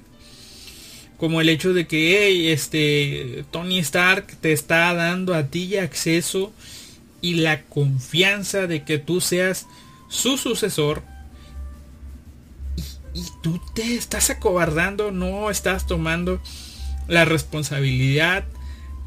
como 1.17 1.41
el 1.41 1.49
hecho 1.49 1.73
de 1.73 1.87
que 1.87 2.53
este 2.53 3.45
Tony 3.51 3.79
Stark 3.79 4.27
te 4.41 4.51
está 4.51 4.93
dando 4.93 5.33
a 5.33 5.47
ti 5.47 5.77
acceso 5.77 6.53
y 7.21 7.35
la 7.35 7.63
confianza 7.63 8.67
de 8.67 8.83
que 8.83 8.99
tú 8.99 9.21
seas 9.21 9.67
su 10.13 10.37
sucesor 10.37 11.03
y, 13.13 13.23
tú 13.41 13.59
te 13.73 13.95
estás 13.95 14.29
acobardando, 14.29 15.11
no 15.11 15.49
estás 15.49 15.87
tomando 15.87 16.41
la 17.07 17.25
responsabilidad 17.25 18.45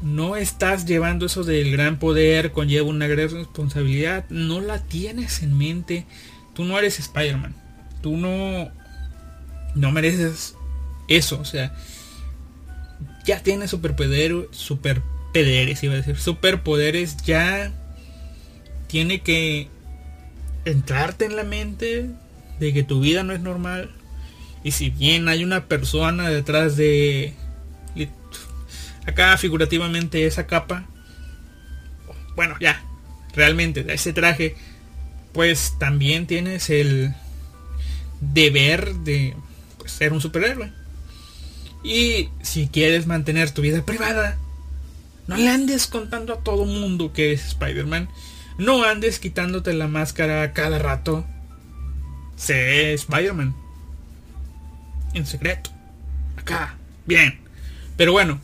no 0.01 0.35
estás 0.35 0.85
llevando 0.85 1.25
eso 1.25 1.43
del 1.43 1.71
gran 1.71 1.97
poder, 1.97 2.51
conlleva 2.51 2.87
una 2.87 3.07
gran 3.07 3.29
responsabilidad, 3.29 4.25
no 4.29 4.61
la 4.61 4.83
tienes 4.83 5.41
en 5.41 5.57
mente. 5.57 6.05
Tú 6.53 6.65
no 6.65 6.77
eres 6.77 6.99
Spider-Man. 6.99 7.55
Tú 8.01 8.15
no 8.15 8.69
no 9.73 9.91
mereces 9.91 10.55
eso, 11.07 11.39
o 11.39 11.45
sea, 11.45 11.75
ya 13.25 13.43
tienes 13.43 13.69
superpoderes, 13.69 14.47
superpoderes, 14.51 15.83
iba 15.83 15.93
a 15.93 15.97
decir, 15.97 16.17
superpoderes, 16.17 17.17
ya 17.17 17.71
tiene 18.87 19.21
que 19.21 19.69
entrarte 20.71 21.25
en 21.25 21.35
la 21.35 21.43
mente 21.43 22.09
de 22.59 22.73
que 22.73 22.83
tu 22.83 23.01
vida 23.01 23.23
no 23.23 23.33
es 23.33 23.41
normal. 23.41 23.91
Y 24.63 24.71
si 24.71 24.89
bien 24.89 25.27
hay 25.29 25.43
una 25.43 25.65
persona 25.65 26.29
detrás 26.29 26.75
de 26.77 27.33
acá 29.05 29.37
figurativamente 29.37 30.25
esa 30.25 30.47
capa, 30.47 30.85
bueno, 32.35 32.55
ya, 32.59 32.83
realmente 33.33 33.85
ese 33.93 34.13
traje, 34.13 34.55
pues 35.33 35.75
también 35.79 36.27
tienes 36.27 36.69
el 36.69 37.13
deber 38.19 38.93
de 38.95 39.35
pues, 39.77 39.91
ser 39.91 40.13
un 40.13 40.21
superhéroe. 40.21 40.71
Y 41.83 42.29
si 42.41 42.67
quieres 42.67 43.07
mantener 43.07 43.51
tu 43.51 43.61
vida 43.61 43.85
privada, 43.85 44.37
no 45.27 45.37
le 45.37 45.47
andes 45.49 45.87
contando 45.87 46.33
a 46.33 46.39
todo 46.39 46.65
mundo 46.65 47.13
que 47.13 47.31
es 47.33 47.45
Spider-Man. 47.47 48.09
No 48.57 48.83
andes 48.83 49.19
quitándote 49.19 49.73
la 49.73 49.87
máscara 49.87 50.53
cada 50.53 50.79
rato. 50.79 51.25
Sé 52.35 52.93
Spider-Man. 52.93 53.55
En 55.13 55.25
secreto. 55.25 55.69
Acá. 56.37 56.75
Bien. 57.05 57.39
Pero 57.95 58.11
bueno, 58.11 58.39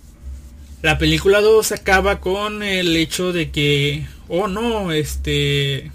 la 0.81 0.97
película 0.97 1.41
2 1.41 1.71
acaba 1.71 2.19
con 2.19 2.63
el 2.63 2.95
hecho 2.95 3.31
de 3.31 3.51
que, 3.51 4.05
oh 4.27 4.47
no, 4.47 4.91
este... 4.91 5.91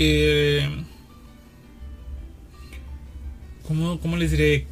Eh, 0.00 0.84
¿cómo, 3.66 4.00
¿Cómo 4.00 4.16
les 4.16 4.30
diré? 4.30 4.66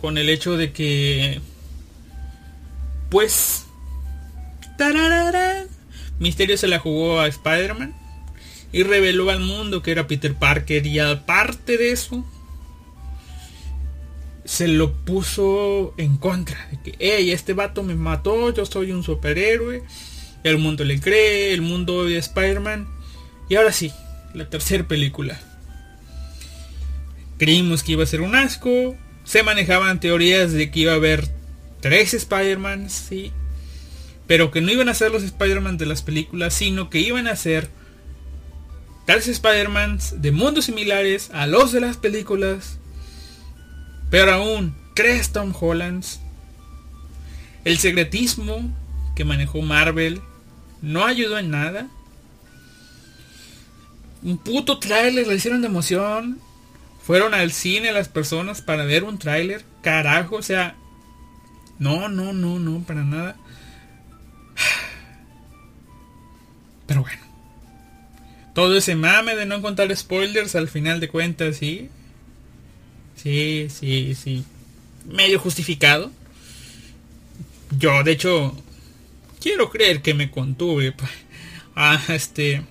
Con 0.00 0.18
el 0.18 0.28
hecho 0.28 0.56
de 0.56 0.72
que... 0.72 1.40
Pues... 3.10 3.65
Misterio 6.18 6.56
se 6.56 6.68
la 6.68 6.78
jugó 6.78 7.20
a 7.20 7.28
Spider-Man 7.28 7.94
y 8.72 8.82
reveló 8.82 9.30
al 9.30 9.40
mundo 9.40 9.82
que 9.82 9.92
era 9.92 10.06
Peter 10.06 10.34
Parker 10.34 10.86
y 10.86 10.98
aparte 10.98 11.76
de 11.76 11.92
eso 11.92 12.24
se 14.44 14.68
lo 14.68 14.92
puso 14.92 15.94
en 15.98 16.16
contra. 16.16 16.68
De 16.70 16.80
que, 16.80 16.94
hey, 16.98 17.32
este 17.32 17.52
vato 17.52 17.82
me 17.82 17.94
mató, 17.94 18.52
yo 18.54 18.64
soy 18.64 18.92
un 18.92 19.02
superhéroe. 19.02 19.82
El 20.44 20.58
mundo 20.58 20.84
le 20.84 21.00
cree, 21.00 21.52
el 21.52 21.62
mundo 21.62 21.96
odia 21.96 22.16
a 22.16 22.20
Spider-Man. 22.20 22.86
Y 23.48 23.56
ahora 23.56 23.72
sí, 23.72 23.92
la 24.32 24.48
tercera 24.48 24.86
película. 24.86 25.38
Creímos 27.38 27.82
que 27.82 27.92
iba 27.92 28.04
a 28.04 28.06
ser 28.06 28.20
un 28.20 28.34
asco. 28.34 28.96
Se 29.24 29.42
manejaban 29.42 30.00
teorías 30.00 30.52
de 30.52 30.70
que 30.70 30.80
iba 30.80 30.92
a 30.92 30.96
haber 30.96 31.28
tres 31.80 32.14
Spider-Man, 32.14 32.88
sí. 32.88 33.32
Pero 34.26 34.50
que 34.50 34.60
no 34.60 34.72
iban 34.72 34.88
a 34.88 34.94
ser 34.94 35.12
los 35.12 35.22
Spider-Man 35.22 35.78
de 35.78 35.86
las 35.86 36.02
películas, 36.02 36.54
sino 36.54 36.90
que 36.90 36.98
iban 36.98 37.28
a 37.28 37.36
ser 37.36 37.70
tres 39.06 39.28
Spider-Man 39.28 40.00
de 40.16 40.32
mundos 40.32 40.64
similares 40.64 41.30
a 41.32 41.46
los 41.46 41.72
de 41.72 41.80
las 41.80 41.96
películas 41.96 42.78
pero 44.10 44.32
aún, 44.32 44.74
¿crees 44.94 45.32
Tom 45.32 45.52
Hollands? 45.58 46.20
El 47.64 47.78
secretismo 47.78 48.70
que 49.16 49.24
manejó 49.24 49.62
Marvel 49.62 50.20
no 50.80 51.04
ayudó 51.04 51.38
en 51.38 51.50
nada. 51.50 51.88
Un 54.22 54.38
puto 54.38 54.78
tráiler 54.78 55.26
le 55.26 55.34
hicieron 55.34 55.60
de 55.60 55.66
emoción. 55.66 56.38
Fueron 57.02 57.34
al 57.34 57.52
cine 57.52 57.92
las 57.92 58.08
personas 58.08 58.62
para 58.62 58.84
ver 58.84 59.04
un 59.04 59.18
tráiler. 59.18 59.64
Carajo, 59.82 60.36
o 60.36 60.42
sea. 60.42 60.76
No, 61.78 62.08
no, 62.08 62.32
no, 62.32 62.58
no, 62.58 62.82
para 62.84 63.02
nada. 63.02 63.36
Todo 68.56 68.74
ese 68.78 68.94
mame 68.94 69.36
de 69.36 69.44
no 69.44 69.60
contar 69.60 69.94
spoilers 69.94 70.54
al 70.54 70.68
final 70.68 70.98
de 70.98 71.10
cuentas, 71.10 71.58
sí. 71.58 71.90
Sí, 73.14 73.66
sí, 73.68 74.14
sí. 74.14 74.44
Medio 75.04 75.38
justificado. 75.38 76.10
Yo, 77.78 78.02
de 78.02 78.12
hecho, 78.12 78.56
quiero 79.42 79.68
creer 79.68 80.00
que 80.00 80.14
me 80.14 80.30
contuve. 80.30 80.94
Ah, 81.74 82.02
este. 82.08 82.62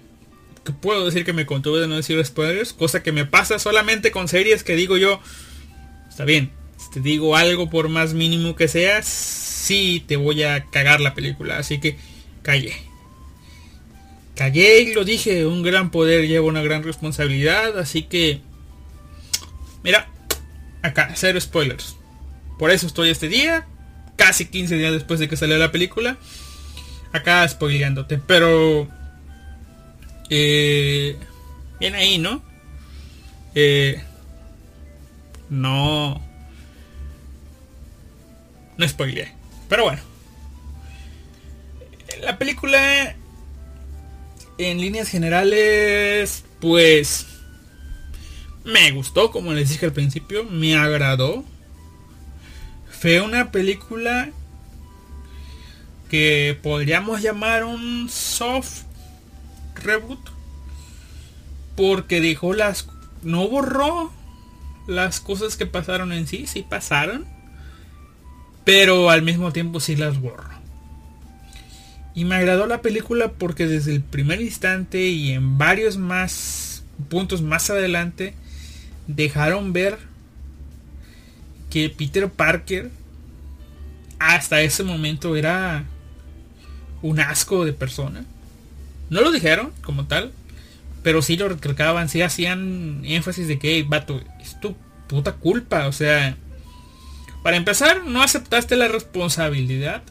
Que 0.64 0.72
puedo 0.72 1.06
decir 1.06 1.24
que 1.24 1.34
me 1.34 1.46
contuve 1.46 1.82
de 1.82 1.88
no 1.88 1.98
decir 1.98 2.26
spoilers. 2.26 2.74
Cosa 2.74 3.04
que 3.04 3.12
me 3.12 3.28
pasa 3.28 3.60
solamente 3.60 4.10
con 4.10 4.28
series 4.28 4.64
que 4.64 4.76
digo 4.76 4.98
yo. 4.98 5.22
Está 6.10 6.26
bien. 6.26 6.50
Si 6.78 6.90
te 6.90 7.00
digo 7.00 7.36
algo 7.36 7.70
por 7.70 7.90
más 7.90 8.16
mínimo 8.16 8.56
que 8.56 8.68
sea. 8.68 9.04
Sí 9.04 10.04
te 10.08 10.16
voy 10.16 10.42
a 10.42 10.66
cagar 10.66 11.00
la 11.00 11.14
película. 11.14 11.60
Así 11.60 11.80
que 11.80 12.00
callé. 12.42 12.74
Callé 14.36 14.82
y 14.82 14.94
lo 14.94 15.04
dije. 15.04 15.46
Un 15.46 15.64
gran 15.64 15.92
poder 15.92 16.28
lleva 16.28 16.46
una 16.46 16.62
gran 16.62 16.84
responsabilidad. 16.84 17.78
Así 17.78 18.04
que. 18.04 18.42
Mira. 19.84 20.08
Acá, 20.82 21.12
cero 21.16 21.40
spoilers. 21.42 21.96
Por 22.60 22.72
eso 22.72 22.86
estoy 22.88 23.10
este 23.10 23.28
día. 23.28 23.68
Casi 24.16 24.46
15 24.46 24.76
días 24.78 24.94
después 24.94 25.20
de 25.20 25.28
que 25.28 25.36
salió 25.36 25.58
la 25.58 25.72
película 25.72 26.18
acá 27.16 27.48
spoileándote, 27.48 28.18
pero 28.18 28.88
eh, 30.30 31.18
bien 31.80 31.96
ahí, 31.96 32.18
¿no? 32.18 32.44
Eh, 33.54 34.02
no, 35.50 36.22
no 38.78 38.88
spoileé, 38.88 39.32
pero 39.70 39.84
bueno, 39.84 40.02
la 42.22 42.38
película 42.38 43.16
en 44.58 44.80
líneas 44.80 45.10
generales, 45.10 46.44
pues 46.60 47.28
me 48.64 48.92
gustó, 48.92 49.32
como 49.32 49.54
les 49.54 49.70
dije 49.70 49.86
al 49.86 49.94
principio, 49.94 50.44
me 50.44 50.76
agradó. 50.76 51.44
Fue 52.90 53.22
una 53.22 53.52
película 53.52 54.32
que 56.10 56.58
podríamos 56.62 57.22
llamar 57.22 57.64
un 57.64 58.10
soft 58.10 58.84
reboot 59.76 60.20
porque 61.76 62.22
dijo 62.22 62.54
las 62.54 62.88
no 63.22 63.48
borró 63.48 64.12
las 64.88 65.20
cosas 65.20 65.58
que 65.58 65.66
pasaron 65.66 66.14
en 66.14 66.28
sí, 66.28 66.48
sí 66.48 66.66
pasaron, 66.68 67.26
pero 68.64 69.10
al 69.10 69.24
mismo 69.24 69.52
tiempo 69.52 69.80
sí 69.80 69.96
las 69.96 70.20
borró. 70.22 70.55
Y 72.16 72.24
me 72.24 72.36
agradó 72.36 72.66
la 72.66 72.82
película 72.82 73.34
porque 73.34 73.68
desde 73.68 73.94
el 73.94 74.02
primer 74.02 74.42
instante 74.42 75.06
y 75.06 75.32
en 75.32 75.58
varios 75.58 75.98
más 75.98 76.84
puntos 77.10 77.42
más 77.42 77.70
adelante 77.70 78.34
dejaron 79.08 79.74
ver 79.74 79.98
que 81.70 81.90
Peter 81.90 82.30
Parker 82.30 82.90
hasta 84.18 84.62
ese 84.62 84.84
momento 84.84 85.36
era 85.36 85.84
un 87.02 87.20
asco 87.20 87.66
de 87.66 87.74
persona. 87.74 88.24
No 89.10 89.22
lo 89.22 89.32
dijeron 89.32 89.72
como 89.82 90.08
tal, 90.08 90.32
pero 91.04 91.22
sí 91.22 91.36
lo 91.36 91.50
recalcaban, 91.50 92.08
sí 92.08 92.22
hacían 92.22 93.02
énfasis 93.04 93.48
de 93.48 93.60
que, 93.60 93.84
vato, 93.84 94.22
es 94.42 94.60
tu 94.62 94.76
puta 95.08 95.34
culpa. 95.34 95.88
O 95.88 95.92
sea, 95.92 96.38
para 97.44 97.58
empezar, 97.58 98.06
no 98.06 98.24
aceptaste 98.24 98.76
la 98.76 98.88
responsabilidad 98.88 100.02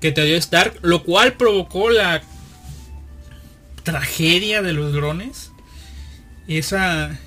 que 0.00 0.12
te 0.12 0.24
dio 0.24 0.36
Stark, 0.36 0.78
lo 0.82 1.02
cual 1.02 1.34
provocó 1.34 1.90
la 1.90 2.22
tragedia 3.82 4.62
de 4.62 4.72
los 4.72 4.92
drones. 4.92 5.52
Esa, 6.48 7.18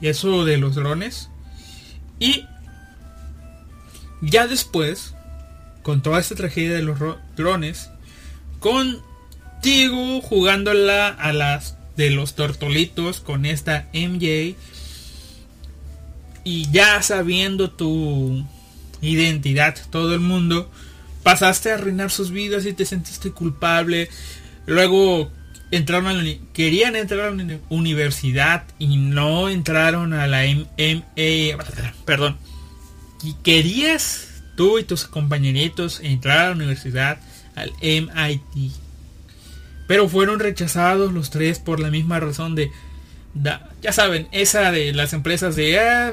eso 0.00 0.44
de 0.44 0.56
los 0.56 0.74
drones. 0.74 1.28
Y 2.18 2.44
ya 4.20 4.46
después, 4.46 5.14
con 5.82 6.02
toda 6.02 6.20
esta 6.20 6.34
tragedia 6.34 6.74
de 6.74 6.82
los 6.82 6.98
drones, 7.36 7.90
contigo 8.58 10.20
jugándola 10.20 11.08
a 11.08 11.32
las 11.32 11.76
de 11.96 12.10
los 12.10 12.34
tortolitos 12.34 13.20
con 13.20 13.44
esta 13.44 13.88
MJ 13.92 14.54
y 16.44 16.70
ya 16.70 17.02
sabiendo 17.02 17.70
tu 17.70 18.46
identidad 19.02 19.76
todo 19.90 20.14
el 20.14 20.20
mundo 20.20 20.70
pasaste 21.22 21.70
a 21.70 21.74
arruinar 21.74 22.10
sus 22.10 22.30
vidas 22.30 22.66
y 22.66 22.72
te 22.72 22.84
sentiste 22.84 23.30
culpable 23.30 24.08
luego 24.66 25.30
entraron 25.70 26.06
a 26.08 26.12
la, 26.14 26.34
querían 26.52 26.96
entrar 26.96 27.20
a 27.20 27.30
la 27.30 27.58
universidad 27.68 28.64
y 28.78 28.96
no 28.96 29.48
entraron 29.48 30.12
a 30.14 30.26
la 30.26 30.42
MA 30.44 31.64
perdón 32.04 32.38
y 33.22 33.34
querías 33.42 34.30
tú 34.56 34.78
y 34.78 34.84
tus 34.84 35.06
compañeritos 35.06 36.00
entrar 36.00 36.38
a 36.38 36.48
la 36.48 36.56
universidad 36.56 37.18
al 37.54 37.72
MIT. 37.80 38.72
Pero 39.86 40.08
fueron 40.08 40.38
rechazados 40.38 41.12
los 41.12 41.30
tres 41.30 41.58
por 41.58 41.80
la 41.80 41.90
misma 41.90 42.20
razón 42.20 42.54
de, 42.54 42.70
ya 43.82 43.92
saben, 43.92 44.28
esa 44.32 44.70
de 44.70 44.92
las 44.92 45.12
empresas 45.12 45.56
de, 45.56 45.80
ah, 45.80 46.12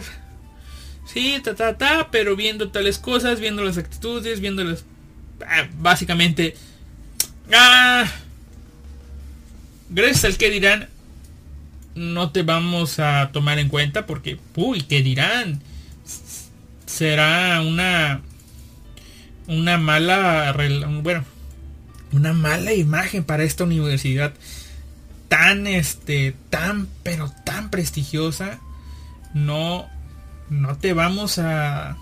sí, 1.05 1.39
ta, 1.43 1.55
ta, 1.55 1.77
ta, 1.77 2.09
pero 2.11 2.35
viendo 2.35 2.69
tales 2.69 2.97
cosas, 2.97 3.39
viendo 3.39 3.63
las 3.63 3.77
actitudes, 3.77 4.39
viendo 4.39 4.63
las, 4.63 4.85
básicamente, 5.79 6.55
ah, 7.53 8.05
gracias 9.89 10.25
al 10.25 10.37
que 10.37 10.49
dirán, 10.49 10.89
no 11.95 12.31
te 12.31 12.43
vamos 12.43 12.99
a 12.99 13.31
tomar 13.31 13.59
en 13.59 13.69
cuenta 13.69 14.05
porque, 14.05 14.39
uy, 14.55 14.81
¿qué 14.81 15.01
dirán? 15.01 15.61
Será 16.85 17.61
una 17.61 18.21
una 19.47 19.77
mala, 19.77 20.53
bueno, 21.01 21.23
una 22.11 22.33
mala 22.33 22.73
imagen 22.73 23.23
para 23.23 23.43
esta 23.43 23.63
universidad 23.63 24.33
tan, 25.29 25.67
este, 25.67 26.35
tan, 26.49 26.87
pero 27.03 27.31
tan 27.43 27.69
prestigiosa. 27.69 28.59
No, 29.33 29.87
no 30.49 30.77
te 30.77 30.93
vamos 30.93 31.39
a, 31.39 31.97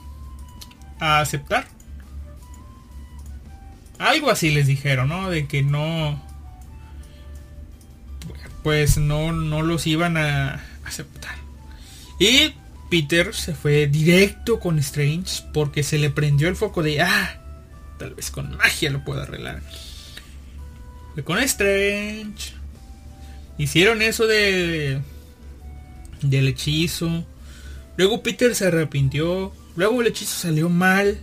a 1.00 1.20
aceptar. 1.20 1.68
Algo 4.00 4.30
así 4.30 4.52
les 4.52 4.68
dijeron, 4.68 5.10
¿no? 5.10 5.30
De 5.30 5.48
que 5.48 5.64
no, 5.64 6.22
pues 8.64 8.98
no, 8.98 9.32
no 9.32 9.62
los 9.62 9.88
iban 9.88 10.18
a 10.18 10.64
aceptar. 10.84 11.36
Y 12.20 12.54
Peter 12.90 13.34
se 13.34 13.54
fue 13.54 13.88
directo 13.88 14.60
con 14.60 14.80
Strange 14.80 15.44
porque 15.54 15.84
se 15.84 15.98
le 15.98 16.10
prendió 16.10 16.48
el 16.48 16.56
foco 16.56 16.84
de, 16.84 17.02
ah, 17.02 17.42
tal 18.00 18.16
vez 18.16 18.32
con 18.32 18.56
magia 18.58 18.90
lo 18.90 19.04
puedo 19.04 19.22
arreglar. 19.22 19.62
Fue 21.14 21.24
con 21.24 21.40
Strange. 21.40 22.54
Hicieron 23.58 24.02
eso 24.02 24.28
de 24.28 25.02
del 26.22 26.48
hechizo. 26.48 27.26
Luego 27.98 28.22
Peter 28.24 28.54
se 28.56 28.68
arrepintió. 28.68 29.54
Luego 29.76 30.02
el 30.02 30.08
hechizo 30.08 30.36
salió 30.36 30.70
mal. 30.70 31.20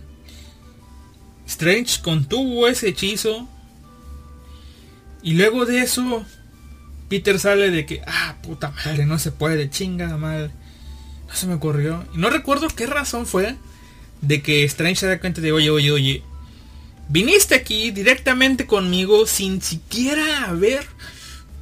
Strange 1.47 2.01
contuvo 2.01 2.67
ese 2.67 2.89
hechizo. 2.89 3.47
Y 5.21 5.33
luego 5.33 5.65
de 5.65 5.81
eso, 5.81 6.25
Peter 7.09 7.39
sale 7.39 7.71
de 7.71 7.85
que, 7.85 8.01
ah, 8.05 8.35
puta 8.41 8.71
madre, 8.71 9.05
no 9.05 9.19
se 9.19 9.31
puede, 9.31 9.69
chinga 9.69 10.17
madre 10.17 10.51
se 11.33 11.47
me 11.47 11.55
ocurrió. 11.55 12.05
No 12.13 12.29
recuerdo 12.29 12.67
qué 12.69 12.85
razón 12.85 13.25
fue 13.25 13.55
de 14.21 14.41
que 14.41 14.63
Strange 14.65 14.95
se 14.95 15.07
da 15.07 15.19
cuenta 15.19 15.41
de, 15.41 15.51
oye, 15.51 15.69
oye, 15.69 15.91
oye, 15.91 16.23
viniste 17.09 17.55
aquí 17.55 17.91
directamente 17.91 18.65
conmigo 18.65 19.25
sin 19.25 19.61
siquiera 19.61 20.45
haber 20.45 20.85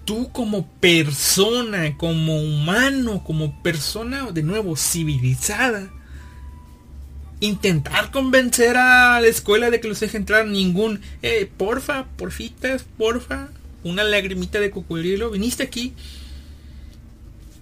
tú 0.05 0.31
como 0.31 0.67
persona, 0.67 1.97
como 1.97 2.41
humano, 2.41 3.23
como 3.23 3.61
persona 3.63 4.29
de 4.31 4.43
nuevo 4.43 4.75
civilizada, 4.75 5.89
intentar 7.41 8.12
convencer 8.12 8.77
a 8.77 9.19
la 9.19 9.27
escuela 9.27 9.69
de 9.69 9.82
que 9.82 9.89
los 9.89 9.99
deje 9.99 10.15
entrar 10.15 10.45
ningún, 10.45 11.01
eh, 11.21 11.49
porfa, 11.58 12.06
porfitas, 12.17 12.86
porfa, 12.97 13.49
una 13.84 14.04
lagrimita 14.04 14.60
de 14.60 14.71
cocodrilo, 14.71 15.32
viniste 15.32 15.63
aquí 15.63 15.93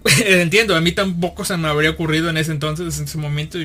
Entiendo, 0.24 0.74
a 0.76 0.80
mí 0.80 0.92
tampoco 0.92 1.44
se 1.44 1.56
me 1.56 1.68
habría 1.68 1.90
ocurrido 1.90 2.30
en 2.30 2.36
ese 2.36 2.52
entonces, 2.52 2.98
en 2.98 3.04
ese 3.04 3.18
momento. 3.18 3.58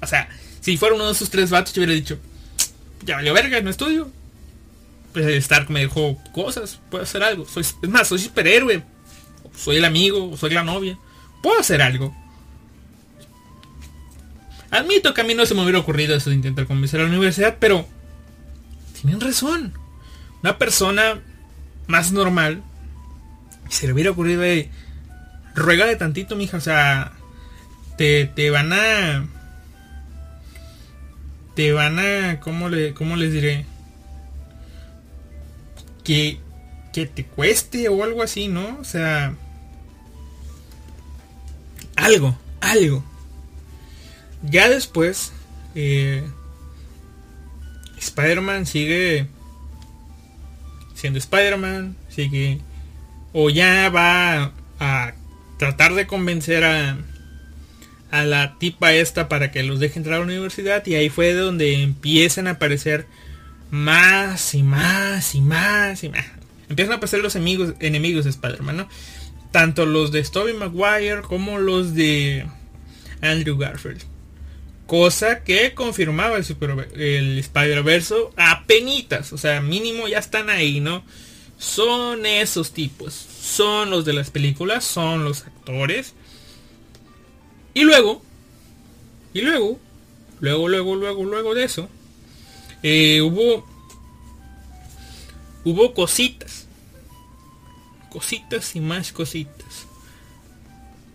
o 0.00 0.06
sea, 0.06 0.28
si 0.60 0.76
fuera 0.76 0.94
uno 0.94 1.06
de 1.06 1.12
esos 1.12 1.30
tres 1.30 1.50
vatos, 1.50 1.74
yo 1.74 1.80
hubiera 1.80 1.94
dicho, 1.94 2.18
ya 3.04 3.16
valió 3.16 3.34
verga, 3.34 3.60
no 3.60 3.70
estudio. 3.70 4.10
Pues 5.12 5.26
Stark 5.26 5.70
me 5.70 5.80
dejó 5.80 6.16
cosas, 6.32 6.80
puedo 6.90 7.02
hacer 7.02 7.22
algo. 7.22 7.46
Soy, 7.46 7.62
es 7.62 7.88
más, 7.88 8.06
soy 8.06 8.20
superhéroe. 8.20 8.82
Soy 9.56 9.76
el 9.76 9.84
amigo, 9.84 10.36
soy 10.36 10.50
la 10.50 10.62
novia. 10.62 10.96
Puedo 11.42 11.58
hacer 11.58 11.82
algo. 11.82 12.14
Admito 14.70 15.14
que 15.14 15.20
a 15.20 15.24
mí 15.24 15.34
no 15.34 15.46
se 15.46 15.54
me 15.54 15.62
hubiera 15.62 15.78
ocurrido 15.78 16.14
eso 16.14 16.30
de 16.30 16.36
intentar 16.36 16.66
convencer 16.66 17.00
a 17.00 17.04
la 17.04 17.08
universidad, 17.08 17.56
pero 17.58 17.86
tienen 19.00 19.20
razón. 19.20 19.74
Una 20.42 20.58
persona 20.58 21.20
más 21.86 22.12
normal 22.12 22.62
Se 23.68 23.86
le 23.86 23.92
hubiera 23.92 24.10
ocurrido, 24.12 24.40
de 24.40 24.70
ruega 25.54 25.86
de 25.86 25.96
tantito, 25.96 26.36
mija, 26.36 26.56
o 26.56 26.60
sea, 26.60 27.12
te, 27.96 28.26
te 28.26 28.50
van 28.50 28.72
a... 28.72 29.26
Te 31.54 31.72
van 31.72 31.98
a... 31.98 32.40
¿Cómo, 32.40 32.68
le, 32.68 32.94
cómo 32.94 33.16
les 33.16 33.32
diré? 33.32 33.66
Que, 36.04 36.40
que 36.92 37.06
te 37.06 37.24
cueste 37.24 37.88
o 37.88 38.02
algo 38.04 38.22
así, 38.22 38.48
¿no? 38.48 38.78
O 38.80 38.84
sea... 38.84 39.34
Algo, 41.96 42.38
algo. 42.60 43.04
Ya 44.42 44.68
después, 44.68 45.32
eh, 45.74 46.22
Spider-Man 47.98 48.66
sigue 48.66 49.26
siendo 50.94 51.18
Spider-Man, 51.18 51.96
sigue 52.08 52.60
o 53.32 53.48
ya 53.50 53.88
va 53.90 54.52
a 54.78 55.14
tratar 55.58 55.94
de 55.94 56.06
convencer 56.06 56.64
a 56.64 56.98
a 58.10 58.24
la 58.24 58.58
tipa 58.58 58.92
esta 58.92 59.28
para 59.28 59.50
que 59.50 59.62
los 59.62 59.78
deje 59.78 59.98
entrar 59.98 60.16
a 60.16 60.18
la 60.18 60.24
universidad 60.24 60.84
y 60.86 60.94
ahí 60.94 61.08
fue 61.08 61.32
donde 61.32 61.82
empiezan 61.82 62.48
a 62.48 62.52
aparecer 62.52 63.06
más 63.70 64.54
y 64.54 64.62
más 64.62 65.34
y 65.34 65.40
más 65.40 66.02
y 66.02 66.08
más. 66.08 66.24
Empiezan 66.68 66.92
a 66.92 66.96
aparecer 66.96 67.20
los 67.20 67.36
enemigos, 67.36 67.74
enemigos 67.80 68.24
de 68.24 68.30
Spider-Man, 68.30 68.76
¿no? 68.76 68.88
Tanto 69.52 69.86
los 69.86 70.12
de 70.12 70.22
Tobey 70.22 70.54
Maguire 70.54 71.22
como 71.22 71.58
los 71.58 71.94
de 71.94 72.46
Andrew 73.20 73.56
Garfield. 73.56 74.02
Cosa 74.90 75.44
que 75.44 75.72
confirmaba 75.72 76.36
el, 76.36 76.44
el 77.00 77.38
Spider-Verse 77.38 78.12
a 78.36 78.64
penitas. 78.66 79.32
O 79.32 79.38
sea, 79.38 79.60
mínimo 79.60 80.08
ya 80.08 80.18
están 80.18 80.50
ahí, 80.50 80.80
¿no? 80.80 81.04
Son 81.58 82.26
esos 82.26 82.72
tipos. 82.72 83.14
Son 83.14 83.88
los 83.90 84.04
de 84.04 84.14
las 84.14 84.30
películas. 84.30 84.84
Son 84.84 85.22
los 85.22 85.42
actores. 85.42 86.14
Y 87.72 87.84
luego. 87.84 88.20
Y 89.32 89.42
luego. 89.42 89.78
Luego, 90.40 90.68
luego, 90.68 90.96
luego, 90.96 91.22
luego 91.22 91.54
de 91.54 91.62
eso. 91.62 91.88
Eh, 92.82 93.22
hubo. 93.22 93.64
Hubo 95.64 95.94
cositas. 95.94 96.66
Cositas 98.10 98.74
y 98.74 98.80
más 98.80 99.12
cositas. 99.12 99.86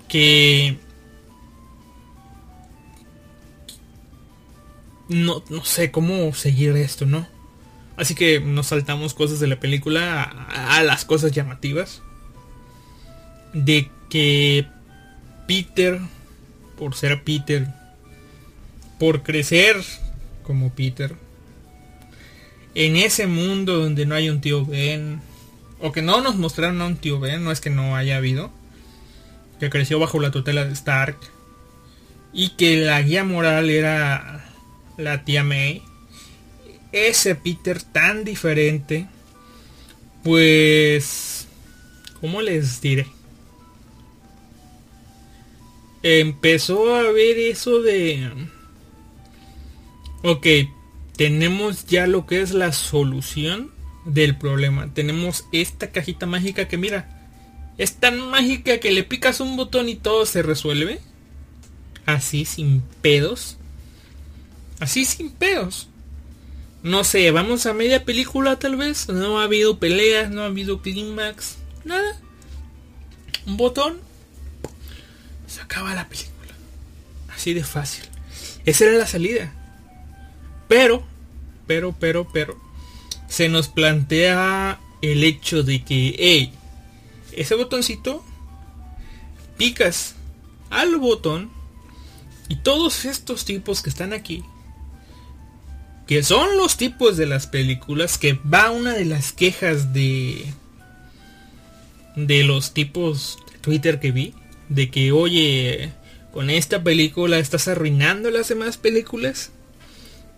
Que 0.07 0.77
no, 5.09 5.43
no 5.49 5.65
sé 5.65 5.91
cómo 5.91 6.33
seguir 6.33 6.75
esto, 6.75 7.05
¿no? 7.05 7.27
Así 7.97 8.15
que 8.15 8.39
nos 8.39 8.67
saltamos 8.67 9.13
cosas 9.13 9.39
de 9.39 9.47
la 9.47 9.59
película 9.59 10.23
a, 10.23 10.83
las 10.83 11.05
cosas 11.05 11.31
llamativas. 11.31 12.01
De 13.53 13.89
que 14.09 14.67
Peter, 15.47 15.99
por 16.77 16.95
ser 16.95 17.23
Peter, 17.23 17.67
por 18.99 19.23
crecer 19.23 19.77
como 20.43 20.73
Peter, 20.73 21.15
en 22.73 22.97
ese 22.97 23.27
mundo 23.27 23.77
donde 23.77 24.05
no 24.05 24.15
hay 24.15 24.29
un 24.29 24.41
tío 24.41 24.65
Ben, 24.65 25.21
o 25.79 25.93
que 25.93 26.01
no 26.01 26.19
nos 26.21 26.35
mostraron 26.35 26.81
a 26.81 26.85
un 26.85 26.97
tío 26.97 27.19
Ben, 27.19 27.43
no 27.43 27.51
es 27.51 27.61
que 27.61 27.69
no 27.69 27.95
haya 27.95 28.17
habido, 28.17 28.51
que 29.59 29.69
creció 29.69 29.99
bajo 29.99 30.19
la 30.19 30.31
tutela 30.31 30.65
de 30.65 30.73
Stark, 30.73 31.17
y 32.33 32.49
que 32.49 32.77
la 32.77 33.01
guía 33.01 33.23
moral 33.23 33.69
era 33.69 34.44
la 34.97 35.23
tía 35.23 35.43
May, 35.43 35.81
ese 36.91 37.35
Peter 37.35 37.81
tan 37.81 38.23
diferente, 38.23 39.07
pues, 40.23 41.47
¿cómo 42.21 42.41
les 42.41 42.81
diré? 42.81 43.07
Empezó 46.01 46.95
a 46.95 47.11
ver 47.11 47.37
eso 47.39 47.81
de... 47.81 48.29
Ok, 50.23 50.47
tenemos 51.15 51.85
ya 51.85 52.07
lo 52.07 52.25
que 52.25 52.41
es 52.41 52.51
la 52.51 52.71
solución 52.71 53.71
del 54.05 54.37
problema. 54.37 54.93
Tenemos 54.93 55.45
esta 55.51 55.91
cajita 55.91 56.25
mágica 56.25 56.67
que 56.67 56.77
mira, 56.77 57.15
es 57.77 57.95
tan 57.95 58.19
mágica 58.19 58.79
que 58.79 58.91
le 58.91 59.03
picas 59.03 59.39
un 59.39 59.57
botón 59.57 59.89
y 59.89 59.95
todo 59.95 60.25
se 60.25 60.41
resuelve. 60.41 60.99
Así, 62.05 62.45
sin 62.45 62.81
pedos. 63.01 63.57
Así 64.79 65.05
sin 65.05 65.31
peos. 65.31 65.87
No 66.83 67.03
sé, 67.03 67.31
vamos 67.31 67.65
a 67.65 67.73
media 67.73 68.05
película 68.05 68.59
tal 68.59 68.75
vez. 68.75 69.09
No 69.09 69.39
ha 69.39 69.45
habido 69.45 69.79
peleas, 69.79 70.29
no 70.29 70.43
ha 70.43 70.45
habido 70.45 70.81
clímax. 70.81 71.57
Nada. 71.83 72.19
Un 73.47 73.57
botón. 73.57 73.99
Se 75.47 75.61
acaba 75.61 75.95
la 75.95 76.07
película. 76.07 76.53
Así 77.35 77.53
de 77.53 77.63
fácil. 77.63 78.05
Esa 78.65 78.85
era 78.85 78.97
la 78.97 79.07
salida. 79.07 79.53
Pero, 80.67 81.03
pero, 81.65 81.95
pero, 81.99 82.27
pero. 82.31 82.59
Se 83.27 83.49
nos 83.49 83.67
plantea 83.67 84.79
el 85.01 85.23
hecho 85.23 85.63
de 85.63 85.83
que, 85.83 86.15
hey, 86.19 86.53
ese 87.31 87.55
botoncito, 87.55 88.23
picas 89.57 90.15
al 90.69 90.97
botón 90.97 91.49
y 92.47 92.57
todos 92.57 93.05
estos 93.05 93.45
tipos 93.45 93.81
que 93.81 93.89
están 93.89 94.13
aquí 94.13 94.43
que 96.07 96.23
son 96.23 96.57
los 96.57 96.77
tipos 96.77 97.17
de 97.17 97.25
las 97.25 97.47
películas 97.47 98.17
que 98.17 98.33
va 98.33 98.71
una 98.71 98.93
de 98.93 99.05
las 99.05 99.31
quejas 99.31 99.93
de 99.93 100.45
de 102.15 102.43
los 102.43 102.73
tipos 102.73 103.39
de 103.51 103.57
Twitter 103.59 103.99
que 103.99 104.11
vi 104.11 104.33
de 104.69 104.89
que 104.89 105.11
oye 105.11 105.91
con 106.31 106.49
esta 106.49 106.83
película 106.83 107.39
estás 107.39 107.67
arruinando 107.67 108.29
las 108.29 108.49
demás 108.49 108.77
películas 108.77 109.51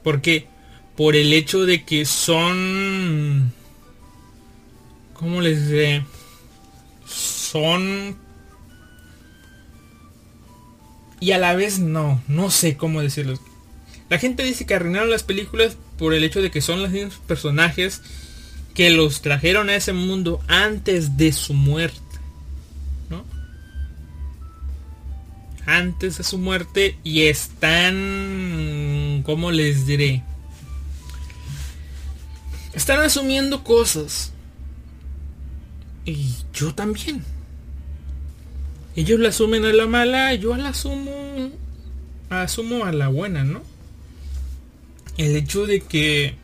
porque 0.04 0.48
por 0.96 1.16
el 1.16 1.34
hecho 1.34 1.66
de 1.66 1.84
que 1.84 2.06
son 2.06 3.52
cómo 5.14 5.42
les 5.42 5.70
diré 5.70 6.06
son 7.06 8.16
y 11.20 11.32
a 11.32 11.38
la 11.38 11.56
vez 11.56 11.80
no 11.80 12.22
no 12.28 12.50
sé 12.52 12.78
cómo 12.78 13.02
decirlo 13.02 13.38
la 14.10 14.20
gente 14.20 14.44
dice 14.44 14.66
que 14.66 14.74
arruinaron 14.74 15.10
las 15.10 15.24
películas 15.24 15.78
por 15.98 16.14
el 16.14 16.24
hecho 16.24 16.42
de 16.42 16.52
que 16.52 16.62
son 16.62 16.82
los 16.82 16.92
mismos 16.92 17.16
personajes 17.28 18.02
que 18.74 18.90
los 18.90 19.22
trajeron 19.22 19.70
a 19.70 19.76
ese 19.76 19.92
mundo 19.92 20.40
antes 20.48 21.18
de 21.18 21.34
su 21.34 21.54
muerte. 21.54 22.00
¿No? 23.10 23.26
Antes 25.66 26.20
de 26.20 26.24
su 26.24 26.38
muerte 26.38 26.98
y 27.04 27.24
están... 27.24 29.24
¿Cómo 29.26 29.52
les 29.52 29.86
diré? 29.86 30.24
Están 32.74 33.02
asumiendo 33.02 33.64
cosas. 33.64 34.32
Y 36.06 36.34
yo 36.54 36.74
también. 36.74 37.26
Ellos 38.96 39.20
la 39.20 39.30
asumen 39.30 39.66
a 39.66 39.74
la 39.74 39.88
mala, 39.88 40.34
yo 40.36 40.56
la 40.56 40.70
asumo... 40.70 41.52
Asumo 42.30 42.86
a 42.86 42.92
la 42.92 43.10
buena, 43.10 43.44
¿no? 43.44 43.77
El 45.18 45.36
hecho 45.36 45.66
de 45.66 45.82
que 45.82 46.36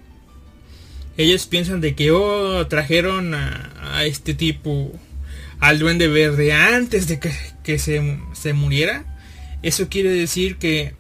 ellos 1.18 1.46
piensan 1.46 1.82
de 1.82 1.96
que 1.96 2.12
oh, 2.12 2.66
trajeron 2.68 3.34
a, 3.34 4.04
este 4.06 4.34
tipo 4.34 4.92
al 5.60 5.80
duende 5.80 6.08
verde 6.08 6.54
antes 6.54 7.08
de 7.08 7.20
que, 7.20 7.80
se, 7.80 8.54
muriera 8.54 9.06
eso 9.62 9.88
quiere 9.90 10.10
decir 10.10 10.58
que 10.58 10.94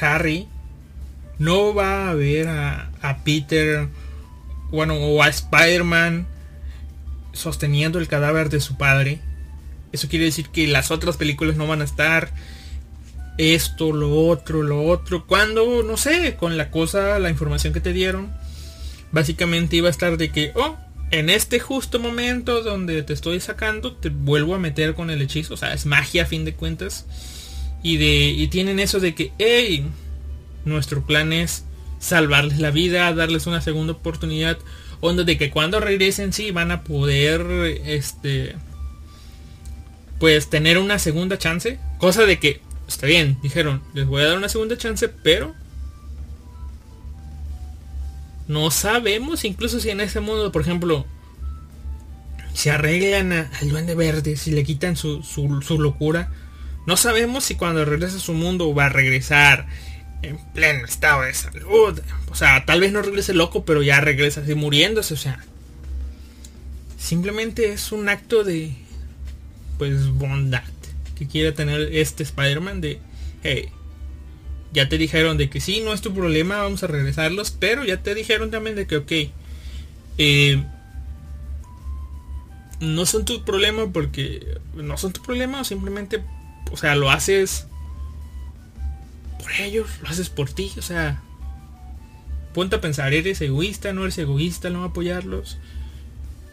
Harry 0.00 0.48
no 1.38 1.74
va 1.74 2.10
a 2.10 2.14
ver 2.14 2.48
a, 2.48 2.90
a 3.00 3.24
Peter 3.24 3.88
bueno 4.70 4.94
o 4.94 5.22
a 5.22 5.28
Spider-Man 5.28 6.26
sosteniendo 7.36 7.98
el 7.98 8.08
cadáver 8.08 8.48
de 8.48 8.60
su 8.60 8.76
padre. 8.76 9.20
Eso 9.92 10.08
quiere 10.08 10.24
decir 10.24 10.48
que 10.48 10.66
las 10.66 10.90
otras 10.90 11.16
películas 11.16 11.56
no 11.56 11.66
van 11.66 11.82
a 11.82 11.84
estar 11.84 12.32
esto, 13.38 13.92
lo 13.92 14.26
otro, 14.26 14.62
lo 14.62 14.84
otro. 14.84 15.26
Cuando, 15.26 15.82
no 15.82 15.96
sé, 15.96 16.36
con 16.36 16.56
la 16.56 16.70
cosa, 16.70 17.18
la 17.18 17.30
información 17.30 17.72
que 17.72 17.80
te 17.80 17.92
dieron, 17.92 18.32
básicamente 19.12 19.76
iba 19.76 19.88
a 19.88 19.90
estar 19.90 20.16
de 20.16 20.30
que, 20.30 20.52
oh, 20.54 20.76
en 21.10 21.30
este 21.30 21.60
justo 21.60 21.98
momento 21.98 22.62
donde 22.62 23.02
te 23.02 23.12
estoy 23.12 23.40
sacando, 23.40 23.92
te 23.94 24.08
vuelvo 24.08 24.54
a 24.54 24.58
meter 24.58 24.94
con 24.94 25.10
el 25.10 25.22
hechizo. 25.22 25.54
O 25.54 25.56
sea, 25.56 25.72
es 25.72 25.86
magia 25.86 26.22
a 26.22 26.26
fin 26.26 26.44
de 26.44 26.54
cuentas. 26.54 27.06
Y, 27.82 27.98
de, 27.98 28.28
y 28.30 28.48
tienen 28.48 28.80
eso 28.80 29.00
de 29.00 29.14
que, 29.14 29.32
hey, 29.38 29.86
nuestro 30.64 31.06
plan 31.06 31.32
es 31.32 31.64
salvarles 31.98 32.58
la 32.58 32.70
vida, 32.70 33.12
darles 33.14 33.46
una 33.46 33.60
segunda 33.60 33.92
oportunidad. 33.92 34.58
Onda 35.00 35.24
de 35.24 35.38
que 35.38 35.50
cuando 35.50 35.78
regresen 35.78 36.32
sí 36.32 36.50
van 36.50 36.70
a 36.70 36.82
poder, 36.82 37.42
este, 37.84 38.56
pues 40.18 40.48
tener 40.48 40.78
una 40.78 40.98
segunda 40.98 41.38
chance. 41.38 41.78
Cosa 41.98 42.24
de 42.26 42.38
que 42.38 42.60
está 42.86 43.06
bien, 43.06 43.38
dijeron, 43.42 43.82
les 43.94 44.06
voy 44.06 44.22
a 44.22 44.28
dar 44.28 44.38
una 44.38 44.48
segunda 44.48 44.76
chance, 44.76 45.08
pero 45.08 45.54
no 48.48 48.70
sabemos 48.70 49.44
incluso 49.44 49.80
si 49.80 49.90
en 49.90 50.00
ese 50.00 50.20
mundo, 50.20 50.52
por 50.52 50.62
ejemplo, 50.62 51.04
se 52.54 52.70
arreglan 52.70 53.32
al 53.32 53.68
duende 53.68 53.94
verde, 53.94 54.36
si 54.36 54.50
le 54.52 54.64
quitan 54.64 54.96
su, 54.96 55.22
su, 55.22 55.80
locura. 55.80 56.30
No 56.86 56.96
sabemos 56.96 57.44
si 57.44 57.56
cuando 57.56 57.84
regrese 57.84 58.16
a 58.16 58.20
su 58.20 58.32
mundo 58.32 58.72
va 58.72 58.86
a 58.86 58.88
regresar 58.88 59.66
en 60.22 60.38
pleno 60.54 60.86
estado 60.86 61.22
de 61.22 61.34
salud. 61.34 62.00
O 62.30 62.34
sea, 62.34 62.64
tal 62.64 62.80
vez 62.80 62.92
no 62.92 63.02
regrese 63.02 63.34
loco, 63.34 63.64
pero 63.64 63.82
ya 63.82 64.00
regresa 64.00 64.40
así 64.40 64.54
muriéndose. 64.54 65.12
O 65.12 65.18
sea, 65.18 65.44
simplemente 66.96 67.72
es 67.72 67.92
un 67.92 68.08
acto 68.08 68.44
de, 68.44 68.74
pues, 69.76 70.06
bondad 70.08 70.62
que 71.16 71.26
quiere 71.26 71.52
tener 71.52 71.80
este 71.92 72.22
Spider-Man 72.22 72.80
de, 72.80 73.00
hey, 73.42 73.70
ya 74.72 74.88
te 74.88 74.98
dijeron 74.98 75.38
de 75.38 75.48
que 75.50 75.60
sí, 75.60 75.80
no 75.84 75.92
es 75.92 76.02
tu 76.02 76.14
problema, 76.14 76.58
vamos 76.58 76.82
a 76.82 76.86
regresarlos, 76.86 77.50
pero 77.50 77.84
ya 77.84 78.02
te 78.02 78.14
dijeron 78.14 78.50
también 78.50 78.76
de 78.76 78.86
que, 78.86 78.96
ok, 78.98 79.12
eh, 80.18 80.62
no 82.80 83.06
son 83.06 83.24
tu 83.24 83.44
problema 83.44 83.90
porque 83.92 84.58
no 84.74 84.98
son 84.98 85.12
tu 85.12 85.22
problema, 85.22 85.64
simplemente, 85.64 86.22
o 86.70 86.76
sea, 86.76 86.94
lo 86.94 87.10
haces 87.10 87.66
por 89.38 89.50
ellos, 89.52 89.88
lo 90.02 90.08
haces 90.08 90.28
por 90.28 90.50
ti, 90.50 90.70
o 90.76 90.82
sea, 90.82 91.22
ponte 92.52 92.76
a 92.76 92.80
pensar, 92.80 93.14
eres 93.14 93.40
egoísta, 93.40 93.92
no 93.92 94.02
eres 94.02 94.18
egoísta, 94.18 94.70
no 94.70 94.84
apoyarlos. 94.84 95.58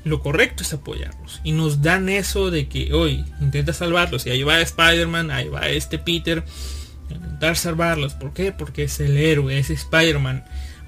Lo 0.03 0.21
correcto 0.21 0.63
es 0.63 0.73
apoyarlos. 0.73 1.41
Y 1.43 1.53
nos 1.53 1.81
dan 1.81 2.09
eso 2.09 2.51
de 2.51 2.67
que 2.67 2.93
hoy 2.93 3.25
intenta 3.39 3.73
salvarlos. 3.73 4.25
Y 4.25 4.31
ahí 4.31 4.43
va 4.43 4.59
Spider-Man, 4.59 5.31
ahí 5.31 5.47
va 5.47 5.69
este 5.69 5.97
Peter. 5.97 6.43
Intentar 7.09 7.55
salvarlos. 7.55 8.13
¿Por 8.13 8.33
qué? 8.33 8.51
Porque 8.51 8.83
es 8.83 8.99
el 8.99 9.17
héroe, 9.17 9.57
es 9.57 9.69
Spider-Man 9.69 10.43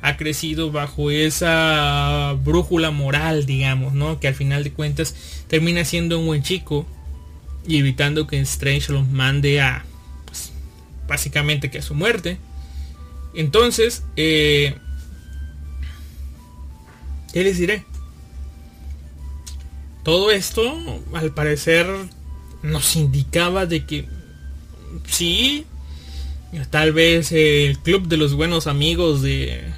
ha 0.05 0.17
crecido 0.17 0.71
bajo 0.71 1.09
esa 1.09 2.37
brújula 2.43 2.91
moral, 2.91 3.47
digamos, 3.47 3.93
¿no? 3.93 4.19
Que 4.19 4.27
al 4.27 4.35
final 4.35 4.63
de 4.63 4.71
cuentas 4.71 5.15
termina 5.47 5.83
siendo 5.83 6.19
un 6.19 6.27
buen 6.27 6.43
chico 6.43 6.85
y 7.67 7.79
evitando 7.79 8.27
que 8.27 8.39
Strange 8.41 8.93
los 8.93 9.07
mande 9.07 9.61
a, 9.61 9.83
pues, 10.25 10.51
básicamente 11.07 11.71
que 11.71 11.79
a 11.79 11.81
su 11.81 11.95
muerte. 11.95 12.37
Entonces, 13.33 14.03
eh, 14.15 14.75
¿qué 17.33 17.43
les 17.43 17.57
diré? 17.57 17.83
Todo 20.05 20.29
esto, 20.29 21.01
al 21.13 21.33
parecer, 21.33 21.87
nos 22.61 22.95
indicaba 22.95 23.65
de 23.65 23.85
que 23.85 24.07
sí, 25.07 25.65
tal 26.69 26.93
vez 26.93 27.31
el 27.31 27.79
club 27.79 28.07
de 28.07 28.17
los 28.17 28.35
buenos 28.35 28.67
amigos 28.67 29.23
de 29.23 29.73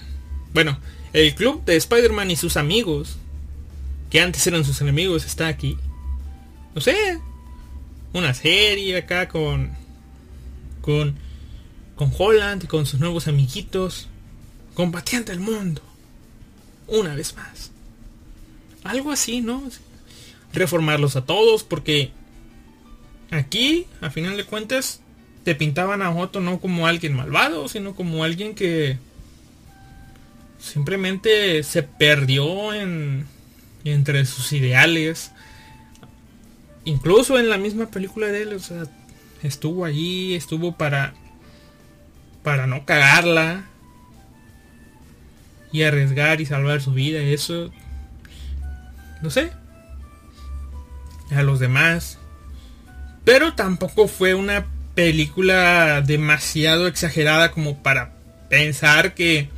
bueno, 0.53 0.78
el 1.13 1.34
club 1.34 1.63
de 1.63 1.78
Spider-Man 1.78 2.32
y 2.32 2.36
sus 2.36 2.57
amigos, 2.57 3.15
que 4.09 4.19
antes 4.19 4.45
eran 4.47 4.65
sus 4.65 4.82
enemigos, 4.82 5.25
está 5.25 5.47
aquí. 5.47 5.78
No 6.75 6.82
sé, 6.82 7.21
una 8.11 8.34
serie 8.34 8.97
acá 8.97 9.30
con 9.30 9.71
con 10.82 11.15
con 11.95 12.11
Holland 12.17 12.65
y 12.65 12.67
con 12.67 12.86
sus 12.86 12.99
nuevos 12.99 13.30
amiguitos, 13.30 14.09
combatiendo 14.73 15.32
el 15.32 15.39
mundo. 15.39 15.82
Una 16.88 17.15
vez 17.15 17.34
más. 17.36 17.71
Algo 18.84 19.11
así, 19.11 19.39
¿no? 19.39 19.63
Reformarlos 20.54 21.16
a 21.16 21.26
todos 21.26 21.64
porque 21.64 22.12
aquí, 23.32 23.86
a 24.02 24.10
final 24.10 24.38
de 24.38 24.45
cuentas, 24.45 25.02
te 25.43 25.56
pintaban 25.56 26.02
a 26.02 26.12
Otto 26.12 26.39
no 26.39 26.60
como 26.60 26.88
alguien 26.88 27.16
malvado, 27.16 27.68
sino 27.68 27.95
como 27.95 28.24
alguien 28.24 28.56
que 28.56 28.98
simplemente 30.60 31.64
se 31.64 31.84
perdió 31.84 32.74
en 32.74 33.26
entre 33.84 34.26
sus 34.26 34.52
ideales. 34.54 35.32
Incluso 36.84 37.39
en 37.39 37.50
la 37.50 37.58
misma 37.58 37.88
película 37.88 38.28
de 38.28 38.43
él, 38.43 38.54
o 38.54 38.60
sea, 38.60 38.84
estuvo 39.43 39.86
allí, 39.86 40.36
estuvo 40.36 40.76
para 40.76 41.14
para 42.43 42.66
no 42.66 42.86
cagarla 42.86 43.66
y 45.72 45.84
arriesgar 45.84 46.39
y 46.39 46.45
salvar 46.45 46.82
su 46.82 46.93
vida, 46.93 47.20
eso 47.20 47.72
no 49.22 49.30
sé. 49.30 49.52
A 51.32 51.43
los 51.43 51.59
demás. 51.59 52.17
Pero 53.23 53.53
tampoco 53.53 54.07
fue 54.07 54.34
una 54.34 54.65
película 54.95 56.01
demasiado 56.01 56.88
exagerada 56.88 57.51
como 57.51 57.84
para 57.84 58.13
pensar 58.49 59.13
que 59.13 59.49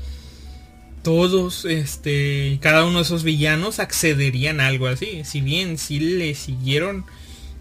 todos, 1.02 1.66
este, 1.66 2.60
cada 2.62 2.84
uno 2.86 2.98
de 2.98 3.04
esos 3.04 3.24
villanos 3.24 3.80
accederían 3.80 4.60
a 4.60 4.68
algo 4.68 4.88
así. 4.88 5.24
Si 5.24 5.42
bien 5.42 5.78
si 5.78 6.00
le 6.00 6.36
siguieron, 6.36 7.06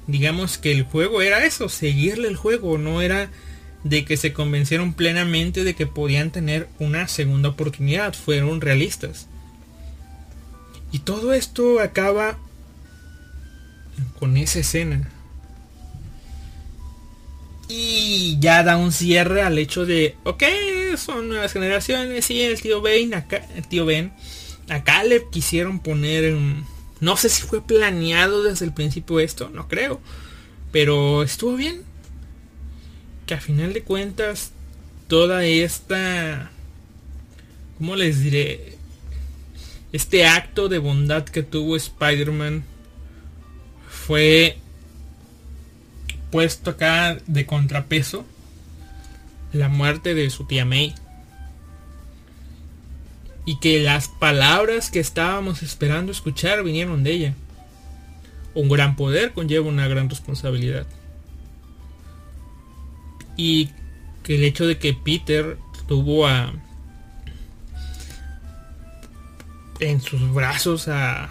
digamos 0.06 0.58
que 0.58 0.72
el 0.72 0.82
juego 0.82 1.22
era 1.22 1.44
eso, 1.44 1.68
seguirle 1.68 2.28
el 2.28 2.36
juego, 2.36 2.78
no 2.78 3.00
era 3.00 3.30
de 3.84 4.04
que 4.04 4.16
se 4.16 4.32
convencieron 4.32 4.92
plenamente 4.92 5.62
de 5.62 5.74
que 5.74 5.86
podían 5.86 6.30
tener 6.30 6.68
una 6.78 7.06
segunda 7.06 7.50
oportunidad, 7.50 8.14
fueron 8.14 8.60
realistas. 8.60 9.28
Y 10.90 11.00
todo 11.00 11.32
esto 11.32 11.80
acaba 11.80 12.38
con 14.18 14.36
esa 14.36 14.60
escena. 14.60 15.10
Y 17.68 18.38
ya 18.40 18.62
da 18.62 18.76
un 18.76 18.92
cierre 18.92 19.42
al 19.42 19.58
hecho 19.58 19.84
de, 19.84 20.16
ok, 20.24 20.42
son 20.96 21.28
nuevas 21.28 21.52
generaciones 21.52 22.30
y 22.30 22.40
el 22.42 22.60
tío 22.60 22.80
Ben, 22.80 23.12
acá, 23.14 23.46
el 23.56 23.68
tío 23.68 23.84
Ben, 23.84 24.12
acá 24.68 25.04
le 25.04 25.28
quisieron 25.30 25.80
poner 25.80 26.34
no 27.00 27.16
sé 27.16 27.28
si 27.28 27.42
fue 27.42 27.64
planeado 27.64 28.42
desde 28.42 28.64
el 28.64 28.72
principio 28.72 29.20
esto, 29.20 29.50
no 29.50 29.68
creo, 29.68 30.00
pero 30.72 31.22
estuvo 31.22 31.54
bien. 31.54 31.82
Que 33.26 33.34
a 33.34 33.40
final 33.40 33.72
de 33.72 33.82
cuentas, 33.82 34.52
toda 35.06 35.44
esta, 35.44 36.50
¿cómo 37.76 37.94
les 37.94 38.20
diré? 38.20 38.76
Este 39.92 40.26
acto 40.26 40.68
de 40.68 40.78
bondad 40.78 41.24
que 41.24 41.42
tuvo 41.42 41.76
Spider-Man 41.76 42.64
fue 44.08 44.56
puesto 46.30 46.70
acá 46.70 47.18
de 47.26 47.44
contrapeso 47.44 48.24
la 49.52 49.68
muerte 49.68 50.14
de 50.14 50.30
su 50.30 50.46
tía 50.46 50.64
May. 50.64 50.94
Y 53.44 53.58
que 53.60 53.82
las 53.82 54.08
palabras 54.08 54.90
que 54.90 54.98
estábamos 54.98 55.62
esperando 55.62 56.10
escuchar 56.10 56.62
vinieron 56.62 57.04
de 57.04 57.10
ella. 57.12 57.34
Un 58.54 58.70
gran 58.70 58.96
poder 58.96 59.34
conlleva 59.34 59.68
una 59.68 59.86
gran 59.88 60.08
responsabilidad. 60.08 60.86
Y 63.36 63.68
que 64.22 64.36
el 64.36 64.44
hecho 64.44 64.66
de 64.66 64.78
que 64.78 64.94
Peter 64.94 65.58
tuvo 65.86 66.26
a 66.26 66.54
en 69.80 70.00
sus 70.00 70.32
brazos 70.32 70.88
a, 70.88 71.28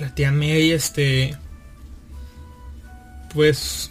la 0.00 0.14
tía 0.14 0.32
May 0.32 0.70
este 0.70 1.36
pues 3.32 3.90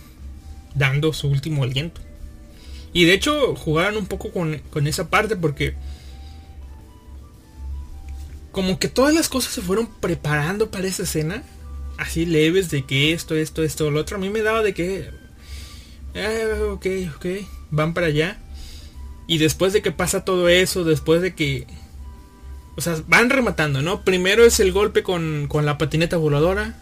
dando 0.75 1.13
su 1.13 1.27
último 1.27 1.63
aliento. 1.63 2.01
Y 2.93 3.05
de 3.05 3.13
hecho 3.13 3.55
jugaron 3.55 3.97
un 3.97 4.05
poco 4.07 4.31
con, 4.31 4.87
esa 4.87 5.09
parte 5.09 5.35
porque 5.35 5.75
como 8.51 8.79
que 8.79 8.87
todas 8.87 9.13
las 9.13 9.29
cosas 9.29 9.53
se 9.53 9.61
fueron 9.61 9.87
preparando 9.99 10.71
para 10.71 10.87
esa 10.87 11.03
escena. 11.03 11.43
Así 11.97 12.25
leves 12.25 12.69
de 12.69 12.85
que 12.85 13.13
esto, 13.13 13.35
esto, 13.35 13.63
esto, 13.63 13.91
lo 13.91 13.99
otro. 13.99 14.17
A 14.17 14.19
mí 14.19 14.29
me 14.29 14.41
daba 14.41 14.63
de 14.63 14.73
que... 14.73 15.09
Eh, 16.13 16.69
ok, 16.71 16.85
ok. 17.15 17.25
Van 17.69 17.93
para 17.93 18.07
allá. 18.07 18.39
Y 19.27 19.39
después 19.39 19.73
de 19.73 19.81
que 19.81 19.91
pasa 19.91 20.25
todo 20.25 20.49
eso, 20.49 20.83
después 20.83 21.21
de 21.21 21.35
que... 21.35 21.67
O 22.75 22.81
sea, 22.81 22.95
van 23.07 23.29
rematando, 23.29 23.81
¿no? 23.81 24.03
Primero 24.03 24.43
es 24.43 24.59
el 24.59 24.71
golpe 24.71 25.03
con, 25.03 25.47
con 25.47 25.65
la 25.65 25.77
patineta 25.77 26.17
voladora. 26.17 26.75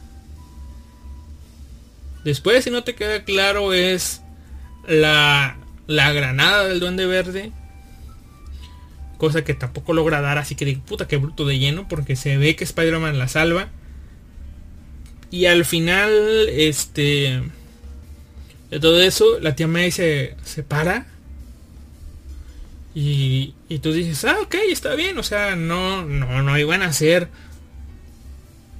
Después, 2.25 2.63
si 2.63 2.71
no 2.71 2.83
te 2.83 2.95
queda 2.95 3.23
claro, 3.23 3.71
es 3.71 4.21
la, 4.87 5.57
la 5.85 6.11
granada 6.11 6.65
del 6.65 6.79
duende 6.79 7.05
verde. 7.05 7.51
Cosa 9.19 9.43
que 9.43 9.53
tampoco 9.53 9.93
logra 9.93 10.21
dar, 10.21 10.39
así 10.39 10.55
que 10.55 10.65
digo, 10.65 10.81
puta 10.81 11.07
que 11.07 11.17
bruto 11.17 11.45
de 11.45 11.59
lleno, 11.59 11.87
porque 11.87 12.15
se 12.15 12.35
ve 12.37 12.55
que 12.55 12.63
Spider-Man 12.63 13.19
la 13.19 13.27
salva. 13.27 13.69
Y 15.29 15.45
al 15.45 15.65
final, 15.65 16.11
este... 16.49 17.43
De 18.71 18.79
todo 18.79 18.99
eso, 18.99 19.39
la 19.39 19.55
tía 19.55 19.67
May 19.67 19.91
se, 19.91 20.35
se 20.43 20.63
para. 20.63 21.05
Y, 22.95 23.53
y 23.69 23.79
tú 23.79 23.93
dices, 23.93 24.25
ah, 24.25 24.37
ok, 24.41 24.55
está 24.71 24.95
bien. 24.95 25.19
O 25.19 25.23
sea, 25.23 25.55
no, 25.55 26.03
no, 26.03 26.41
no 26.41 26.57
iban 26.57 26.81
a 26.81 26.87
hacer... 26.87 27.29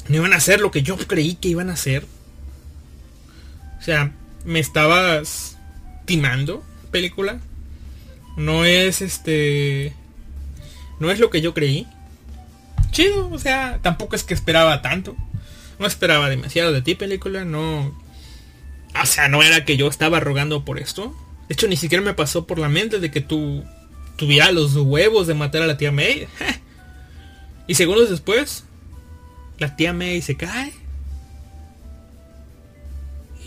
No 0.08 0.16
iban 0.16 0.34
a 0.34 0.38
hacer 0.38 0.62
lo 0.62 0.72
que 0.72 0.82
yo 0.82 0.98
creí 0.98 1.36
que 1.36 1.50
iban 1.50 1.70
a 1.70 1.74
hacer. 1.74 2.08
Sea, 3.86 4.12
me 4.46 4.58
estabas 4.58 5.60
timando, 6.06 6.66
película. 6.90 7.40
No 8.36 8.66
es 8.66 9.04
este. 9.04 9.94
No 11.00 11.12
es 11.12 11.20
lo 11.20 11.30
que 11.30 11.40
yo 11.40 11.54
creí. 11.54 11.86
Chido, 12.90 13.30
o 13.30 13.38
sea, 13.38 13.78
tampoco 13.84 14.16
es 14.16 14.24
que 14.24 14.34
esperaba 14.34 14.82
tanto. 14.82 15.16
no 15.78 15.86
esperaba 15.86 16.32
demasiado 16.32 16.72
de 16.72 16.82
ti 16.82 16.96
película, 16.96 17.46
no... 17.46 17.96
O 19.00 19.06
sea, 19.06 19.28
no 19.28 19.44
era 19.44 19.66
que 19.66 19.78
yo 19.78 19.88
estaba 19.88 20.20
rogando 20.20 20.66
por 20.66 20.80
esto. 20.80 21.16
De 21.48 21.54
hecho, 21.54 21.68
ni 21.68 21.78
siquiera 21.78 22.04
me 22.04 22.16
pasó 22.16 22.48
por 22.48 22.58
la 22.58 22.70
mente 22.70 23.00
de 23.00 23.12
que 23.12 23.22
tú 23.22 23.64
tuviera 24.16 24.52
los 24.52 24.76
huevos 24.76 25.28
de 25.28 25.36
matar 25.36 25.62
a 25.62 25.68
la 25.68 25.78
tía 25.78 25.92
May. 25.92 26.28
y 27.68 27.76
segundos 27.76 28.10
después, 28.10 28.64
la 29.60 29.76
tía 29.76 29.94
May 29.94 30.24
se 30.24 30.36
cae. 30.38 30.74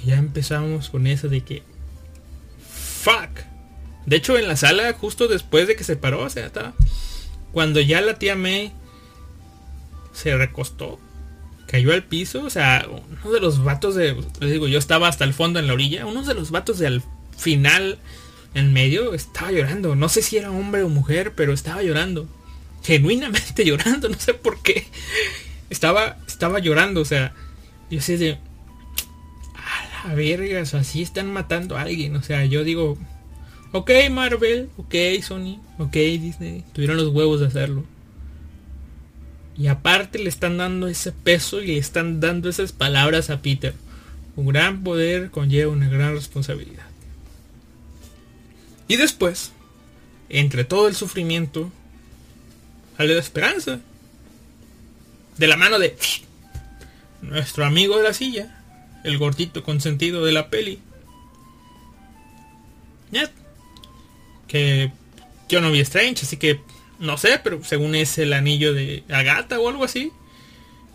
Ya 0.08 0.16
empezamos 0.16 0.88
con 0.88 1.06
eso 1.06 1.28
de 1.28 1.42
que... 1.42 1.62
Fuck. 3.02 3.44
De 4.06 4.16
hecho, 4.16 4.38
en 4.38 4.48
la 4.48 4.56
sala, 4.56 4.90
justo 4.94 5.28
después 5.28 5.68
de 5.68 5.76
que 5.76 5.84
se 5.84 5.96
paró, 5.96 6.22
o 6.22 6.30
sea, 6.30 6.46
estaba... 6.46 6.72
Cuando 7.52 7.78
ya 7.78 8.00
la 8.00 8.18
tía 8.18 8.34
May 8.34 8.72
se 10.14 10.34
recostó, 10.34 10.98
cayó 11.66 11.92
al 11.92 12.04
piso, 12.04 12.42
o 12.42 12.48
sea, 12.48 12.88
uno 12.88 13.32
de 13.34 13.40
los 13.40 13.62
vatos 13.62 13.96
de... 13.96 14.16
Les 14.40 14.50
digo, 14.50 14.66
yo 14.66 14.78
estaba 14.78 15.08
hasta 15.08 15.24
el 15.24 15.34
fondo 15.34 15.58
en 15.58 15.66
la 15.66 15.74
orilla, 15.74 16.06
uno 16.06 16.22
de 16.22 16.32
los 16.32 16.50
vatos 16.50 16.78
del 16.78 17.02
final 17.36 17.98
en 18.54 18.72
medio 18.72 19.12
estaba 19.12 19.52
llorando. 19.52 19.94
No 19.94 20.08
sé 20.08 20.22
si 20.22 20.38
era 20.38 20.50
hombre 20.50 20.84
o 20.84 20.88
mujer, 20.88 21.34
pero 21.34 21.52
estaba 21.52 21.82
llorando. 21.82 22.26
Genuinamente 22.82 23.62
llorando, 23.66 24.08
no 24.08 24.18
sé 24.18 24.32
por 24.32 24.62
qué. 24.62 24.86
Estaba, 25.68 26.16
estaba 26.26 26.60
llorando, 26.60 27.02
o 27.02 27.04
sea, 27.04 27.34
yo 27.90 28.00
sé 28.00 28.16
de... 28.16 28.47
A 30.04 30.08
la 30.08 30.14
verga, 30.14 30.62
o 30.62 30.66
sea, 30.66 30.80
así 30.80 31.02
están 31.02 31.32
matando 31.32 31.76
a 31.76 31.82
alguien. 31.82 32.16
O 32.16 32.22
sea, 32.22 32.44
yo 32.44 32.64
digo, 32.64 32.98
ok 33.72 33.90
Marvel, 34.10 34.70
ok 34.76 34.94
Sony, 35.22 35.60
ok 35.78 35.92
Disney, 35.92 36.64
tuvieron 36.72 36.96
los 36.96 37.08
huevos 37.08 37.40
de 37.40 37.46
hacerlo. 37.46 37.84
Y 39.56 39.66
aparte 39.66 40.20
le 40.20 40.28
están 40.28 40.56
dando 40.56 40.86
ese 40.86 41.10
peso 41.10 41.60
y 41.60 41.66
le 41.68 41.78
están 41.78 42.20
dando 42.20 42.48
esas 42.48 42.72
palabras 42.72 43.28
a 43.28 43.42
Peter. 43.42 43.74
Un 44.36 44.46
gran 44.46 44.84
poder 44.84 45.30
conlleva 45.32 45.72
una 45.72 45.88
gran 45.88 46.14
responsabilidad. 46.14 46.86
Y 48.86 48.96
después, 48.96 49.50
entre 50.28 50.64
todo 50.64 50.86
el 50.86 50.94
sufrimiento, 50.94 51.72
sale 52.96 53.14
la 53.14 53.20
esperanza. 53.20 53.80
De 55.36 55.46
la 55.46 55.56
mano 55.56 55.78
de 55.78 55.96
nuestro 57.22 57.64
amigo 57.64 57.96
de 57.96 58.04
la 58.04 58.12
silla, 58.12 58.57
el 59.08 59.18
gordito 59.18 59.62
consentido 59.62 60.24
de 60.24 60.32
la 60.32 60.50
peli. 60.50 60.80
Que 64.46 64.90
yo 65.48 65.60
no 65.60 65.70
vi 65.70 65.80
Strange, 65.80 66.22
así 66.22 66.38
que 66.38 66.60
no 66.98 67.18
sé, 67.18 67.38
pero 67.44 67.62
según 67.64 67.94
es 67.94 68.16
el 68.18 68.32
anillo 68.32 68.72
de 68.72 69.04
Agatha 69.10 69.60
o 69.60 69.68
algo 69.68 69.84
así. 69.84 70.10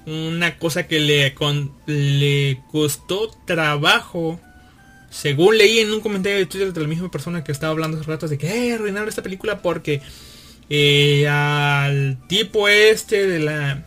Una 0.05 0.57
cosa 0.57 0.87
que 0.87 0.99
le, 0.99 1.33
con, 1.33 1.71
le 1.85 2.59
costó 2.71 3.29
trabajo 3.45 4.39
según 5.13 5.57
leí 5.59 5.79
en 5.79 5.93
un 5.93 6.01
comentario 6.01 6.39
de 6.39 6.47
Twitter 6.47 6.73
de 6.73 6.81
la 6.81 6.87
misma 6.87 7.11
persona 7.11 7.43
que 7.43 7.51
estaba 7.51 7.71
hablando 7.71 7.99
hace 7.99 8.09
rato 8.09 8.27
de 8.27 8.39
que 8.39 8.47
eh, 8.47 8.73
arruinaron 8.73 9.07
esta 9.07 9.21
película 9.21 9.61
porque 9.61 10.01
eh, 10.69 11.27
al 11.27 12.17
tipo 12.27 12.67
este 12.67 13.27
de 13.27 13.39
la... 13.39 13.85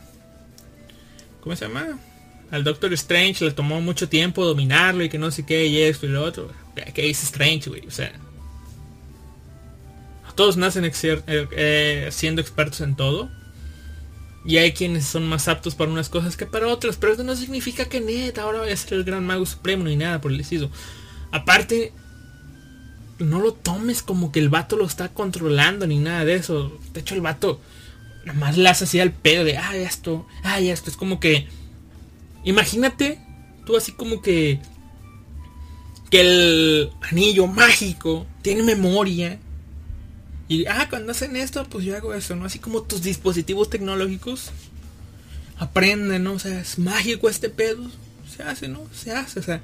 ¿Cómo 1.41 1.57
se 1.57 1.67
llama? 1.67 1.99
Al 2.51 2.65
Doctor 2.65 2.93
Strange 2.93 3.45
le 3.45 3.51
tomó 3.51 3.81
mucho 3.81 4.09
tiempo 4.09 4.45
dominarlo 4.45 5.03
y 5.03 5.09
que 5.09 5.19
no 5.19 5.31
sé 5.31 5.45
qué 5.45 5.67
y 5.67 5.83
esto 5.83 6.07
y 6.07 6.11
lo 6.11 6.23
otro. 6.23 6.51
¿Qué 6.95 7.11
es 7.11 7.23
Strange, 7.23 7.71
güey? 7.71 7.87
O 7.87 7.91
sea... 7.91 8.13
Todos 10.37 10.59
nacen 10.59 10.85
eh, 10.85 10.93
eh, 11.27 12.09
siendo 12.13 12.43
expertos 12.43 12.83
en 12.83 12.95
todo. 12.95 13.31
Y 14.45 14.59
hay 14.59 14.73
quienes 14.73 15.07
son 15.07 15.27
más 15.27 15.49
aptos 15.49 15.75
para 15.75 15.91
unas 15.91 16.09
cosas 16.09 16.37
que 16.37 16.47
para 16.47 16.69
otras. 16.69 16.97
Pero 16.97 17.15
eso 17.15 17.25
no 17.25 17.35
significa 17.35 17.87
que 17.87 18.01
neta 18.01 18.43
ahora 18.43 18.61
vaya 18.61 18.75
a 18.75 18.77
ser 18.77 18.95
el 18.95 19.05
gran 19.05 19.27
mago 19.27 19.47
supremo 19.47 19.85
ni 19.85 19.97
nada 19.97 20.21
por 20.21 20.31
el 20.31 20.39
estilo. 20.39 20.71
Aparte, 21.33 21.93
no 23.19 23.41
lo 23.41 23.55
tomes 23.55 24.03
como 24.03 24.31
que 24.31 24.39
el 24.39 24.51
vato 24.51 24.77
lo 24.77 24.85
está 24.85 25.09
controlando 25.09 25.87
ni 25.87 25.99
nada 25.99 26.25
de 26.25 26.35
eso. 26.35 26.79
De 26.93 27.01
hecho, 27.01 27.15
el 27.15 27.23
vato 27.23 27.61
nada 28.27 28.39
más 28.39 28.59
hace 28.59 28.85
así 28.85 29.01
al 29.01 29.13
pedo 29.13 29.43
de, 29.43 29.57
ay, 29.57 29.81
esto, 29.81 30.27
ay, 30.43 30.69
esto. 30.69 30.91
Es 30.91 30.97
como 30.97 31.19
que, 31.19 31.49
imagínate, 32.47 33.19
tú 33.67 33.77
así 33.77 33.93
como 33.93 34.23
que, 34.23 34.61
que 36.11 36.21
el 36.21 36.91
anillo 37.03 37.47
mágico 37.47 38.27
tiene 38.41 38.63
memoria. 38.63 39.39
Y, 40.49 40.65
ah, 40.67 40.87
cuando 40.89 41.13
hacen 41.13 41.37
esto, 41.37 41.67
pues 41.69 41.85
yo 41.85 41.97
hago 41.97 42.15
eso, 42.15 42.37
¿no? 42.37 42.47
Así 42.47 42.59
como 42.59 42.83
tus 42.83 43.03
dispositivos 43.03 43.69
tecnológicos 43.69 44.53
aprenden, 45.59 46.25
¿no? 46.25 46.35
O 46.35 46.39
sea, 46.39 46.61
es 46.61 46.79
mágico 46.79 47.29
este 47.29 47.51
pedo. 47.51 47.91
Se 48.35 48.43
hace, 48.43 48.69
¿no? 48.69 48.87
Se 48.95 49.13
hace, 49.13 49.41
o 49.41 49.43
sea. 49.43 49.61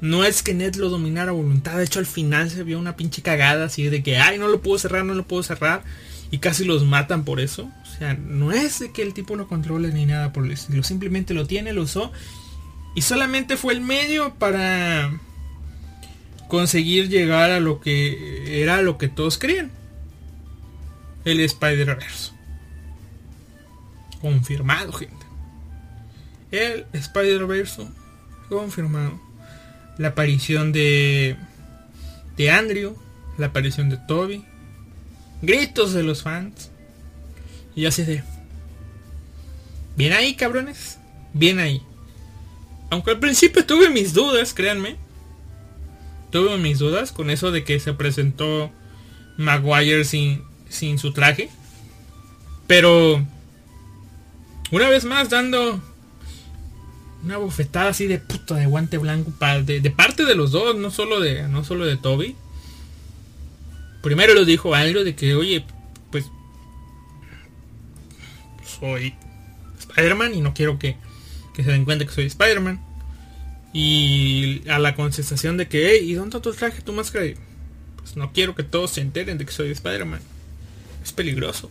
No 0.00 0.24
es 0.24 0.42
que 0.42 0.52
Ned 0.52 0.74
lo 0.76 0.90
dominara 0.90 1.30
a 1.30 1.34
voluntad. 1.34 1.78
De 1.78 1.84
hecho, 1.84 1.98
al 1.98 2.06
final 2.06 2.50
se 2.50 2.62
vio 2.62 2.78
una 2.78 2.96
pinche 2.96 3.22
cagada 3.22 3.66
así 3.66 3.84
de 3.84 4.02
que, 4.02 4.18
ay, 4.18 4.38
no 4.38 4.48
lo 4.48 4.60
puedo 4.60 4.78
cerrar, 4.78 5.04
no 5.04 5.14
lo 5.14 5.26
puedo 5.26 5.42
cerrar. 5.42 5.84
Y 6.30 6.38
casi 6.38 6.64
los 6.64 6.84
matan 6.84 7.24
por 7.24 7.40
eso. 7.40 7.70
O 7.96 7.98
sea, 7.98 8.12
no 8.12 8.52
es 8.52 8.84
que 8.92 9.00
el 9.00 9.14
tipo 9.14 9.36
lo 9.36 9.48
controle 9.48 9.90
ni 9.90 10.04
nada 10.04 10.30
por 10.30 10.44
el 10.44 10.52
estilo. 10.52 10.82
Simplemente 10.82 11.32
lo 11.32 11.46
tiene, 11.46 11.72
lo 11.72 11.82
usó. 11.82 12.12
Y 12.94 13.00
solamente 13.00 13.56
fue 13.56 13.72
el 13.72 13.80
medio 13.80 14.34
para 14.34 15.18
conseguir 16.48 17.08
llegar 17.08 17.50
a 17.50 17.58
lo 17.58 17.80
que 17.80 18.62
era 18.62 18.82
lo 18.82 18.98
que 18.98 19.08
todos 19.08 19.38
creían. 19.38 19.70
El 21.24 21.40
Spider-Verse. 21.40 22.32
Confirmado, 24.20 24.92
gente. 24.92 25.26
El 26.50 26.84
Spider-Verse 26.92 27.88
confirmado 28.48 29.18
la 29.98 30.08
aparición 30.08 30.70
de 30.70 31.36
de 32.36 32.50
Andrew, 32.50 32.96
la 33.38 33.46
aparición 33.46 33.88
de 33.88 33.96
Toby, 33.96 34.44
gritos 35.40 35.94
de 35.94 36.02
los 36.02 36.22
fans. 36.22 36.70
Y 37.76 37.84
así 37.84 38.02
de 38.02 38.24
bien 39.96 40.12
ahí, 40.12 40.34
cabrones, 40.34 40.98
bien 41.34 41.58
ahí. 41.58 41.82
Aunque 42.90 43.10
al 43.10 43.18
principio 43.20 43.64
tuve 43.64 43.90
mis 43.90 44.14
dudas, 44.14 44.54
créanme. 44.54 44.96
Tuve 46.30 46.56
mis 46.58 46.78
dudas 46.78 47.12
con 47.12 47.30
eso 47.30 47.50
de 47.50 47.64
que 47.64 47.78
se 47.78 47.92
presentó 47.92 48.70
Maguire 49.36 50.04
sin, 50.04 50.42
sin 50.68 50.98
su 50.98 51.12
traje. 51.12 51.50
Pero 52.66 53.24
una 54.70 54.88
vez 54.88 55.04
más 55.04 55.30
dando 55.30 55.80
una 57.22 57.36
bofetada 57.38 57.90
así 57.90 58.06
de 58.06 58.18
puta 58.18 58.54
de 58.54 58.66
guante 58.66 58.98
blanco 58.98 59.32
de, 59.64 59.80
de, 59.80 59.90
parte 59.90 60.24
de 60.24 60.34
los 60.34 60.52
dos, 60.52 60.76
no 60.76 60.90
solo 60.90 61.20
de 61.20 61.48
no 61.48 61.64
solo 61.64 61.84
de 61.84 61.96
Toby. 61.96 62.36
Primero 64.02 64.34
lo 64.34 64.44
dijo 64.44 64.74
algo 64.74 65.02
de 65.02 65.16
que, 65.16 65.34
oye, 65.34 65.64
soy 68.78 69.14
Spider-Man 69.78 70.34
y 70.34 70.40
no 70.40 70.54
quiero 70.54 70.78
que, 70.78 70.96
que, 71.54 71.64
se 71.64 71.70
den 71.70 71.84
cuenta 71.84 72.06
que 72.06 72.12
soy 72.12 72.26
Spider-Man. 72.26 72.80
Y 73.72 74.66
a 74.68 74.78
la 74.78 74.94
concesación 74.94 75.56
de 75.56 75.68
que, 75.68 75.90
hey, 75.90 76.10
¿y 76.10 76.14
dónde 76.14 76.40
tu 76.40 76.52
traje, 76.52 76.80
tu 76.82 76.92
máscara? 76.92 77.26
Pues 77.96 78.16
no 78.16 78.32
quiero 78.32 78.54
que 78.54 78.62
todos 78.62 78.92
se 78.92 79.00
enteren 79.00 79.38
de 79.38 79.44
que 79.44 79.52
soy 79.52 79.70
Spider-Man. 79.70 80.20
Es 81.04 81.12
peligroso. 81.12 81.70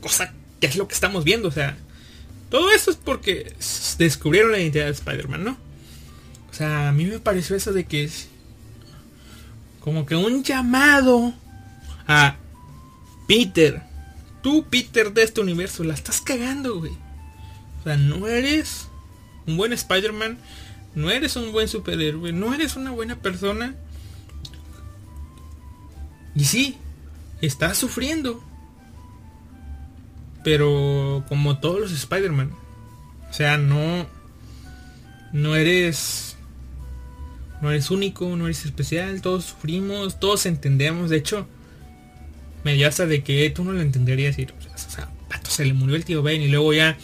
Cosa 0.00 0.32
que 0.60 0.66
es 0.66 0.76
lo 0.76 0.88
que 0.88 0.94
estamos 0.94 1.24
viendo, 1.24 1.48
o 1.48 1.52
sea, 1.52 1.76
todo 2.50 2.70
eso 2.72 2.90
es 2.90 2.96
porque 2.96 3.52
descubrieron 3.98 4.52
la 4.52 4.58
identidad 4.58 4.86
de 4.86 4.92
Spider-Man, 4.92 5.44
¿no? 5.44 5.58
O 6.50 6.54
sea, 6.54 6.88
a 6.88 6.92
mí 6.92 7.04
me 7.04 7.18
pareció 7.18 7.56
eso 7.56 7.72
de 7.72 7.84
que 7.84 8.04
es 8.04 8.28
como 9.80 10.06
que 10.06 10.16
un 10.16 10.42
llamado 10.42 11.34
a 12.06 12.36
Peter. 13.26 13.82
Tú, 14.48 14.64
Peter 14.70 15.12
de 15.12 15.24
este 15.24 15.42
universo, 15.42 15.84
la 15.84 15.92
estás 15.92 16.22
cagando, 16.22 16.78
güey. 16.78 16.92
O 17.80 17.84
sea, 17.84 17.98
no 17.98 18.26
eres 18.26 18.88
un 19.46 19.58
buen 19.58 19.74
Spider-Man, 19.74 20.38
no 20.94 21.10
eres 21.10 21.36
un 21.36 21.52
buen 21.52 21.68
superhéroe, 21.68 22.32
no 22.32 22.54
eres 22.54 22.74
una 22.74 22.90
buena 22.90 23.16
persona. 23.16 23.74
Y 26.34 26.44
sí, 26.44 26.78
estás 27.42 27.76
sufriendo 27.76 28.42
pero 30.48 31.26
como 31.28 31.58
todos 31.58 31.78
los 31.78 31.92
Spider-Man. 31.92 32.50
O 33.28 33.32
sea, 33.34 33.58
no. 33.58 34.06
No 35.30 35.56
eres. 35.56 36.38
No 37.60 37.70
eres 37.70 37.90
único, 37.90 38.34
no 38.34 38.46
eres 38.46 38.64
especial, 38.64 39.20
todos 39.20 39.44
sufrimos, 39.44 40.18
todos 40.18 40.46
entendemos. 40.46 41.10
De 41.10 41.18
hecho, 41.18 41.46
me 42.64 42.84
hasta 42.84 43.06
de 43.06 43.22
que 43.22 43.50
tú 43.50 43.64
no 43.64 43.72
lo 43.72 43.80
entenderías. 43.80 44.38
Y, 44.38 44.44
o 44.44 44.78
sea, 44.78 45.08
pato, 45.28 45.50
se 45.50 45.64
le 45.64 45.72
murió 45.72 45.96
el 45.96 46.04
tío 46.04 46.22
Ben 46.22 46.42
y 46.42 46.48
luego 46.48 46.72
ya. 46.72 46.96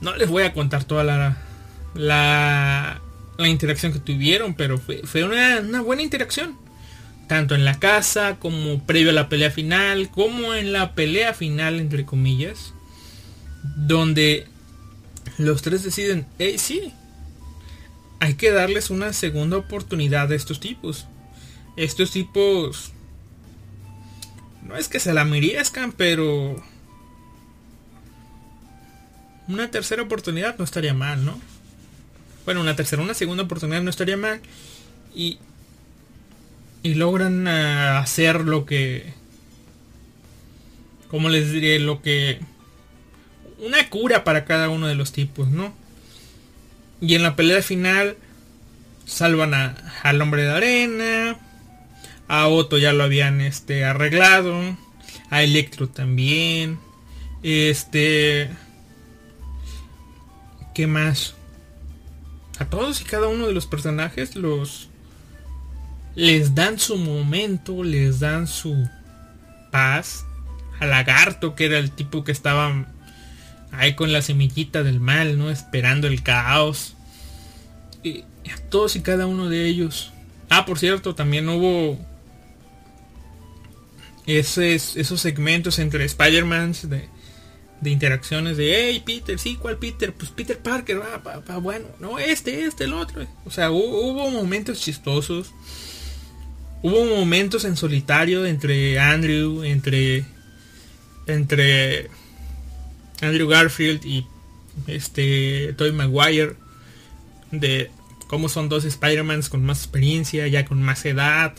No 0.00 0.16
les 0.16 0.28
voy 0.28 0.42
a 0.42 0.52
contar 0.52 0.84
toda 0.84 1.04
la. 1.04 1.38
La, 1.94 3.02
la 3.36 3.48
interacción 3.48 3.92
que 3.92 3.98
tuvieron, 3.98 4.54
pero 4.54 4.78
fue, 4.78 5.02
fue 5.04 5.24
una, 5.24 5.60
una 5.60 5.82
buena 5.82 6.00
interacción 6.00 6.56
tanto 7.32 7.54
en 7.54 7.64
la 7.64 7.78
casa 7.78 8.36
como 8.38 8.84
previo 8.84 9.10
a 9.10 9.14
la 9.14 9.30
pelea 9.30 9.50
final, 9.50 10.10
como 10.10 10.54
en 10.54 10.72
la 10.72 10.94
pelea 10.94 11.32
final, 11.32 11.80
entre 11.80 12.04
comillas, 12.04 12.74
donde 13.62 14.46
los 15.38 15.62
tres 15.62 15.82
deciden, 15.82 16.26
hey, 16.38 16.56
sí, 16.58 16.92
hay 18.20 18.34
que 18.34 18.50
darles 18.50 18.90
una 18.90 19.12
segunda 19.12 19.56
oportunidad 19.56 20.30
a 20.30 20.34
estos 20.34 20.60
tipos. 20.60 21.06
Estos 21.76 22.10
tipos 22.10 22.91
no 24.72 24.78
es 24.78 24.88
que 24.88 25.00
se 25.00 25.12
la 25.12 25.26
meriezcan, 25.26 25.92
pero 25.92 26.62
una 29.46 29.70
tercera 29.70 30.02
oportunidad 30.02 30.56
no 30.56 30.64
estaría 30.64 30.94
mal, 30.94 31.26
¿no? 31.26 31.38
Bueno, 32.46 32.62
una 32.62 32.74
tercera, 32.74 33.02
una 33.02 33.12
segunda 33.12 33.42
oportunidad 33.42 33.82
no 33.82 33.90
estaría 33.90 34.16
mal. 34.16 34.40
Y, 35.14 35.38
y 36.82 36.94
logran 36.94 37.46
ah, 37.46 37.98
hacer 37.98 38.40
lo 38.40 38.64
que... 38.64 39.12
Como 41.08 41.28
les 41.28 41.52
diré? 41.52 41.78
Lo 41.78 42.00
que... 42.00 42.40
Una 43.58 43.90
cura 43.90 44.24
para 44.24 44.46
cada 44.46 44.70
uno 44.70 44.86
de 44.86 44.94
los 44.94 45.12
tipos, 45.12 45.50
¿no? 45.50 45.74
Y 47.02 47.14
en 47.14 47.22
la 47.22 47.36
pelea 47.36 47.62
final 47.62 48.16
salvan 49.04 49.52
a, 49.52 49.76
al 50.02 50.22
hombre 50.22 50.44
de 50.44 50.50
arena. 50.50 51.38
A 52.34 52.48
Otto 52.48 52.78
ya 52.78 52.94
lo 52.94 53.04
habían 53.04 53.42
este, 53.42 53.84
arreglado. 53.84 54.58
A 55.28 55.42
Electro 55.42 55.90
también. 55.90 56.78
Este... 57.42 58.48
¿Qué 60.74 60.86
más? 60.86 61.34
A 62.58 62.64
todos 62.64 63.02
y 63.02 63.04
cada 63.04 63.28
uno 63.28 63.46
de 63.46 63.52
los 63.52 63.66
personajes 63.66 64.34
los... 64.34 64.88
Les 66.14 66.54
dan 66.54 66.78
su 66.78 66.96
momento, 66.96 67.84
les 67.84 68.20
dan 68.20 68.46
su 68.46 68.88
paz. 69.70 70.24
A 70.80 70.86
Lagarto, 70.86 71.54
que 71.54 71.66
era 71.66 71.76
el 71.76 71.90
tipo 71.90 72.24
que 72.24 72.32
estaba 72.32 72.86
ahí 73.72 73.94
con 73.94 74.10
la 74.10 74.22
semillita 74.22 74.82
del 74.82 75.00
mal, 75.00 75.36
¿no? 75.36 75.50
Esperando 75.50 76.06
el 76.06 76.22
caos. 76.22 76.94
Y 78.02 78.22
a 78.50 78.56
todos 78.70 78.96
y 78.96 79.02
cada 79.02 79.26
uno 79.26 79.50
de 79.50 79.66
ellos. 79.66 80.14
Ah, 80.48 80.64
por 80.64 80.78
cierto, 80.78 81.14
también 81.14 81.46
hubo 81.50 81.98
esos 84.26 85.20
segmentos 85.20 85.78
entre 85.78 86.04
Spider-Man 86.04 86.74
de, 86.84 87.08
de 87.80 87.90
interacciones 87.90 88.56
de, 88.56 88.90
hey 88.90 89.02
Peter, 89.04 89.38
sí, 89.38 89.56
¿cuál 89.56 89.76
Peter? 89.76 90.12
Pues 90.12 90.30
Peter 90.30 90.56
Parker, 90.56 91.00
va, 91.00 91.58
bueno, 91.58 91.86
no, 91.98 92.18
este, 92.18 92.64
este, 92.64 92.84
el 92.84 92.92
otro. 92.92 93.26
O 93.44 93.50
sea, 93.50 93.70
hubo, 93.72 94.30
momentos 94.30 94.80
chistosos. 94.80 95.52
Hubo 96.82 97.04
momentos 97.04 97.64
en 97.64 97.76
solitario 97.76 98.46
entre 98.46 98.98
Andrew, 98.98 99.64
entre, 99.64 100.24
entre 101.26 102.08
Andrew 103.20 103.48
Garfield 103.48 104.04
y 104.04 104.26
este 104.86 105.74
Tobey 105.76 105.92
Maguire. 105.92 106.54
De 107.50 107.90
cómo 108.28 108.48
son 108.48 108.68
dos 108.68 108.84
Spider-Mans 108.84 109.48
con 109.48 109.64
más 109.64 109.78
experiencia, 109.78 110.46
ya 110.46 110.64
con 110.64 110.80
más 110.82 111.04
edad, 111.04 111.54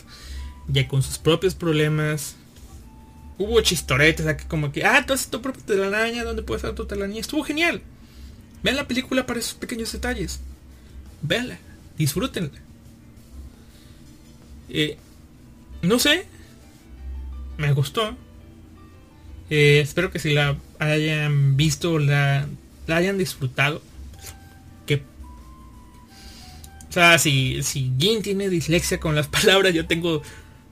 ya 0.68 0.88
con 0.88 1.02
sus 1.02 1.18
propios 1.18 1.54
problemas 1.54 2.36
hubo 3.38 3.60
chistoretes 3.60 4.26
aquí 4.26 4.44
como 4.46 4.72
que, 4.72 4.84
ah, 4.84 5.04
tú 5.06 5.12
haces 5.12 5.28
tu 5.28 5.40
propia 5.42 5.64
telaraña, 5.64 6.24
¿dónde 6.24 6.42
puedes 6.42 6.64
hacer 6.64 6.74
tu 6.74 6.86
telaraña? 6.86 7.20
Estuvo 7.20 7.42
genial. 7.42 7.82
Vean 8.62 8.76
la 8.76 8.88
película 8.88 9.26
para 9.26 9.40
esos 9.40 9.54
pequeños 9.54 9.92
detalles. 9.92 10.40
Veanla, 11.22 11.58
disfrútenla. 11.98 12.50
Eh, 14.70 14.96
no 15.82 15.98
sé, 15.98 16.26
me 17.58 17.72
gustó. 17.72 18.16
Eh, 19.50 19.80
espero 19.80 20.10
que 20.10 20.18
si 20.18 20.32
la 20.32 20.56
hayan 20.78 21.56
visto, 21.56 21.98
la, 21.98 22.46
la 22.86 22.96
hayan 22.96 23.18
disfrutado. 23.18 23.82
Que, 24.86 25.02
o 26.88 26.92
sea, 26.92 27.18
si, 27.18 27.62
si 27.62 27.92
Jin 27.98 28.22
tiene 28.22 28.48
dislexia 28.48 28.98
con 29.00 29.14
las 29.14 29.28
palabras, 29.28 29.74
yo 29.74 29.86
tengo 29.86 30.22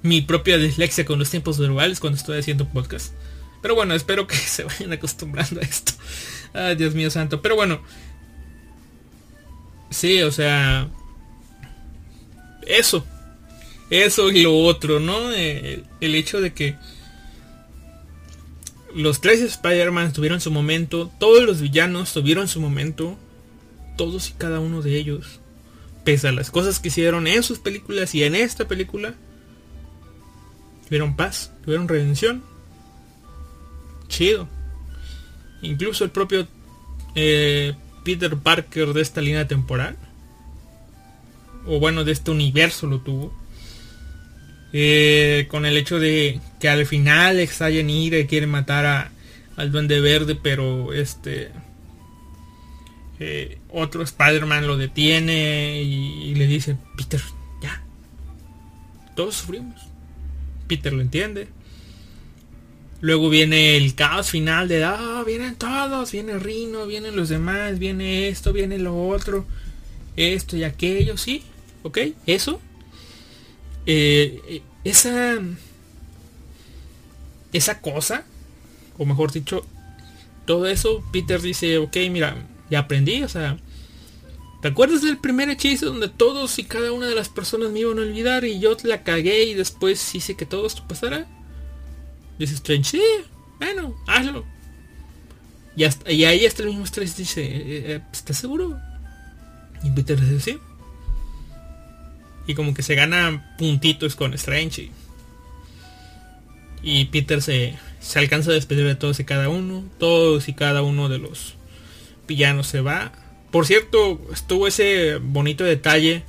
mi 0.03 0.21
propia 0.21 0.59
dislexia 0.59 1.05
con 1.05 1.19
los 1.19 1.31
tiempos 1.31 1.59
verbales 1.59 2.01
cuando 2.01 2.19
estoy 2.19 2.39
haciendo 2.39 2.69
podcast. 2.69 3.13
Pero 3.63 3.77
bueno, 3.77 3.95
espero 3.95 4.27
que 4.27 4.37
se 4.37 4.65
vayan 4.65 4.93
acostumbrando 4.93 5.61
a 5.61 5.65
esto. 5.65 5.93
Ay, 6.53 6.77
Dios 6.77 6.95
mío 6.95 7.11
santo. 7.11 7.41
Pero 7.41 7.57
bueno. 7.57 7.81
Sí, 9.91 10.23
o 10.23 10.33
sea. 10.33 10.89
Eso. 12.67 13.07
Eso 13.91 14.31
y 14.31 14.43
lo 14.43 14.57
otro, 14.57 15.01
¿no? 15.01 15.33
Eh, 15.33 15.85
el, 16.01 16.15
hecho 16.15 16.41
de 16.41 16.55
que 16.55 16.77
los 18.95 19.21
tres 19.21 19.41
Spider-Man 19.41 20.13
tuvieron 20.13 20.41
su 20.41 20.51
momento. 20.51 21.11
Todos 21.21 21.45
los 21.45 21.61
villanos 21.61 22.13
tuvieron 22.13 22.49
su 22.49 22.61
momento. 22.61 23.17
Todos 23.97 24.31
y 24.31 24.33
cada 24.33 24.61
uno 24.61 24.83
de 24.83 24.97
ellos. 24.97 25.41
Pese 26.05 26.29
a 26.29 26.33
las 26.33 26.51
cosas 26.51 26.81
que 26.81 26.89
hicieron 26.89 27.27
en 27.27 27.43
sus 27.43 27.59
películas 27.59 28.15
y 28.15 28.25
en 28.25 28.35
esta 28.35 28.67
película 28.67 29.15
tuvieron 30.93 31.17
paz, 31.17 31.51
tuvieron 31.65 31.89
redención. 31.89 32.43
Chido. 34.09 34.47
Incluso 35.63 36.05
el 36.05 36.11
propio 36.11 36.47
eh, 37.15 37.73
Peter 38.05 38.37
Parker 38.37 38.93
de 38.93 39.01
esta 39.01 39.23
línea 39.23 39.49
temporal. 39.49 39.97
O 41.67 41.81
bueno, 41.81 42.05
de 42.05 42.13
este 42.13 42.31
universo 42.31 42.87
lo 42.87 43.01
tuvo. 43.01 43.33
Eh, 44.75 45.47
con 45.51 45.65
el 45.65 45.79
hecho 45.79 45.99
de 45.99 46.41
que 46.61 46.69
al 46.69 46.85
final 46.85 47.41
extrañan 47.41 47.89
ira 47.89 48.19
y 48.19 48.27
quiere 48.27 48.47
matar 48.47 48.85
a, 48.85 49.13
al 49.57 49.73
duende 49.73 49.99
verde, 49.99 50.35
pero 50.35 50.93
este 50.93 51.53
eh, 53.19 53.61
otro 53.71 54.03
Spider-Man 54.03 54.67
lo 54.67 54.77
detiene 54.77 55.81
y, 55.81 56.35
le 56.35 56.47
dice, 56.47 56.77
Peter, 56.99 57.23
ya, 57.63 57.83
todos 59.17 59.37
sufrimos. 59.37 59.92
Peter 60.67 60.93
lo 60.93 61.01
entiende. 61.01 61.49
Luego 63.01 63.29
viene 63.29 63.77
el 63.77 63.95
caos 63.97 64.31
final 64.31 64.69
de, 64.69 64.85
ah, 64.85 65.25
vienen 65.27 65.57
todos, 65.57 66.13
viene 66.13 66.39
Rino, 66.39 66.87
vienen 66.87 67.17
los 67.17 67.29
demás, 67.29 67.81
viene 67.81 68.29
esto, 68.29 68.53
viene 68.53 68.79
lo 68.79 69.09
otro, 69.09 69.45
esto 70.17 70.57
y 70.57 70.63
aquello, 70.63 71.17
sí, 71.17 71.43
ok, 71.83 71.99
eso. 72.27 72.61
Eh, 73.87 74.63
esa, 74.85 75.41
esa 77.53 77.81
cosa, 77.81 78.25
o 78.99 79.05
mejor 79.05 79.33
dicho, 79.33 79.67
todo 80.47 80.67
eso, 80.69 81.05
Peter 81.13 81.41
dice, 81.41 81.79
ok, 81.79 81.97
mira, 82.11 82.47
ya 82.71 82.81
aprendí, 82.81 83.25
o 83.25 83.29
sea, 83.29 83.59
¿Te 84.63 84.69
acuerdas 84.69 85.03
del 85.03 85.19
primer 85.19 85.51
hechizo 85.51 85.87
donde 85.87 86.09
todos 86.09 86.57
y 86.61 86.63
cada 86.63 86.93
una 86.93 87.09
de 87.09 87.17
las 87.17 87.29
personas 87.29 87.73
me 87.73 87.81
iban 87.81 87.99
a 87.99 88.03
olvidar 88.03 88.45
y 88.45 88.61
yo 88.61 88.77
la 88.85 89.03
cagué 89.03 89.43
y 89.43 89.55
después 89.55 90.15
hice 90.15 90.37
que 90.37 90.47
todo 90.47 90.69
esto 90.69 90.87
pasara? 90.87 91.27
Dice 92.39 92.55
Strange, 92.55 92.85
sí, 92.85 93.03
bueno, 93.59 93.97
hazlo. 94.07 94.45
Y, 95.75 95.83
hasta, 95.83 96.13
y 96.13 96.25
ahí 96.27 96.47
hasta 96.47 96.63
el 96.63 96.69
mismo 96.69 96.85
Strange 96.85 97.15
dice, 97.17 97.43
eh, 97.43 97.63
eh, 97.67 98.01
¿estás 98.13 98.39
seguro? 98.39 98.79
Y 99.83 99.91
Peter 99.91 100.21
dice, 100.21 100.53
sí. 100.53 100.59
Y 102.47 102.55
como 102.55 102.73
que 102.73 102.85
se 102.85 102.95
gana 102.95 103.57
puntitos 103.59 104.15
con 104.15 104.33
Strange. 104.35 104.93
Y, 106.85 107.01
y 107.01 107.05
Peter 107.07 107.43
se, 107.43 107.77
se 107.99 108.19
alcanza 108.21 108.53
a 108.53 108.55
despedir 108.55 108.87
de 108.87 108.95
todos 108.95 109.19
y 109.19 109.25
cada 109.25 109.49
uno. 109.49 109.83
Todos 109.99 110.49
y 110.49 110.53
cada 110.53 110.83
uno 110.83 111.09
de 111.09 111.19
los 111.19 111.55
villanos 112.29 112.69
se 112.69 112.81
va 112.81 113.22
por 113.53 113.67
cierto, 113.67 114.19
estuvo 114.33 114.67
ese 114.67 115.19
bonito 115.19 115.63
detalle. 115.63 116.25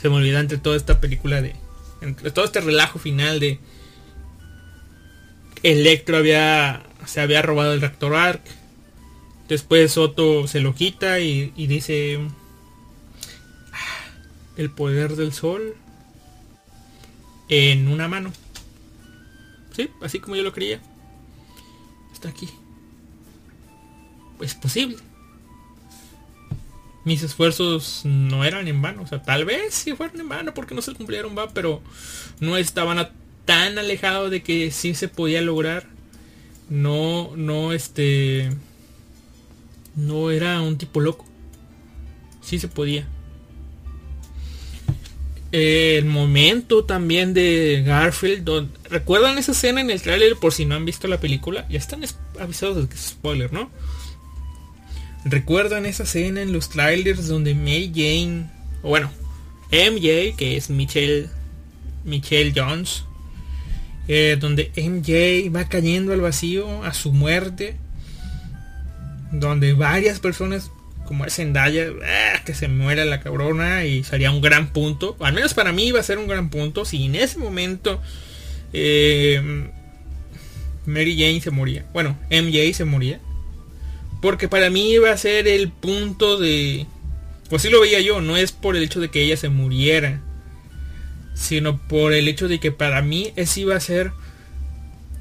Se 0.00 0.08
me 0.08 0.14
olvida 0.16 0.38
entre 0.38 0.56
toda 0.56 0.76
esta 0.76 1.00
película 1.00 1.42
de. 1.42 1.56
Entre 2.00 2.30
todo 2.30 2.44
este 2.44 2.60
relajo 2.60 3.00
final 3.00 3.40
de. 3.40 3.58
Electro 5.64 6.16
había. 6.16 6.84
Se 7.06 7.20
había 7.20 7.42
robado 7.42 7.74
el 7.74 7.80
reactor 7.80 8.14
ARC. 8.14 8.42
Después 9.48 9.98
Otto 9.98 10.46
se 10.46 10.60
lo 10.60 10.72
quita 10.76 11.18
y, 11.18 11.52
y 11.56 11.66
dice. 11.66 12.20
Ah, 13.72 14.14
el 14.56 14.70
poder 14.70 15.16
del 15.16 15.32
sol. 15.32 15.74
En 17.48 17.88
una 17.88 18.06
mano. 18.06 18.32
Sí, 19.74 19.90
así 20.02 20.20
como 20.20 20.36
yo 20.36 20.44
lo 20.44 20.52
creía. 20.52 20.80
Está 22.12 22.28
aquí. 22.28 22.48
Pues 24.38 24.54
posible 24.54 25.09
mis 27.10 27.24
esfuerzos 27.24 28.02
no 28.04 28.44
eran 28.44 28.68
en 28.68 28.80
vano. 28.80 29.02
O 29.02 29.06
sea, 29.08 29.20
tal 29.20 29.44
vez 29.44 29.74
sí 29.74 29.96
fueron 29.96 30.20
en 30.20 30.28
vano 30.28 30.54
porque 30.54 30.76
no 30.76 30.80
se 30.80 30.94
cumplieron, 30.94 31.36
va, 31.36 31.50
pero 31.50 31.82
no 32.38 32.56
estaban 32.56 33.10
tan 33.46 33.76
alejados 33.80 34.30
de 34.30 34.44
que 34.44 34.70
sí 34.70 34.94
se 34.94 35.08
podía 35.08 35.42
lograr. 35.42 35.88
No, 36.68 37.32
no, 37.34 37.72
este... 37.72 38.52
No 39.96 40.30
era 40.30 40.60
un 40.60 40.78
tipo 40.78 41.00
loco. 41.00 41.26
Sí 42.42 42.60
se 42.60 42.68
podía. 42.68 43.08
El 45.50 46.04
momento 46.04 46.84
también 46.84 47.34
de 47.34 47.82
Garfield. 47.84 48.68
¿Recuerdan 48.88 49.36
esa 49.36 49.50
escena 49.50 49.80
en 49.80 49.90
el 49.90 50.00
trailer 50.00 50.36
por 50.36 50.52
si 50.52 50.64
no 50.64 50.76
han 50.76 50.84
visto 50.84 51.08
la 51.08 51.18
película? 51.18 51.66
Ya 51.68 51.78
están 51.78 52.04
avisados 52.38 52.76
de 52.76 52.88
que 52.88 52.94
es 52.94 53.00
spoiler, 53.00 53.52
¿no? 53.52 53.68
¿Recuerdan 55.24 55.86
esa 55.86 56.04
escena 56.04 56.40
en 56.42 56.52
los 56.52 56.70
trailers 56.70 57.28
donde 57.28 57.54
Mary 57.54 57.92
Jane, 57.94 58.50
o 58.82 58.88
bueno, 58.88 59.10
MJ, 59.70 60.36
que 60.36 60.56
es 60.56 60.70
Michelle, 60.70 61.28
Michelle 62.04 62.52
Jones, 62.56 63.04
eh, 64.08 64.36
donde 64.40 64.72
MJ 64.76 65.50
va 65.54 65.68
cayendo 65.68 66.12
al 66.12 66.20
vacío 66.20 66.82
a 66.84 66.94
su 66.94 67.12
muerte, 67.12 67.76
donde 69.30 69.74
varias 69.74 70.18
personas 70.20 70.70
como 71.04 71.24
es 71.24 71.34
Zendaya, 71.34 71.88
ah, 72.04 72.40
que 72.44 72.54
se 72.54 72.68
muera 72.68 73.04
la 73.04 73.18
cabrona 73.18 73.84
y 73.84 74.04
sería 74.04 74.30
un 74.30 74.40
gran 74.40 74.72
punto, 74.72 75.16
al 75.18 75.32
menos 75.32 75.54
para 75.54 75.72
mí 75.72 75.88
iba 75.88 75.98
a 75.98 76.04
ser 76.04 76.18
un 76.18 76.28
gran 76.28 76.50
punto, 76.50 76.84
si 76.84 77.04
en 77.04 77.16
ese 77.16 77.38
momento 77.38 78.00
eh, 78.72 79.68
Mary 80.86 81.18
Jane 81.18 81.40
se 81.40 81.50
moría, 81.50 81.84
bueno, 81.92 82.16
MJ 82.30 82.74
se 82.74 82.84
moría, 82.84 83.20
porque 84.20 84.48
para 84.48 84.70
mí 84.70 84.92
iba 84.92 85.10
a 85.10 85.16
ser 85.16 85.48
el 85.48 85.70
punto 85.70 86.38
de... 86.38 86.86
Pues 87.48 87.62
sí 87.62 87.70
lo 87.70 87.80
veía 87.80 88.00
yo, 88.00 88.20
no 88.20 88.36
es 88.36 88.52
por 88.52 88.76
el 88.76 88.82
hecho 88.82 89.00
de 89.00 89.08
que 89.08 89.22
ella 89.22 89.36
se 89.36 89.48
muriera. 89.48 90.20
Sino 91.34 91.78
por 91.88 92.12
el 92.12 92.28
hecho 92.28 92.46
de 92.46 92.60
que 92.60 92.70
para 92.70 93.00
mí 93.02 93.32
ese 93.36 93.62
iba 93.62 93.74
a 93.74 93.80
ser 93.80 94.12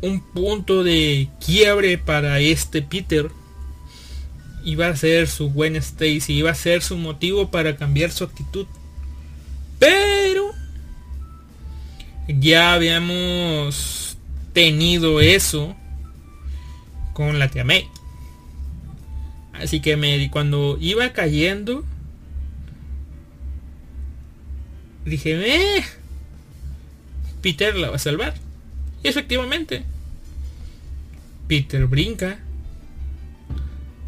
un 0.02 0.22
punto 0.22 0.84
de 0.84 1.30
quiebre 1.44 1.98
para 1.98 2.40
este 2.40 2.82
Peter. 2.82 3.30
Iba 4.66 4.88
a 4.88 4.96
ser 4.96 5.28
su 5.28 5.50
buen 5.50 5.78
Stacy, 5.78 6.34
iba 6.34 6.52
a 6.52 6.56
ser 6.56 6.82
su 6.82 6.98
motivo 6.98 7.50
para 7.50 7.78
cambiar 7.78 8.12
su 8.12 8.26
actitud. 8.26 8.68
Pero 9.80 10.52
ya 12.28 12.74
habíamos 12.74 14.18
tenido 14.54 15.22
eso 15.22 15.76
con 17.14 17.40
la 17.40 17.50
tía 17.50 17.64
May. 17.64 17.88
Así 19.62 19.82
que 19.82 19.98
me, 19.98 20.30
cuando 20.32 20.78
iba 20.80 21.12
cayendo, 21.12 21.86
dije, 25.06 25.78
eh, 25.78 25.84
Peter 27.42 27.76
la 27.76 27.90
va 27.90 27.96
a 27.96 28.00
salvar. 28.00 28.36
Y 29.04 29.08
efectivamente, 29.08 29.84
Peter 31.48 31.86
brinca 31.88 32.40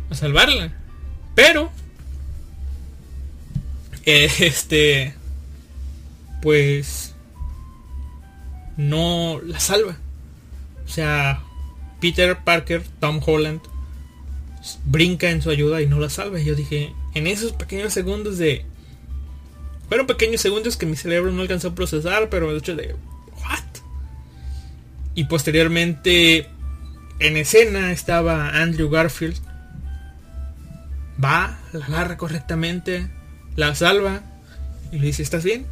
a 0.10 0.16
salvarla. 0.16 0.74
Pero, 1.36 1.72
este, 4.06 5.16
pues, 6.42 7.14
no 8.78 9.40
la 9.44 9.60
salva. 9.60 9.98
O 10.86 10.88
sea, 10.88 11.42
Peter 12.00 12.38
Parker, 12.44 12.84
Tom 13.00 13.22
Holland, 13.26 13.62
brinca 14.86 15.30
en 15.30 15.42
su 15.42 15.50
ayuda 15.50 15.82
y 15.82 15.88
no 15.88 16.00
la 16.00 16.10
salva. 16.10 16.40
Yo 16.40 16.56
dije, 16.56 16.94
en 17.14 17.28
esos 17.28 17.54
pequeños 17.54 17.94
segundos 17.94 18.38
de... 18.38 18.66
Fueron 19.88 20.08
pequeños 20.08 20.42
segundos 20.42 20.78
que 20.78 20.86
mi 20.86 20.96
cerebro 20.96 21.32
no 21.32 21.42
alcanzó 21.42 21.70
a 21.70 21.76
procesar, 21.76 22.30
pero 22.30 22.52
el 22.52 22.58
hecho 22.58 22.76
de... 22.76 22.96
¿What? 23.44 23.82
Y 25.16 25.26
posteriormente 25.26 26.48
en 27.20 27.38
escena 27.38 27.92
estaba 27.92 28.50
Andrew 28.62 28.90
Garfield. 28.90 29.38
Va, 31.24 31.60
la 31.74 31.86
agarra 31.86 32.18
correctamente, 32.18 33.10
la 33.56 33.76
salva 33.76 34.24
y 34.92 35.00
le 35.00 35.08
dice, 35.08 35.22
¿estás 35.22 35.44
bien? 35.44 35.66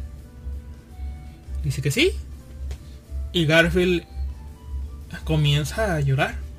Dice 1.64 1.82
que 1.82 1.90
sí. 1.90 2.12
Y 3.32 3.46
Garfield 3.46 4.04
comienza 5.24 5.94
a 5.94 6.00
llorar. 6.00 6.49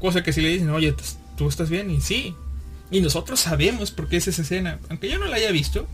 Cosa 0.00 0.22
que 0.22 0.32
si 0.32 0.40
le 0.40 0.48
dicen, 0.48 0.70
oye, 0.70 0.94
tú 1.36 1.48
estás 1.48 1.70
bien 1.70 1.90
y 1.90 2.00
sí. 2.00 2.34
Y 2.90 3.00
nosotros 3.00 3.40
sabemos 3.40 3.90
por 3.90 4.08
qué 4.08 4.16
es 4.16 4.28
esa 4.28 4.42
escena. 4.42 4.78
Aunque 4.88 5.08
yo 5.08 5.18
no 5.18 5.26
la 5.26 5.36
haya 5.36 5.52
visto. 5.52 5.86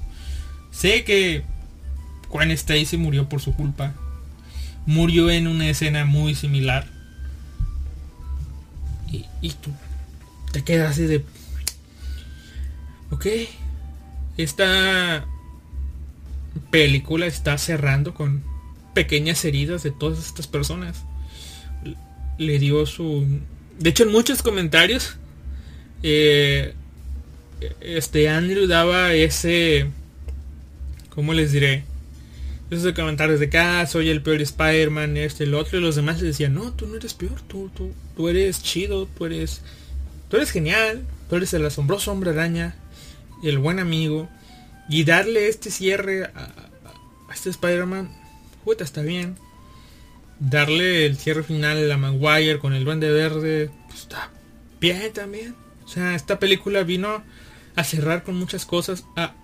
Sé 0.70 1.04
que 1.04 1.44
Gwen 2.30 2.50
Stacy 2.52 2.96
murió 2.96 3.28
por 3.28 3.40
su 3.40 3.54
culpa. 3.54 3.94
Murió 4.86 5.30
en 5.30 5.46
una 5.46 5.68
escena 5.68 6.04
muy 6.04 6.34
similar. 6.34 6.86
Y, 9.10 9.26
y 9.42 9.50
tú 9.50 9.70
te 10.52 10.64
quedas 10.64 10.92
así 10.92 11.02
de... 11.02 11.24
Ok. 13.10 13.26
Esta 14.36 15.26
película 16.70 17.26
está 17.26 17.58
cerrando 17.58 18.14
con 18.14 18.42
pequeñas 18.94 19.44
heridas 19.44 19.82
de 19.82 19.90
todas 19.90 20.18
estas 20.18 20.46
personas. 20.46 21.04
Le 22.38 22.58
dio 22.58 22.86
su 22.86 23.40
de 23.78 23.90
hecho, 23.90 24.04
en 24.04 24.12
muchos 24.12 24.42
comentarios, 24.42 25.16
eh, 26.02 26.74
este 27.80 28.28
Andrew 28.28 28.66
daba 28.66 29.12
ese, 29.14 29.86
¿cómo 31.10 31.34
les 31.34 31.52
diré? 31.52 31.84
Esos 32.70 32.92
comentarios 32.94 33.38
de 33.38 33.48
que, 33.48 33.58
ah, 33.58 33.86
soy 33.86 34.08
el 34.08 34.22
peor 34.22 34.40
Spider-Man, 34.40 35.16
este, 35.16 35.44
el 35.44 35.54
otro, 35.54 35.78
y 35.78 35.82
los 35.82 35.96
demás 35.96 36.20
le 36.20 36.28
decían, 36.28 36.54
no, 36.54 36.72
tú 36.72 36.86
no 36.86 36.96
eres 36.96 37.14
peor, 37.14 37.40
tú, 37.46 37.70
tú, 37.74 37.92
tú 38.16 38.28
eres 38.28 38.62
chido, 38.62 39.06
tú 39.06 39.26
eres, 39.26 39.60
tú 40.28 40.36
eres 40.36 40.50
genial, 40.50 41.02
tú 41.28 41.36
eres 41.36 41.54
el 41.54 41.64
asombroso 41.64 42.10
hombre 42.10 42.30
araña, 42.30 42.74
el 43.44 43.58
buen 43.58 43.78
amigo, 43.78 44.28
y 44.88 45.04
darle 45.04 45.48
este 45.48 45.70
cierre 45.70 46.24
a, 46.24 46.52
a 47.28 47.34
este 47.34 47.50
Spider-Man, 47.50 48.10
puta, 48.64 48.84
está 48.84 49.02
bien 49.02 49.36
darle 50.38 51.06
el 51.06 51.16
cierre 51.16 51.42
final 51.42 51.90
a 51.90 51.96
Maguire 51.96 52.58
con 52.58 52.74
el 52.74 52.84
duende 52.84 53.10
verde, 53.10 53.70
pues 53.88 54.00
está 54.00 54.30
bien 54.80 55.12
también. 55.12 55.54
O 55.84 55.88
sea, 55.88 56.14
esta 56.14 56.38
película 56.38 56.82
vino 56.82 57.22
a 57.74 57.84
cerrar 57.84 58.24
con 58.24 58.36
muchas 58.36 58.66
cosas, 58.66 59.04
a, 59.16 59.34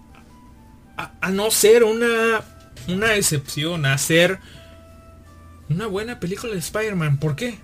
a, 0.97 1.31
no 1.31 1.51
ser 1.51 1.85
una, 1.85 2.43
una 2.89 3.15
excepción, 3.15 3.87
a 3.87 3.97
ser 3.99 4.39
una 5.69 5.87
buena 5.87 6.19
película 6.21 6.53
de 6.53 6.59
Spider-Man. 6.59 7.19
¿Por 7.19 7.37
qué? 7.37 7.59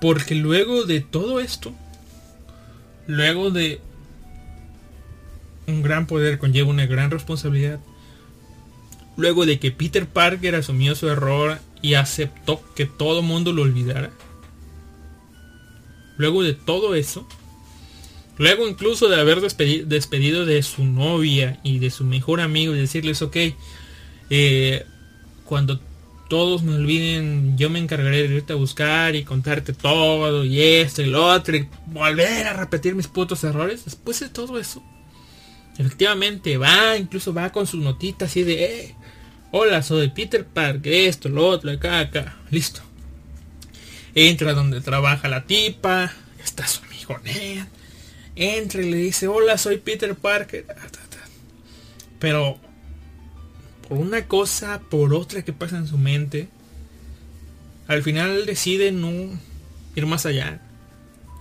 Porque 0.00 0.34
luego 0.34 0.84
de 0.84 1.00
todo 1.00 1.40
esto, 1.40 1.74
luego 3.06 3.50
de 3.50 3.80
un 5.66 5.82
gran 5.82 6.06
poder 6.06 6.38
conlleva 6.38 6.70
una 6.70 6.86
gran 6.86 7.10
responsabilidad, 7.10 7.80
luego 9.16 9.46
de 9.46 9.58
que 9.58 9.70
Peter 9.70 10.06
Parker 10.06 10.54
asumió 10.54 10.94
su 10.94 11.08
error 11.08 11.58
y 11.82 11.94
aceptó 11.94 12.62
que 12.74 12.86
todo 12.86 13.22
mundo 13.22 13.52
lo 13.52 13.62
olvidara. 13.62 14.10
Luego 16.16 16.42
de 16.42 16.54
todo 16.54 16.94
eso, 16.94 17.26
luego 18.36 18.68
incluso 18.68 19.08
de 19.08 19.20
haber 19.20 19.40
despedido 19.40 20.44
de 20.44 20.62
su 20.62 20.84
novia 20.84 21.60
y 21.62 21.78
de 21.78 21.90
su 21.90 22.04
mejor 22.04 22.40
amigo 22.40 22.74
y 22.74 22.78
decirles, 22.78 23.22
ok, 23.22 23.36
eh, 24.28 24.84
cuando 25.44 25.80
todos 26.28 26.62
me 26.62 26.76
olviden, 26.76 27.58
yo 27.58 27.70
me 27.70 27.80
encargaré 27.80 28.28
de 28.28 28.36
irte 28.36 28.52
a 28.52 28.56
buscar 28.56 29.16
y 29.16 29.24
contarte 29.24 29.72
todo 29.72 30.44
y 30.44 30.60
esto 30.60 31.02
y 31.02 31.06
lo 31.06 31.26
otro 31.26 31.56
y 31.56 31.68
volver 31.86 32.46
a 32.46 32.52
repetir 32.52 32.94
mis 32.94 33.08
putos 33.08 33.42
errores. 33.42 33.84
Después 33.84 34.20
de 34.20 34.28
todo 34.28 34.58
eso, 34.58 34.80
efectivamente 35.76 36.56
va, 36.56 36.96
incluso 36.96 37.34
va 37.34 37.50
con 37.50 37.66
su 37.66 37.78
notita 37.78 38.26
así 38.26 38.44
de, 38.44 38.64
eh, 38.64 38.94
Hola, 39.52 39.82
soy 39.82 40.10
Peter 40.10 40.46
Parker, 40.46 40.92
esto, 40.92 41.28
lo 41.28 41.44
otro, 41.46 41.72
acá, 41.72 41.98
acá. 41.98 42.36
Listo. 42.50 42.82
Entra 44.14 44.54
donde 44.54 44.80
trabaja 44.80 45.28
la 45.28 45.44
tipa. 45.44 46.12
Está 46.42 46.66
su 46.68 46.84
amigo 46.84 47.18
Ned. 47.24 47.64
Entra 48.36 48.80
y 48.80 48.90
le 48.90 48.96
dice, 48.98 49.26
hola, 49.26 49.58
soy 49.58 49.78
Peter 49.78 50.14
Parker. 50.14 50.66
Pero 52.20 52.58
por 53.88 53.98
una 53.98 54.28
cosa, 54.28 54.80
por 54.88 55.12
otra 55.14 55.42
que 55.42 55.52
pasa 55.52 55.78
en 55.78 55.88
su 55.88 55.98
mente, 55.98 56.48
al 57.88 58.04
final 58.04 58.46
decide 58.46 58.92
no 58.92 59.10
ir 59.96 60.06
más 60.06 60.26
allá. 60.26 60.60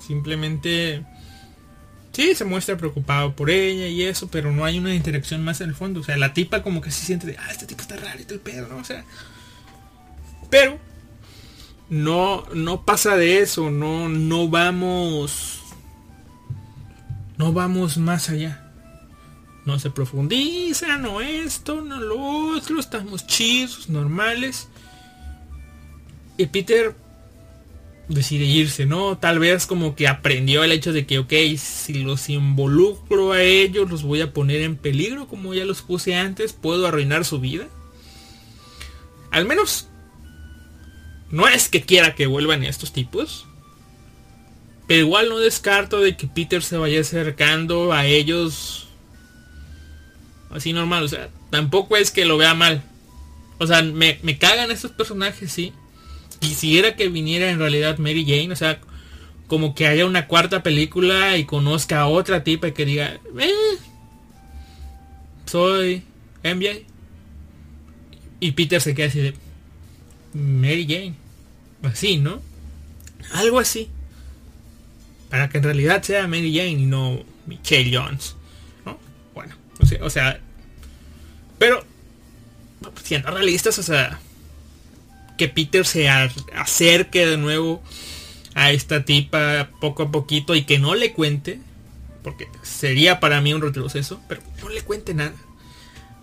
Simplemente 0.06 1.06
Sí, 2.20 2.36
se 2.36 2.44
muestra 2.44 2.76
preocupado 2.76 3.34
por 3.34 3.50
ella 3.50 3.88
y 3.88 4.04
eso, 4.04 4.28
pero 4.28 4.52
no 4.52 4.66
hay 4.66 4.78
una 4.78 4.94
interacción 4.94 5.42
más 5.42 5.62
en 5.62 5.70
el 5.70 5.76
fondo. 5.76 6.02
O 6.02 6.04
sea, 6.04 6.18
la 6.18 6.34
tipa 6.34 6.62
como 6.62 6.82
que 6.82 6.92
se 6.92 7.06
siente 7.06 7.26
de, 7.26 7.38
ah, 7.38 7.48
este 7.50 7.66
tipo 7.66 7.82
está 7.82 7.96
raro 7.96 8.20
y 8.20 8.30
el 8.30 8.42
pedo, 8.42 8.68
¿no? 8.68 8.76
O 8.76 8.84
sea. 8.84 9.06
Pero 10.50 10.78
no, 11.90 12.44
no 12.54 12.84
pasa 12.84 13.16
de 13.16 13.40
eso, 13.40 13.72
no, 13.72 14.10
no 14.10 14.50
vamos. 14.50 15.62
No 17.38 17.54
vamos 17.54 17.98
más 17.98 18.30
allá. 18.30 18.70
No 19.66 19.80
se 19.80 19.90
profundiza, 19.90 20.98
no 20.98 21.22
esto, 21.22 21.80
no 21.80 22.02
lo 22.02 22.22
otro, 22.54 22.82
estamos 22.82 23.28
chidos, 23.28 23.88
normales. 23.88 24.68
Y 26.36 26.48
Peter 26.48 26.98
decide 28.10 28.44
irse, 28.46 28.86
¿no? 28.86 29.18
Tal 29.18 29.40
vez 29.40 29.66
como 29.66 29.96
que 29.96 30.08
aprendió 30.08 30.64
el 30.64 30.72
hecho 30.72 30.92
de 30.92 31.06
que, 31.06 31.20
ok, 31.20 31.34
si 31.58 32.04
los 32.04 32.28
involucro 32.30 33.32
a 33.32 33.42
ellos, 33.42 33.90
los 33.90 34.04
voy 34.04 34.22
a 34.22 34.34
poner 34.34 34.62
en 34.62 34.76
peligro, 34.76 35.28
como 35.28 35.54
ya 35.54 35.64
los 35.64 35.82
puse 35.82 36.16
antes, 36.16 36.52
puedo 36.52 36.88
arruinar 36.88 37.24
su 37.24 37.40
vida. 37.40 37.68
Al 39.32 39.46
menos, 39.46 39.88
no 41.30 41.48
es 41.48 41.70
que 41.70 41.84
quiera 41.84 42.16
que 42.16 42.28
vuelvan 42.28 42.64
estos 42.64 42.92
tipos, 42.92 43.46
Pero 44.88 45.02
igual 45.02 45.30
no 45.30 45.38
descarto 45.38 46.00
de 46.00 46.18
que 46.18 46.26
Peter 46.26 46.64
se 46.64 46.78
vaya 46.78 47.02
acercando 47.02 47.94
a 47.94 48.08
ellos 48.08 48.88
así 50.50 50.74
normal. 50.74 51.04
O 51.04 51.08
sea, 51.08 51.30
tampoco 51.52 51.96
es 51.96 52.10
que 52.10 52.26
lo 52.26 52.38
vea 52.38 52.56
mal. 52.56 52.82
O 53.60 53.68
sea, 53.68 53.84
me, 53.84 54.20
me 54.24 54.40
cagan 54.40 54.72
estos 54.72 54.90
personajes, 54.90 55.52
sí. 55.52 55.74
Quisiera 56.40 56.96
que 56.96 57.10
viniera 57.10 57.50
en 57.50 57.60
realidad 57.60 57.98
Mary 57.98 58.26
Jane. 58.26 58.52
O 58.52 58.56
sea, 58.56 58.80
como 59.48 59.76
que 59.76 59.88
haya 59.88 60.06
una 60.06 60.28
cuarta 60.28 60.64
película 60.64 61.38
y 61.38 61.46
conozca 61.46 62.02
a 62.02 62.08
otra 62.08 62.44
tipa 62.44 62.72
que 62.72 62.86
diga, 62.86 63.20
eh, 63.40 63.78
soy 65.46 66.04
MJ. 66.44 66.86
Y 68.40 68.52
Peter 68.52 68.82
se 68.82 68.96
queda 68.96 69.08
así 69.08 69.20
de 69.20 69.34
Mary 70.34 70.86
Jane. 70.88 71.16
Así, 71.84 72.18
¿no? 72.18 72.42
Algo 73.34 73.60
así. 73.60 73.90
Para 75.30 75.50
que 75.50 75.58
en 75.58 75.64
realidad 75.64 76.02
sea 76.04 76.28
Mary 76.28 76.56
Jane 76.56 76.70
y 76.70 76.86
no 76.86 77.24
Michelle 77.46 77.96
Jones. 77.96 78.36
¿no? 78.86 78.98
Bueno, 79.34 79.56
o 80.02 80.10
sea 80.10 80.40
pero 81.60 81.84
siendo 83.04 83.30
realistas, 83.30 83.78
o 83.78 83.84
sea, 83.84 84.20
que 85.40 85.48
Peter 85.48 85.86
se 85.86 86.10
acerque 86.10 87.26
de 87.26 87.38
nuevo 87.38 87.82
a 88.56 88.72
esta 88.72 89.06
tipa 89.06 89.70
poco 89.80 90.04
a 90.04 90.12
poquito 90.12 90.54
y 90.54 90.64
que 90.64 90.80
no 90.80 90.96
le 90.96 91.14
cuente, 91.14 91.62
porque 92.24 92.50
sería 92.62 93.22
para 93.22 93.40
mí 93.40 93.54
un 93.54 93.62
retroceso, 93.62 94.22
pero 94.28 94.42
no 94.62 94.68
le 94.68 94.82
cuente 94.82 95.14
nada. 95.14 95.34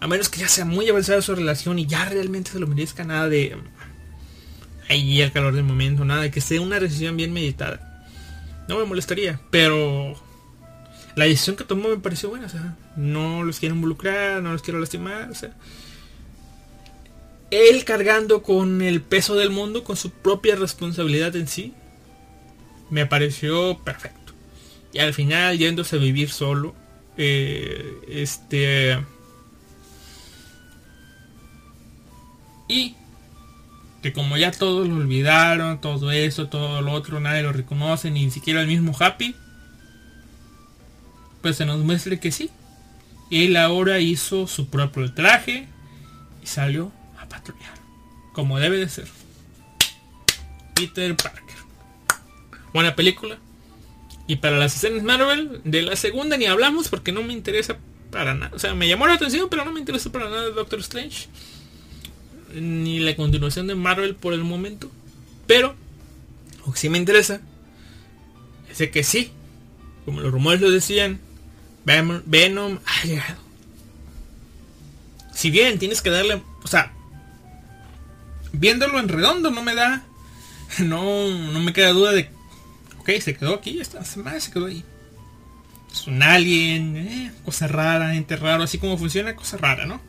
A 0.00 0.06
menos 0.06 0.28
que 0.28 0.40
ya 0.40 0.48
sea 0.48 0.66
muy 0.66 0.86
avanzada 0.90 1.22
su 1.22 1.34
relación 1.34 1.78
y 1.78 1.86
ya 1.86 2.04
realmente 2.04 2.50
se 2.50 2.60
lo 2.60 2.66
merezca 2.66 3.04
nada 3.04 3.26
de 3.30 3.56
ahí 4.90 5.22
el 5.22 5.32
calor 5.32 5.54
del 5.54 5.64
momento, 5.64 6.04
nada 6.04 6.20
de 6.20 6.30
que 6.30 6.42
sea 6.42 6.60
una 6.60 6.78
decisión 6.78 7.16
bien 7.16 7.32
meditada. 7.32 8.06
No 8.68 8.78
me 8.78 8.84
molestaría, 8.84 9.40
pero 9.50 10.14
la 11.14 11.24
decisión 11.24 11.56
que 11.56 11.64
tomó 11.64 11.88
me 11.88 11.96
pareció 11.96 12.28
buena, 12.28 12.46
o 12.46 12.50
sea, 12.50 12.76
no 12.96 13.42
los 13.44 13.60
quiero 13.60 13.74
involucrar, 13.74 14.42
no 14.42 14.52
los 14.52 14.60
quiero 14.60 14.78
lastimar, 14.78 15.30
él 17.50 17.84
cargando 17.84 18.42
con 18.42 18.82
el 18.82 19.00
peso 19.00 19.34
del 19.34 19.50
mundo, 19.50 19.84
con 19.84 19.96
su 19.96 20.10
propia 20.10 20.56
responsabilidad 20.56 21.34
en 21.36 21.48
sí, 21.48 21.72
me 22.90 23.06
pareció 23.06 23.78
perfecto. 23.78 24.32
Y 24.92 24.98
al 24.98 25.14
final, 25.14 25.58
yéndose 25.58 25.96
a 25.96 25.98
vivir 25.98 26.30
solo, 26.30 26.74
eh, 27.16 27.98
este... 28.08 28.98
Y 32.68 32.96
que 34.02 34.12
como 34.12 34.36
ya 34.36 34.50
todos 34.50 34.88
lo 34.88 34.96
olvidaron, 34.96 35.80
todo 35.80 36.10
eso, 36.10 36.48
todo 36.48 36.80
lo 36.80 36.92
otro, 36.92 37.20
nadie 37.20 37.42
lo 37.42 37.52
reconoce, 37.52 38.10
ni 38.10 38.30
siquiera 38.30 38.60
el 38.60 38.66
mismo 38.66 38.94
Happy, 38.98 39.34
pues 41.42 41.56
se 41.56 41.66
nos 41.66 41.78
muestre 41.78 42.20
que 42.20 42.32
sí. 42.32 42.50
Él 43.30 43.56
ahora 43.56 43.98
hizo 43.98 44.46
su 44.46 44.68
propio 44.68 45.12
traje 45.12 45.66
y 46.42 46.46
salió 46.46 46.92
como 48.32 48.58
debe 48.58 48.78
de 48.78 48.88
ser. 48.88 49.08
Peter 50.74 51.16
Parker. 51.16 51.56
Buena 52.72 52.94
película. 52.94 53.38
Y 54.26 54.36
para 54.36 54.58
las 54.58 54.76
escenas 54.76 55.02
Marvel, 55.02 55.60
de 55.64 55.82
la 55.82 55.96
segunda 55.96 56.36
ni 56.36 56.46
hablamos 56.46 56.88
porque 56.88 57.12
no 57.12 57.22
me 57.22 57.32
interesa 57.32 57.78
para 58.10 58.34
nada. 58.34 58.54
O 58.54 58.58
sea, 58.58 58.74
me 58.74 58.88
llamó 58.88 59.06
la 59.06 59.14
atención, 59.14 59.48
pero 59.48 59.64
no 59.64 59.72
me 59.72 59.80
interesa 59.80 60.10
para 60.10 60.28
nada 60.28 60.50
Doctor 60.50 60.80
Strange 60.80 61.28
ni 62.54 63.00
la 63.00 63.14
continuación 63.16 63.66
de 63.66 63.74
Marvel 63.74 64.14
por 64.14 64.32
el 64.32 64.44
momento. 64.44 64.90
Pero, 65.46 65.74
lo 66.64 66.72
que 66.72 66.78
sí 66.78 66.88
me 66.88 66.98
interesa, 66.98 67.40
es 68.70 68.90
que 68.90 69.04
sí, 69.04 69.30
como 70.04 70.20
los 70.20 70.32
rumores 70.32 70.60
lo 70.60 70.70
decían, 70.70 71.20
Venom 71.84 72.78
ha 72.84 73.06
llegado. 73.06 73.40
Si 75.32 75.50
bien 75.50 75.78
tienes 75.78 76.02
que 76.02 76.10
darle, 76.10 76.42
o 76.62 76.68
sea, 76.68 76.92
viéndolo 78.58 78.98
en 78.98 79.08
redondo 79.08 79.50
no 79.50 79.62
me 79.62 79.74
da, 79.74 80.02
no, 80.80 81.28
no 81.30 81.60
me 81.60 81.72
queda 81.72 81.90
duda 81.90 82.12
de, 82.12 82.30
ok, 82.98 83.10
se 83.20 83.36
quedó 83.36 83.54
aquí, 83.54 83.80
esta 83.80 84.04
semana 84.04 84.40
se 84.40 84.52
quedó 84.52 84.66
ahí. 84.66 84.84
Es 85.92 86.06
un 86.06 86.22
alien, 86.22 86.96
eh, 86.96 87.32
cosa 87.44 87.66
rara, 87.68 88.12
gente 88.12 88.36
raro, 88.36 88.64
así 88.64 88.78
como 88.78 88.98
funciona, 88.98 89.34
cosa 89.34 89.56
rara, 89.56 89.86
¿no? 89.86 90.00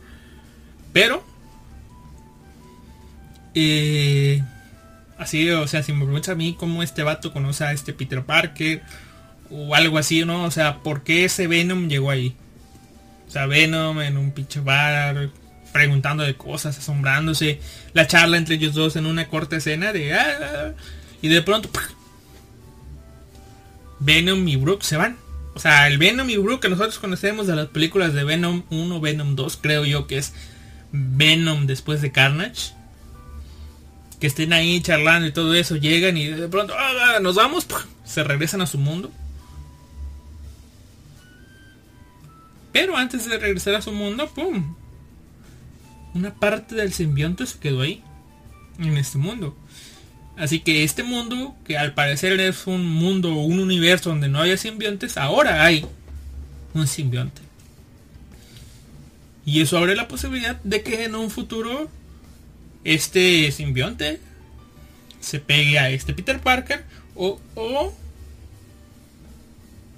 Pero 0.92 1.24
eh, 3.54 4.42
así, 5.16 5.50
o 5.50 5.66
sea, 5.66 5.82
si 5.82 5.92
me 5.92 6.04
preguntas 6.04 6.30
a 6.30 6.34
mí 6.34 6.56
cómo 6.58 6.82
este 6.82 7.02
vato 7.02 7.32
conoce 7.32 7.64
a 7.64 7.72
este 7.72 7.92
Peter 7.92 8.22
Parker 8.22 8.82
o 9.50 9.74
algo 9.74 9.98
así, 9.98 10.24
¿no? 10.24 10.44
O 10.44 10.50
sea, 10.50 10.78
¿por 10.78 11.02
qué 11.02 11.24
ese 11.24 11.46
Venom 11.46 11.88
llegó 11.88 12.10
ahí? 12.10 12.36
O 13.26 13.30
sea, 13.30 13.46
Venom 13.46 14.00
en 14.00 14.16
un 14.16 14.30
pinche 14.32 14.60
bar 14.60 15.30
preguntando 15.72 16.22
de 16.22 16.36
cosas, 16.36 16.78
asombrándose, 16.78 17.60
la 17.92 18.06
charla 18.06 18.36
entre 18.36 18.56
ellos 18.56 18.74
dos 18.74 18.96
en 18.96 19.06
una 19.06 19.28
corta 19.28 19.56
escena 19.56 19.92
de 19.92 20.14
ah", 20.14 20.74
y 21.22 21.28
de 21.28 21.42
pronto 21.42 21.68
Venom 24.00 24.46
y 24.46 24.56
Brooke 24.56 24.84
se 24.84 24.96
van. 24.96 25.16
O 25.54 25.60
sea, 25.60 25.88
el 25.88 25.98
Venom 25.98 26.30
y 26.30 26.36
Brooke 26.36 26.62
que 26.62 26.68
nosotros 26.68 26.98
conocemos 26.98 27.46
de 27.46 27.56
las 27.56 27.66
películas 27.68 28.14
de 28.14 28.24
Venom 28.24 28.62
1, 28.70 29.00
Venom 29.00 29.34
2, 29.34 29.58
creo 29.60 29.84
yo 29.84 30.06
que 30.06 30.18
es 30.18 30.32
Venom 30.92 31.66
después 31.66 32.00
de 32.00 32.12
Carnage 32.12 32.78
que 34.20 34.26
estén 34.26 34.52
ahí 34.52 34.80
charlando 34.80 35.28
y 35.28 35.32
todo 35.32 35.54
eso, 35.54 35.76
llegan 35.76 36.16
y 36.16 36.26
de 36.26 36.48
pronto 36.48 36.74
¡ah, 36.76 37.18
nos 37.20 37.36
vamos, 37.36 37.66
se 38.04 38.24
regresan 38.24 38.60
a 38.60 38.66
su 38.66 38.78
mundo. 38.78 39.12
Pero 42.72 42.96
antes 42.96 43.28
de 43.28 43.38
regresar 43.38 43.74
a 43.74 43.82
su 43.82 43.92
mundo, 43.92 44.28
¡pum! 44.28 44.74
Una 46.14 46.34
parte 46.34 46.74
del 46.74 46.92
simbionte 46.92 47.46
se 47.46 47.58
quedó 47.58 47.82
ahí, 47.82 48.02
en 48.78 48.96
este 48.96 49.18
mundo. 49.18 49.56
Así 50.36 50.60
que 50.60 50.84
este 50.84 51.02
mundo, 51.02 51.56
que 51.64 51.76
al 51.76 51.94
parecer 51.94 52.40
es 52.40 52.66
un 52.66 52.86
mundo, 52.86 53.34
un 53.34 53.58
universo 53.58 54.10
donde 54.10 54.28
no 54.28 54.40
haya 54.40 54.56
simbiontes, 54.56 55.16
ahora 55.16 55.64
hay 55.64 55.84
un 56.74 56.86
simbionte. 56.86 57.42
Y 59.44 59.60
eso 59.60 59.78
abre 59.78 59.96
la 59.96 60.08
posibilidad 60.08 60.56
de 60.62 60.82
que 60.82 61.04
en 61.04 61.14
un 61.14 61.30
futuro 61.30 61.90
este 62.84 63.50
simbionte 63.50 64.20
se 65.20 65.40
pegue 65.40 65.78
a 65.78 65.90
este 65.90 66.14
Peter 66.14 66.40
Parker 66.40 66.84
o, 67.16 67.40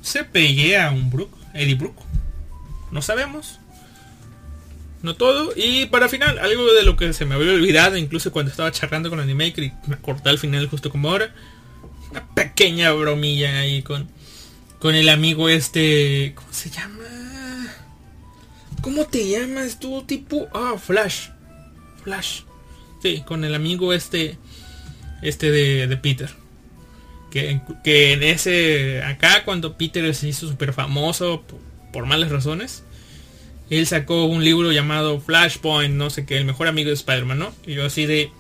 se 0.01 0.25
pegue 0.25 0.79
a 0.79 0.91
un 0.91 1.11
Brook, 1.11 1.31
Eddie 1.53 1.75
Brook. 1.75 1.97
No 2.91 3.03
sabemos. 3.03 3.60
No 5.03 5.15
todo. 5.15 5.53
Y 5.57 5.87
para 5.87 6.09
final, 6.09 6.39
algo 6.39 6.73
de 6.73 6.83
lo 6.83 6.97
que 6.97 7.13
se 7.13 7.25
me 7.25 7.35
había 7.35 7.53
olvidado, 7.53 7.97
incluso 7.97 8.33
cuando 8.33 8.51
estaba 8.51 8.71
charlando 8.73 9.11
con 9.11 9.21
Animaker 9.21 9.65
y 9.65 9.73
me 9.87 9.97
corté 9.97 10.29
al 10.29 10.39
final 10.39 10.69
justo 10.69 10.91
como 10.91 11.11
ahora. 11.11 11.35
Una 12.11 12.27
pequeña 12.35 12.93
bromilla 12.93 13.61
ahí 13.61 13.83
con, 13.83 14.09
con 14.79 14.95
el 14.95 15.09
amigo 15.09 15.49
este... 15.49 16.33
¿Cómo 16.35 16.53
se 16.53 16.71
llama? 16.71 17.05
¿Cómo 18.83 19.05
te 19.07 19.29
llamas 19.29 19.79
tú 19.79 20.03
tipo? 20.03 20.49
Ah, 20.53 20.75
Flash. 20.79 21.29
Flash. 22.03 22.43
Sí, 23.03 23.23
con 23.27 23.45
el 23.45 23.55
amigo 23.55 23.93
este. 23.93 24.39
Este 25.23 25.51
de, 25.51 25.97
Peter. 25.99 26.31
Que, 27.31 27.61
que, 27.85 28.13
en 28.13 28.23
ese. 28.23 29.03
Acá 29.03 29.45
cuando 29.45 29.77
Peter 29.77 30.15
se 30.15 30.29
hizo 30.29 30.49
súper 30.49 30.73
famoso 30.73 31.45
por, 31.93 32.07
malas 32.07 32.31
razones. 32.31 32.85
Él 33.71 33.87
sacó 33.87 34.25
un 34.25 34.45
libro 34.45 34.73
llamado 34.73 35.21
Flashpoint, 35.21 35.95
no 35.95 36.11
sé 36.11 36.27
qué, 36.27 36.37
el 36.37 36.45
mejor 36.45 36.67
amigo 36.67 36.89
de 36.89 36.95
Spider-Man, 36.95 37.39
¿no? 37.39 37.55
Y 37.67 37.75
yo 37.75 37.87
así 37.87 38.05
de. 38.05 38.31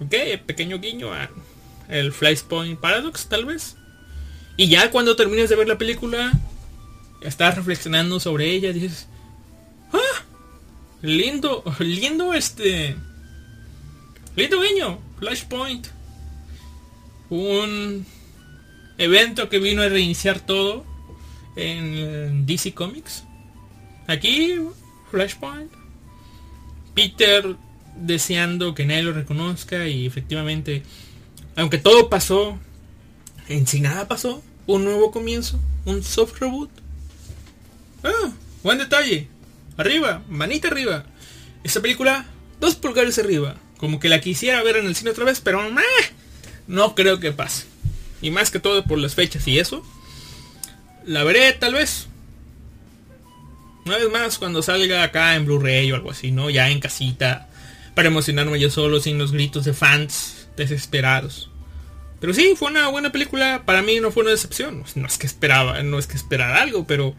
Ok, 0.00 0.14
pequeño 0.46 0.78
guiño 0.78 1.12
a 1.12 1.30
el 1.88 2.12
Flashpoint 2.12 2.80
Paradox, 2.80 3.28
tal 3.28 3.44
vez. 3.44 3.76
Y 4.56 4.68
ya 4.68 4.90
cuando 4.90 5.14
termines 5.14 5.50
de 5.50 5.56
ver 5.56 5.68
la 5.68 5.78
película, 5.78 6.32
estás 7.20 7.56
reflexionando 7.56 8.18
sobre 8.18 8.50
ella, 8.50 8.72
dices. 8.72 9.08
¡Ah! 9.92 10.24
Lindo, 11.02 11.62
lindo 11.78 12.32
este 12.32 12.96
Lindo 14.36 14.60
guiño, 14.60 14.98
Flashpoint. 15.18 15.86
Un 17.30 18.04
evento 18.98 19.48
que 19.48 19.58
vino 19.58 19.80
a 19.80 19.88
reiniciar 19.88 20.40
todo 20.40 20.84
en 21.56 22.44
DC 22.44 22.74
Comics. 22.74 23.24
Aquí, 24.06 24.58
Flashpoint. 25.10 25.72
Peter 26.94 27.56
deseando 27.96 28.74
que 28.74 28.86
nadie 28.86 29.02
lo 29.02 29.12
reconozca 29.12 29.86
y 29.86 30.06
efectivamente, 30.06 30.82
aunque 31.56 31.78
todo 31.78 32.08
pasó, 32.08 32.58
en 33.48 33.66
sí 33.66 33.80
nada 33.80 34.08
pasó, 34.08 34.42
un 34.66 34.84
nuevo 34.84 35.10
comienzo, 35.10 35.58
un 35.84 36.02
soft 36.02 36.38
reboot. 36.40 36.70
Ah, 38.02 38.32
buen 38.62 38.78
detalle. 38.78 39.28
Arriba, 39.76 40.22
manita 40.28 40.68
arriba. 40.68 41.04
Esta 41.64 41.80
película, 41.80 42.26
dos 42.60 42.76
pulgares 42.76 43.18
arriba. 43.18 43.56
Como 43.78 44.00
que 44.00 44.08
la 44.08 44.20
quisiera 44.20 44.62
ver 44.62 44.76
en 44.76 44.86
el 44.86 44.96
cine 44.96 45.10
otra 45.10 45.24
vez, 45.24 45.40
pero 45.40 45.60
no 46.66 46.94
creo 46.94 47.20
que 47.20 47.32
pase. 47.32 47.66
Y 48.22 48.30
más 48.30 48.50
que 48.50 48.60
todo 48.60 48.84
por 48.84 48.98
las 48.98 49.14
fechas 49.14 49.46
y 49.46 49.58
eso. 49.58 49.84
La 51.04 51.24
veré 51.24 51.52
tal 51.52 51.74
vez. 51.74 52.08
Una 53.86 53.98
vez 53.98 54.10
más 54.10 54.38
cuando 54.38 54.62
salga 54.62 55.04
acá 55.04 55.36
en 55.36 55.46
Blu-ray 55.46 55.92
o 55.92 55.94
algo 55.94 56.10
así, 56.10 56.32
¿no? 56.32 56.50
Ya 56.50 56.68
en 56.70 56.80
casita. 56.80 57.46
Para 57.94 58.08
emocionarme 58.08 58.58
yo 58.58 58.68
solo 58.68 58.98
sin 58.98 59.16
los 59.16 59.30
gritos 59.30 59.64
de 59.64 59.74
fans 59.74 60.48
desesperados. 60.56 61.50
Pero 62.18 62.34
sí, 62.34 62.54
fue 62.56 62.70
una 62.70 62.88
buena 62.88 63.12
película. 63.12 63.62
Para 63.64 63.82
mí 63.82 64.00
no 64.00 64.10
fue 64.10 64.24
una 64.24 64.32
decepción. 64.32 64.82
No 64.96 65.06
es 65.06 65.18
que 65.18 65.26
esperaba, 65.26 65.80
no 65.84 66.00
es 66.00 66.08
que 66.08 66.16
esperara 66.16 66.60
algo, 66.60 66.84
pero 66.84 67.14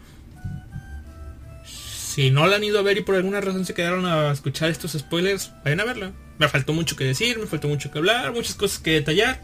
si 1.64 2.32
no 2.32 2.48
la 2.48 2.58
han 2.58 2.64
ido 2.66 2.80
a 2.80 2.82
ver 2.82 2.98
y 2.98 3.02
por 3.02 3.16
alguna 3.16 3.40
razón 3.40 3.66
se 3.66 3.74
quedaron 3.74 4.06
a 4.06 4.30
escuchar 4.34 4.70
estos 4.70 4.92
spoilers, 4.92 5.52
vayan 5.64 5.80
a 5.80 5.86
verla. 5.86 6.12
Me 6.38 6.50
faltó 6.50 6.74
mucho 6.74 6.98
que 6.98 7.06
decir, 7.06 7.40
me 7.40 7.48
faltó 7.48 7.70
mucho 7.70 7.92
que 7.92 8.00
hablar, 8.00 8.34
muchas 8.34 8.56
cosas 8.56 8.80
que 8.80 8.92
detallar. 8.92 9.42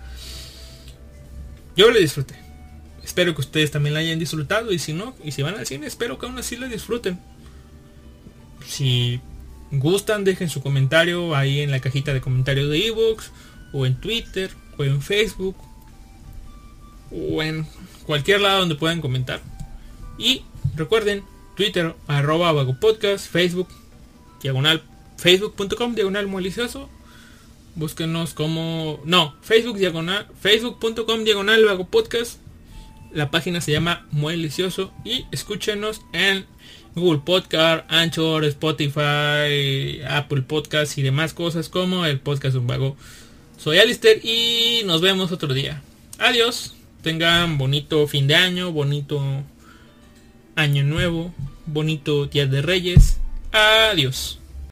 Yo 1.77 1.89
la 1.89 1.99
disfruté. 1.99 2.42
Espero 3.03 3.35
que 3.35 3.41
ustedes 3.41 3.71
también 3.71 3.93
la 3.93 3.99
hayan 3.99 4.19
disfrutado 4.19 4.71
y 4.71 4.79
si 4.79 4.93
no, 4.93 5.15
y 5.23 5.31
si 5.31 5.41
van 5.41 5.55
al 5.55 5.67
cine, 5.67 5.87
espero 5.87 6.17
que 6.17 6.25
aún 6.25 6.37
así 6.37 6.55
la 6.55 6.67
disfruten. 6.67 7.19
Si 8.65 9.19
gustan, 9.71 10.23
dejen 10.23 10.49
su 10.49 10.61
comentario 10.61 11.35
ahí 11.35 11.59
en 11.59 11.71
la 11.71 11.81
cajita 11.81 12.13
de 12.13 12.21
comentarios 12.21 12.69
de 12.69 12.87
ebooks 12.87 13.31
o 13.73 13.85
en 13.85 13.99
Twitter 13.99 14.51
o 14.77 14.83
en 14.83 15.01
Facebook 15.01 15.55
o 17.11 17.43
en 17.43 17.67
cualquier 18.05 18.41
lado 18.41 18.61
donde 18.61 18.75
puedan 18.75 19.01
comentar. 19.01 19.41
Y 20.17 20.43
recuerden, 20.75 21.23
Twitter 21.55 21.95
arroba 22.07 22.51
vago 22.51 22.79
podcast, 22.79 23.29
Facebook 23.29 23.67
diagonal 24.41 24.81
facebook.com 25.17 25.95
diagonal 25.95 26.27
malicioso. 26.27 26.89
Búsquenos 27.75 28.33
como 28.33 28.99
no, 29.03 29.35
Facebook 29.41 29.77
diagonal 29.77 30.27
facebook.com 30.39 31.23
diagonal 31.23 31.65
vago 31.65 31.85
podcast. 31.87 32.42
La 33.13 33.29
página 33.29 33.61
se 33.61 33.71
llama 33.71 34.07
Muy 34.11 34.33
Delicioso 34.35 34.91
y 35.05 35.25
escúchenos 35.31 36.01
en 36.13 36.45
Google 36.95 37.21
Podcast, 37.23 37.85
Anchor, 37.89 38.43
Spotify, 38.45 40.01
Apple 40.07 40.41
Podcast 40.41 40.97
y 40.97 41.03
demás 41.03 41.33
cosas 41.33 41.69
como 41.69 42.05
el 42.05 42.19
podcast 42.19 42.55
un 42.55 42.65
vago. 42.65 42.97
Soy 43.57 43.77
Alister 43.77 44.19
y 44.25 44.81
nos 44.85 45.01
vemos 45.01 45.31
otro 45.31 45.53
día. 45.53 45.81
Adiós. 46.17 46.75
Tengan 47.03 47.57
bonito 47.57 48.07
fin 48.07 48.27
de 48.27 48.35
año, 48.35 48.71
bonito 48.71 49.21
año 50.55 50.83
nuevo, 50.83 51.33
bonito 51.65 52.25
día 52.27 52.47
de 52.47 52.61
Reyes. 52.61 53.17
Adiós. 53.51 54.39